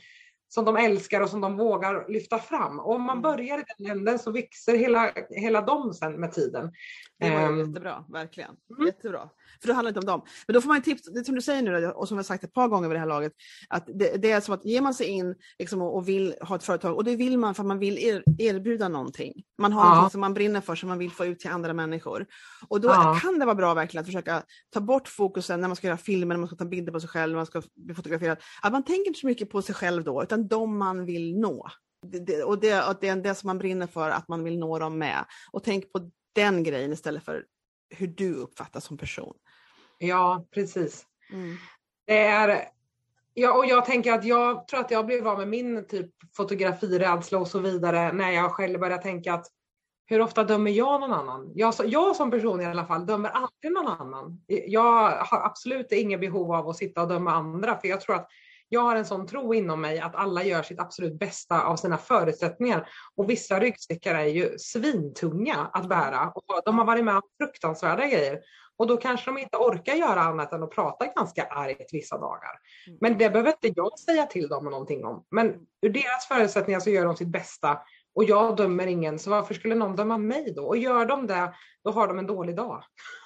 som 0.49 0.65
de 0.65 0.77
älskar 0.77 1.21
och 1.21 1.31
som 1.31 1.41
de 1.41 1.57
vågar 1.57 2.09
lyfta 2.09 2.39
fram. 2.39 2.81
Och 2.81 2.95
om 2.95 3.03
man 3.03 3.19
mm. 3.19 3.23
börjar 3.23 3.59
i 3.59 3.65
den 3.79 3.91
änden 3.91 4.19
så 4.19 4.31
växer 4.31 4.77
hela, 4.77 5.13
hela 5.31 5.61
dem 5.61 5.95
sen 5.95 6.13
med 6.13 6.33
tiden. 6.33 6.73
Det 7.21 7.31
var 7.31 7.49
um, 7.49 7.59
jättebra, 7.59 8.05
verkligen. 8.09 8.51
Mm. 8.77 8.87
Jättebra. 8.87 9.29
För 9.61 9.69
det 9.69 9.75
handlar 9.75 9.89
inte 9.91 10.01
om 10.01 10.07
dem. 10.07 10.23
Men 10.47 10.55
då 10.55 10.61
får 10.61 10.69
man 10.69 10.83
tips, 10.83 11.03
det 11.03 11.25
som 11.25 11.35
du 11.35 11.43
säger 11.43 11.63
nu 11.63 11.87
och 11.87 12.09
som 12.09 12.17
jag 12.17 12.27
sagt 12.27 12.45
ett 12.45 12.53
par 12.53 12.69
gånger 12.69 12.89
vid 12.89 12.95
det 12.97 13.01
här 13.01 13.07
laget, 13.07 13.33
att 13.69 13.87
det, 13.87 14.23
det 14.23 14.31
är 14.31 14.41
som 14.41 14.55
att 14.55 14.65
ger 14.65 14.81
man 14.81 14.95
sig 14.95 15.07
in 15.07 15.35
liksom, 15.59 15.83
och, 15.83 15.97
och, 15.97 16.09
vill 16.09 16.35
ha 16.41 16.57
ett 16.57 16.65
företag, 16.65 16.97
och 16.97 17.05
det 17.05 17.17
vill 17.17 17.39
man 17.39 17.55
för 17.55 17.63
att 17.63 17.67
man 17.67 17.79
vill 17.79 17.99
er, 17.99 18.23
erbjuda 18.39 18.89
någonting. 18.89 19.33
Man 19.59 19.73
har 19.73 19.85
ja. 19.85 19.95
någonting 19.95 20.11
som 20.11 20.21
man 20.21 20.35
brinner 20.35 20.61
för, 20.61 20.75
som 20.75 20.89
man 20.89 20.99
vill 20.99 21.11
få 21.11 21.27
ut 21.27 21.41
till 21.41 21.51
andra 21.51 21.73
människor. 21.73 22.27
Och 22.69 22.81
då 22.81 22.89
ja. 22.89 23.19
kan 23.23 23.39
det 23.39 23.45
vara 23.45 23.55
bra 23.55 23.75
verkligen 23.75 24.01
att 24.01 24.07
försöka 24.07 24.43
ta 24.71 24.81
bort 24.81 25.09
fokusen 25.09 25.61
när 25.61 25.69
man 25.69 25.77
ska 25.77 25.87
göra 25.87 25.97
filmer, 25.97 26.35
när 26.35 26.39
man 26.41 26.49
ska 26.49 26.57
ta 26.57 26.65
bilder 26.65 26.93
på 26.93 27.01
sig 27.01 27.09
själv, 27.09 27.33
när 27.33 27.39
man 27.39 27.47
ska 27.47 27.63
bli 27.77 27.95
fotograferad. 27.95 28.39
Att 28.63 28.73
man 28.73 28.85
tänker 28.85 29.07
inte 29.07 29.21
så 29.21 29.27
mycket 29.27 29.51
på 29.51 29.63
sig 29.63 29.75
själv 29.75 30.05
då, 30.05 30.23
utan 30.23 30.49
de 30.49 30.79
man 30.79 31.05
vill 31.05 31.39
nå. 31.39 31.69
Det, 32.07 32.19
det, 32.19 32.43
och 32.43 32.61
det, 32.61 32.89
och 32.89 32.97
det 33.01 33.09
är 33.09 33.17
det 33.17 33.35
som 33.35 33.47
man 33.47 33.59
brinner 33.59 33.87
för, 33.87 34.11
att 34.11 34.29
man 34.29 34.45
vill 34.45 34.59
nå 34.59 34.79
dem 34.79 34.99
med. 34.99 35.25
Och 35.53 35.65
tänk 35.65 35.93
på 35.93 36.11
den 36.39 36.63
grejen 36.63 36.93
istället 36.93 37.25
för 37.25 37.45
hur 37.91 38.07
du 38.07 38.35
uppfattas 38.35 38.85
som 38.85 38.99
person. 38.99 39.35
Ja, 39.99 40.47
precis. 40.51 41.07
Mm. 41.33 41.57
Det 42.07 42.19
är, 42.19 42.69
ja, 43.35 43.53
och 43.53 43.67
jag 43.67 43.85
tänker 43.85 44.13
att 44.13 44.25
jag 44.25 44.69
tror 44.69 44.81
att 44.81 44.91
jag 44.91 45.07
blev 45.07 45.29
av 45.29 45.39
med 45.39 45.49
min 45.49 45.87
typ 45.87 46.11
fotografirädsla 46.37 47.39
och 47.39 47.49
så 47.49 47.59
vidare 47.59 48.13
när 48.13 48.31
jag 48.31 48.53
själv 48.53 48.81
började 48.81 49.03
tänka 49.03 49.35
att 49.35 49.47
hur 50.07 50.21
ofta 50.21 50.45
dömer 50.45 50.71
jag 50.71 51.01
någon 51.01 51.13
annan? 51.13 51.53
Jag, 51.55 51.75
jag 51.85 52.17
som 52.17 52.31
person 52.31 52.61
i 52.61 52.67
alla 52.67 52.87
fall 52.87 53.07
dömer 53.07 53.29
aldrig 53.29 53.73
någon 53.73 53.87
annan. 53.87 54.41
Jag 54.47 55.11
har 55.11 55.47
absolut 55.47 55.93
inget 55.93 56.21
behov 56.21 56.53
av 56.53 56.69
att 56.69 56.77
sitta 56.77 57.03
och 57.03 57.09
döma 57.09 57.33
andra 57.33 57.81
för 57.81 57.89
jag 57.89 58.01
tror 58.01 58.17
att 58.17 58.29
jag 58.69 58.81
har 58.81 58.97
en 58.97 59.05
sån 59.05 59.27
tro 59.27 59.55
inom 59.55 59.81
mig 59.81 60.01
att 60.01 60.15
alla 60.15 60.45
gör 60.45 60.63
sitt 60.63 60.81
absolut 60.81 61.19
bästa 61.19 61.63
av 61.63 61.77
sina 61.77 61.99
förutsättningar. 61.99 62.89
Och 63.17 63.31
vissa 63.31 63.61
ryggsäckar 63.61 64.15
är 64.15 64.27
ju 64.27 64.59
svintunga 64.59 65.71
att 65.73 65.89
bära 65.89 66.33
och 66.35 66.45
de 66.65 66.79
har 66.79 66.85
varit 66.85 67.05
med 67.05 67.15
om 67.15 67.23
fruktansvärda 67.39 68.07
grejer. 68.07 68.39
Och 68.77 68.87
då 68.87 68.97
kanske 68.97 69.27
de 69.27 69.39
inte 69.39 69.57
orkar 69.57 69.95
göra 69.95 70.21
annat 70.21 70.53
än 70.53 70.63
att 70.63 70.71
prata 70.71 71.07
ganska 71.07 71.45
argt 71.45 71.89
vissa 71.93 72.19
dagar. 72.19 72.51
Mm. 72.87 72.99
Men 73.01 73.19
det 73.19 73.31
behöver 73.31 73.51
inte 73.51 73.81
jag 73.81 73.99
säga 73.99 74.27
till 74.27 74.49
dem 74.49 74.65
någonting 74.65 75.05
om. 75.05 75.25
Men 75.31 75.55
ur 75.83 75.91
deras 75.91 76.29
förutsättningar 76.29 76.81
så 76.81 76.91
gör 76.91 77.05
de 77.05 77.17
sitt 77.17 77.29
bästa 77.29 77.79
och 78.15 78.25
jag 78.25 78.57
dömer 78.57 78.87
ingen, 78.87 79.19
så 79.19 79.31
varför 79.31 79.55
skulle 79.55 79.75
någon 79.75 79.97
döma 79.97 80.19
mig 80.19 80.53
då? 80.57 80.67
Och 80.67 80.77
gör 80.77 81.07
de 81.07 81.27
det, 81.27 81.55
då 81.85 81.91
har 81.91 82.09
de 82.09 82.19
en 82.19 82.27
dålig 82.27 82.57
dag. 82.57 82.83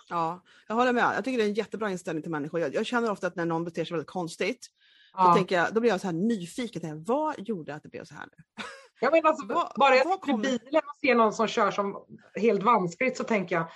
Ja, 0.09 0.43
jag 0.68 0.74
håller 0.74 0.93
med. 0.93 1.12
Jag 1.16 1.24
tycker 1.24 1.38
det 1.38 1.45
är 1.45 1.49
en 1.49 1.55
jättebra 1.55 1.90
inställning 1.90 2.22
till 2.22 2.30
människor. 2.30 2.61
Jag, 2.61 2.74
jag 2.74 2.86
känner 2.86 3.11
ofta 3.11 3.26
att 3.26 3.36
när 3.36 3.47
någon 3.47 3.64
beter 3.64 3.84
sig 3.84 3.95
väldigt 3.95 4.11
konstigt, 4.11 4.66
ja. 5.13 5.29
då, 5.29 5.35
tänker 5.35 5.57
jag, 5.57 5.75
då 5.75 5.81
blir 5.81 5.91
jag 5.91 6.01
så 6.01 6.07
här 6.07 6.15
nyfiken. 6.15 7.05
Vad 7.05 7.35
gjorde 7.39 7.75
att 7.75 7.83
det 7.83 7.89
blev 7.89 8.05
så 8.05 8.15
här 8.15 8.27
nu? 8.27 8.65
Jag 9.01 9.13
menar, 9.13 9.29
alltså, 9.29 9.47
vad, 9.47 9.73
bara 9.77 9.97
jag 9.97 10.13
sitter 10.13 10.31
i 10.31 10.37
bilen 10.37 10.83
och 10.87 10.97
ser 11.01 11.15
någon 11.15 11.33
som 11.33 11.47
kör 11.47 11.71
som 11.71 11.97
helt 12.35 12.63
vanskligt 12.63 13.17
så 13.17 13.25
tänker 13.25 13.55
jag, 13.55 13.67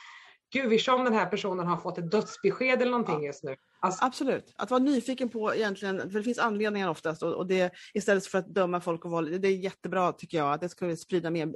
gud 0.53 0.71
vi 0.71 0.91
om 0.91 1.05
den 1.05 1.13
här 1.13 1.27
personen 1.27 1.67
har 1.67 1.77
fått 1.77 1.99
ett 1.99 2.11
dödsbesked 2.11 2.83
eller 2.83 2.91
någonting 2.91 3.21
ja. 3.21 3.27
just 3.27 3.45
nu. 3.45 3.57
Alltså... 3.81 4.05
Absolut, 4.05 4.55
att 4.57 4.71
vara 4.71 4.83
nyfiken 4.83 5.29
på 5.29 5.55
egentligen, 5.55 6.11
för 6.11 6.19
det 6.19 6.25
finns 6.25 6.39
anledningar 6.39 6.89
oftast 6.89 7.23
och, 7.23 7.33
och 7.33 7.47
det 7.47 7.73
istället 7.95 8.27
för 8.27 8.39
att 8.39 8.55
döma 8.55 8.81
folk 8.81 9.05
och 9.05 9.11
våld, 9.11 9.41
det 9.41 9.49
är 9.49 9.57
jättebra 9.57 10.13
tycker 10.13 10.39
jag 10.39 10.53
att 10.53 10.61
det 10.61 10.69
ska 10.69 10.97
sprida 10.97 11.31
mer 11.31 11.55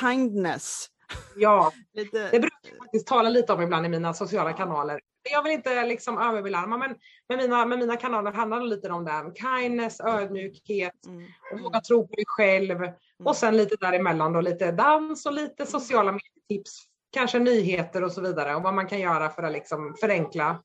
kindness. 0.00 0.88
Ja, 1.36 1.72
lite... 1.92 2.30
det 2.30 2.40
brukar 2.40 2.58
jag 2.62 2.78
faktiskt 2.78 3.06
tala 3.06 3.28
lite 3.28 3.52
om 3.52 3.62
ibland 3.62 3.86
i 3.86 3.88
mina 3.88 4.14
sociala 4.14 4.52
kanaler. 4.52 5.00
Jag 5.30 5.42
vill 5.42 5.52
inte 5.52 5.84
liksom 5.84 6.18
överbelarma 6.18 6.76
men 6.76 6.94
med 7.28 7.38
mina, 7.38 7.66
med 7.66 7.78
mina 7.78 7.96
kanaler 7.96 8.32
handlar 8.32 8.60
det 8.60 8.66
lite 8.66 8.90
om 8.90 9.04
det 9.04 9.10
här. 9.10 9.32
Kindness, 9.34 10.00
ödmjukhet, 10.00 11.06
mm. 11.06 11.26
och 11.52 11.60
våga 11.60 11.80
tro 11.80 12.08
på 12.08 12.14
dig 12.14 12.24
själv 12.26 12.76
mm. 12.76 12.94
och 13.24 13.36
sen 13.36 13.56
lite 13.56 13.76
däremellan 13.80 14.32
då 14.32 14.40
lite 14.40 14.72
dans 14.72 15.26
och 15.26 15.32
lite 15.32 15.66
sociala 15.66 16.12
medietips 16.12 16.86
kanske 17.12 17.38
nyheter 17.38 18.04
och 18.04 18.12
så 18.12 18.20
vidare 18.20 18.54
och 18.54 18.62
vad 18.62 18.74
man 18.74 18.88
kan 18.88 19.00
göra 19.00 19.30
för 19.30 19.42
att 19.42 19.52
liksom 19.52 19.94
förenkla. 20.00 20.62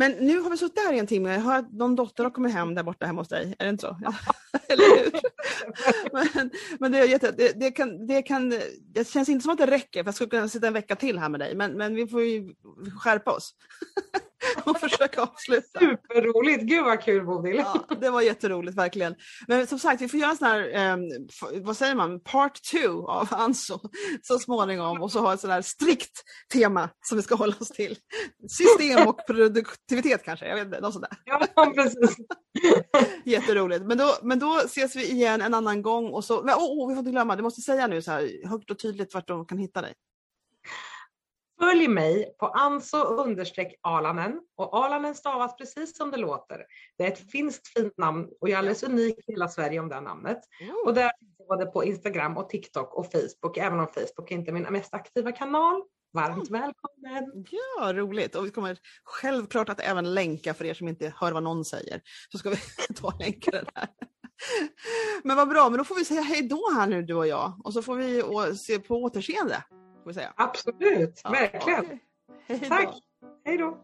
Men 0.00 0.12
nu 0.12 0.40
har 0.40 0.50
vi 0.50 0.56
suttit 0.56 0.84
här 0.84 0.92
i 0.92 0.98
en 0.98 1.06
timme. 1.06 1.32
Jag 1.32 1.40
hör 1.40 1.58
att 1.58 1.72
någon 1.72 1.96
dotter 1.96 2.24
har 2.24 2.30
kommit 2.30 2.52
hem 2.52 2.74
där 2.74 2.82
borta 2.82 3.06
hemma 3.06 3.20
hos 3.20 3.28
dig. 3.28 3.54
Är 3.58 3.64
det 3.64 3.70
inte 3.70 3.80
så? 3.80 3.88
Eller 4.68 5.04
hur? 5.04 5.12
men, 6.12 6.50
men 6.78 6.92
det, 6.92 7.36
det, 7.36 7.60
det, 7.60 7.70
kan, 7.70 8.06
det, 8.06 8.22
kan, 8.22 8.54
det 8.94 9.08
känns 9.08 9.28
inte 9.28 9.42
som 9.42 9.52
att 9.52 9.58
det 9.58 9.66
räcker, 9.66 10.02
för 10.02 10.08
jag 10.08 10.14
skulle 10.14 10.30
kunna 10.30 10.48
sitta 10.48 10.66
en 10.66 10.72
vecka 10.72 10.96
till 10.96 11.18
här 11.18 11.28
med 11.28 11.40
dig. 11.40 11.54
Men, 11.54 11.72
men 11.72 11.94
vi 11.94 12.06
får 12.06 12.22
ju 12.22 12.54
skärpa 13.02 13.30
oss. 13.30 13.54
och 14.70 14.80
försöka 14.80 15.22
avsluta. 15.22 15.78
Superroligt! 15.78 16.62
Gud 16.62 16.84
vad 16.84 17.02
kul 17.02 17.26
Bodil! 17.26 17.56
Ja, 17.56 17.96
det 18.00 18.10
var 18.10 18.20
jätteroligt 18.20 18.76
verkligen. 18.76 19.14
Men 19.48 19.66
som 19.66 19.78
sagt, 19.78 20.02
vi 20.02 20.08
får 20.08 20.20
göra 20.20 20.30
en 20.30 20.36
sån 20.36 20.48
här, 20.48 20.92
um, 20.92 21.28
vad 21.64 21.76
säger 21.76 21.94
man, 21.94 22.20
part 22.20 22.62
two 22.62 23.06
av 23.06 23.28
Anso 23.34 23.80
så 24.22 24.38
småningom 24.38 25.02
och 25.02 25.12
så 25.12 25.20
ha 25.20 25.34
ett 25.34 25.40
sånt 25.40 25.52
här 25.52 25.62
strikt 25.62 26.22
tema 26.52 26.90
som 27.00 27.16
vi 27.16 27.22
ska 27.22 27.34
hålla 27.34 27.54
oss 27.60 27.68
till. 27.68 27.96
System 28.48 29.08
och 29.08 29.26
produktivitet 29.26 30.24
kanske, 30.24 30.48
jag 30.48 30.56
vet 30.56 30.64
inte, 30.66 30.80
något 30.80 30.92
sånt 30.92 31.06
där. 31.10 31.18
Ja, 31.24 31.72
precis. 31.74 32.16
Jätteroligt. 33.24 33.84
Men 33.84 33.98
då, 33.98 34.14
men 34.22 34.38
då 34.38 34.58
ses 34.58 34.96
vi 34.96 35.10
igen 35.10 35.42
en 35.42 35.54
annan 35.54 35.82
gång 35.82 36.10
och 36.10 36.24
så, 36.24 36.40
oh, 36.40 36.54
oh, 36.56 36.88
vi 36.88 36.94
får 36.94 36.98
inte 36.98 37.10
glömma, 37.10 37.36
du 37.36 37.42
måste 37.42 37.60
säga 37.60 37.86
nu 37.86 38.02
så 38.02 38.10
här 38.10 38.48
högt 38.48 38.70
och 38.70 38.78
tydligt 38.78 39.14
vart 39.14 39.28
de 39.28 39.46
kan 39.46 39.58
hitta 39.58 39.82
dig. 39.82 39.94
Följ 41.60 41.88
mig 41.88 42.34
på 42.38 42.46
anso 42.46 42.96
Alanen 43.82 44.40
och 44.56 44.84
Alanen 44.84 45.14
stavas 45.14 45.56
precis 45.56 45.96
som 45.96 46.10
det 46.10 46.16
låter. 46.16 46.64
Det 46.98 47.04
är 47.04 47.08
ett 47.08 47.30
finskt 47.30 47.68
fint 47.68 47.98
namn 47.98 48.28
och 48.40 48.48
jag 48.48 48.54
är 48.54 48.58
alldeles 48.58 48.82
unik 48.82 49.18
i 49.18 49.32
hela 49.32 49.48
Sverige 49.48 49.80
om 49.80 49.88
det 49.88 50.00
namnet. 50.00 50.38
Mm. 50.60 50.74
Och 50.86 50.94
där 50.94 51.10
finns 51.20 51.48
både 51.48 51.66
på 51.66 51.84
Instagram 51.84 52.36
och 52.36 52.48
TikTok 52.48 52.94
och 52.94 53.06
Facebook, 53.12 53.56
även 53.56 53.80
om 53.80 53.86
Facebook 53.86 54.30
är 54.30 54.34
inte 54.34 54.52
min 54.52 54.62
mest 54.62 54.94
aktiva 54.94 55.32
kanal. 55.32 55.82
Varmt 56.12 56.50
välkommen! 56.50 57.46
Ja, 57.50 57.92
roligt. 57.92 58.34
Och 58.34 58.46
vi 58.46 58.50
kommer 58.50 58.78
självklart 59.04 59.68
att 59.68 59.80
även 59.80 60.14
länka 60.14 60.54
för 60.54 60.64
er 60.64 60.74
som 60.74 60.88
inte 60.88 61.12
hör 61.16 61.32
vad 61.32 61.42
någon 61.42 61.64
säger. 61.64 62.00
Så 62.32 62.38
ska 62.38 62.50
vi 62.50 62.56
ta 62.94 63.06
och 63.06 63.20
länka 63.20 63.50
det 63.50 63.64
där. 63.74 63.88
Men 65.24 65.36
vad 65.36 65.48
bra, 65.48 65.68
men 65.70 65.78
då 65.78 65.84
får 65.84 65.94
vi 65.94 66.04
säga 66.04 66.20
hej 66.20 66.42
då 66.42 66.60
här 66.74 66.86
nu 66.86 67.02
du 67.02 67.14
och 67.14 67.26
jag. 67.26 67.60
Och 67.64 67.72
så 67.72 67.82
får 67.82 67.96
vi 67.96 68.22
se 68.56 68.78
på 68.78 69.02
återseende. 69.02 69.64
Får 70.04 70.12
säga. 70.12 70.32
Absolut, 70.36 71.20
ja, 71.24 71.30
verkligen. 71.30 71.84
Okay. 72.48 72.68
Tack, 72.68 72.94
hej 73.44 73.58
då. 73.58 73.78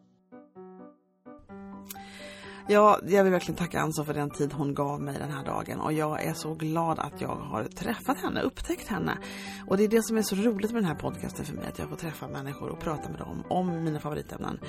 Ja, 2.69 3.01
jag 3.07 3.25
vill 3.25 3.33
verkligen 3.33 3.57
tacka 3.57 3.81
Anso 3.81 4.05
för 4.05 4.15
den 4.15 4.31
tid 4.31 4.53
hon 4.53 4.75
gav 4.75 5.01
mig 5.03 5.19
den 5.19 5.31
här 5.31 5.45
dagen 5.45 5.81
och 5.81 5.93
jag 5.93 6.25
är 6.25 6.33
så 6.33 6.55
glad 6.55 6.99
att 6.99 7.21
jag 7.21 7.29
har 7.29 7.65
träffat 7.65 8.21
henne, 8.21 8.41
upptäckt 8.43 8.89
henne. 8.89 9.19
Och 9.67 9.77
det 9.77 9.85
är 9.85 9.89
det 9.89 10.03
som 10.03 10.17
är 10.17 10.23
så 10.23 10.37
roligt 10.37 10.73
med 10.73 10.83
den 10.83 10.89
här 10.89 10.95
podcasten 10.95 11.45
för 11.45 11.55
mig, 11.55 11.67
att 11.67 11.79
jag 11.79 11.89
får 11.89 11.97
träffa 11.97 12.29
människor 12.29 12.69
och 12.69 12.81
prata 12.81 13.09
med 13.09 13.19
dem 13.19 13.45
om 13.49 13.85
mina 13.85 14.01
favoritämnen. 14.01 14.61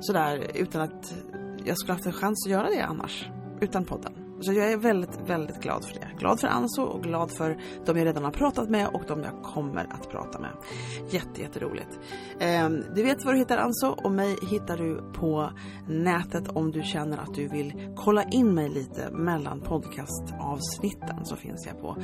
Sådär 0.00 0.50
utan 0.54 0.80
att 0.80 1.14
jag 1.64 1.78
skulle 1.78 1.92
haft 1.92 2.06
en 2.06 2.12
chans 2.12 2.46
att 2.46 2.52
göra 2.52 2.68
det 2.68 2.80
annars, 2.80 3.28
utan 3.60 3.84
podden. 3.84 4.29
Så 4.40 4.52
jag 4.52 4.72
är 4.72 4.76
väldigt, 4.76 5.20
väldigt 5.26 5.62
glad 5.62 5.84
för 5.84 5.94
det. 5.94 6.08
Glad 6.18 6.40
för 6.40 6.48
Anso 6.48 6.82
och 6.82 7.02
glad 7.02 7.30
för 7.30 7.56
de 7.86 7.98
jag 7.98 8.06
redan 8.06 8.24
har 8.24 8.30
pratat 8.30 8.70
med 8.70 8.88
och 8.88 9.02
de 9.08 9.22
jag 9.22 9.42
kommer 9.42 9.86
att 9.90 10.10
prata 10.10 10.38
med. 10.38 10.50
Jätte, 11.10 11.40
jätteroligt. 11.40 11.98
Eh, 12.40 12.68
du 12.94 13.02
vet 13.02 13.24
var 13.24 13.32
du 13.32 13.38
hittar 13.38 13.58
Anso 13.58 13.86
och 13.86 14.12
mig 14.12 14.36
hittar 14.50 14.76
du 14.76 15.12
på 15.12 15.50
nätet 15.88 16.48
om 16.48 16.70
du 16.70 16.82
känner 16.82 17.18
att 17.18 17.34
du 17.34 17.48
vill 17.48 17.92
kolla 17.96 18.22
in 18.22 18.54
mig 18.54 18.68
lite 18.68 19.10
mellan 19.10 19.60
podcastavsnitten 19.60 21.24
så 21.24 21.36
finns 21.36 21.66
jag 21.66 21.80
på 21.80 21.96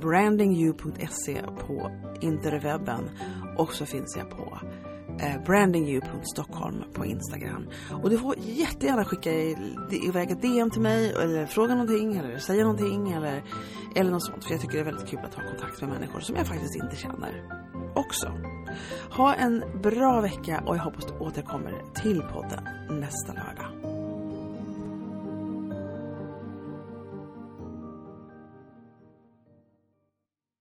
brandingyou.se 0.00 1.42
på 1.66 1.90
interwebben 2.20 3.10
och 3.58 3.72
så 3.72 3.86
finns 3.86 4.16
jag 4.16 4.30
på 4.30 4.58
Eh, 5.22 5.42
brandingyou.stockholm 5.44 6.84
på 6.92 7.06
Instagram. 7.06 7.68
Och 8.02 8.10
du 8.10 8.18
får 8.18 8.34
jättegärna 8.38 9.04
skicka 9.04 9.32
iväg 9.90 10.30
ett 10.30 10.42
DM 10.42 10.70
till 10.70 10.80
mig 10.80 11.12
eller 11.12 11.46
fråga 11.46 11.74
någonting 11.74 12.16
eller 12.16 12.38
säga 12.38 12.62
någonting 12.62 13.12
eller, 13.12 13.42
eller 13.94 14.10
något 14.10 14.26
sånt. 14.26 14.44
För 14.44 14.52
jag 14.52 14.60
tycker 14.60 14.74
det 14.74 14.80
är 14.80 14.84
väldigt 14.84 15.08
kul 15.08 15.18
att 15.18 15.34
ha 15.34 15.42
kontakt 15.42 15.80
med 15.80 15.90
människor 15.90 16.20
som 16.20 16.36
jag 16.36 16.46
faktiskt 16.46 16.76
inte 16.76 16.96
känner 16.96 17.42
också. 17.94 18.32
Ha 19.10 19.34
en 19.34 19.64
bra 19.82 20.20
vecka 20.20 20.62
och 20.66 20.76
jag 20.76 20.82
hoppas 20.82 21.06
du 21.06 21.18
återkommer 21.18 21.82
till 22.02 22.22
podden 22.32 22.64
nästa 23.00 23.32
lördag. 23.32 23.89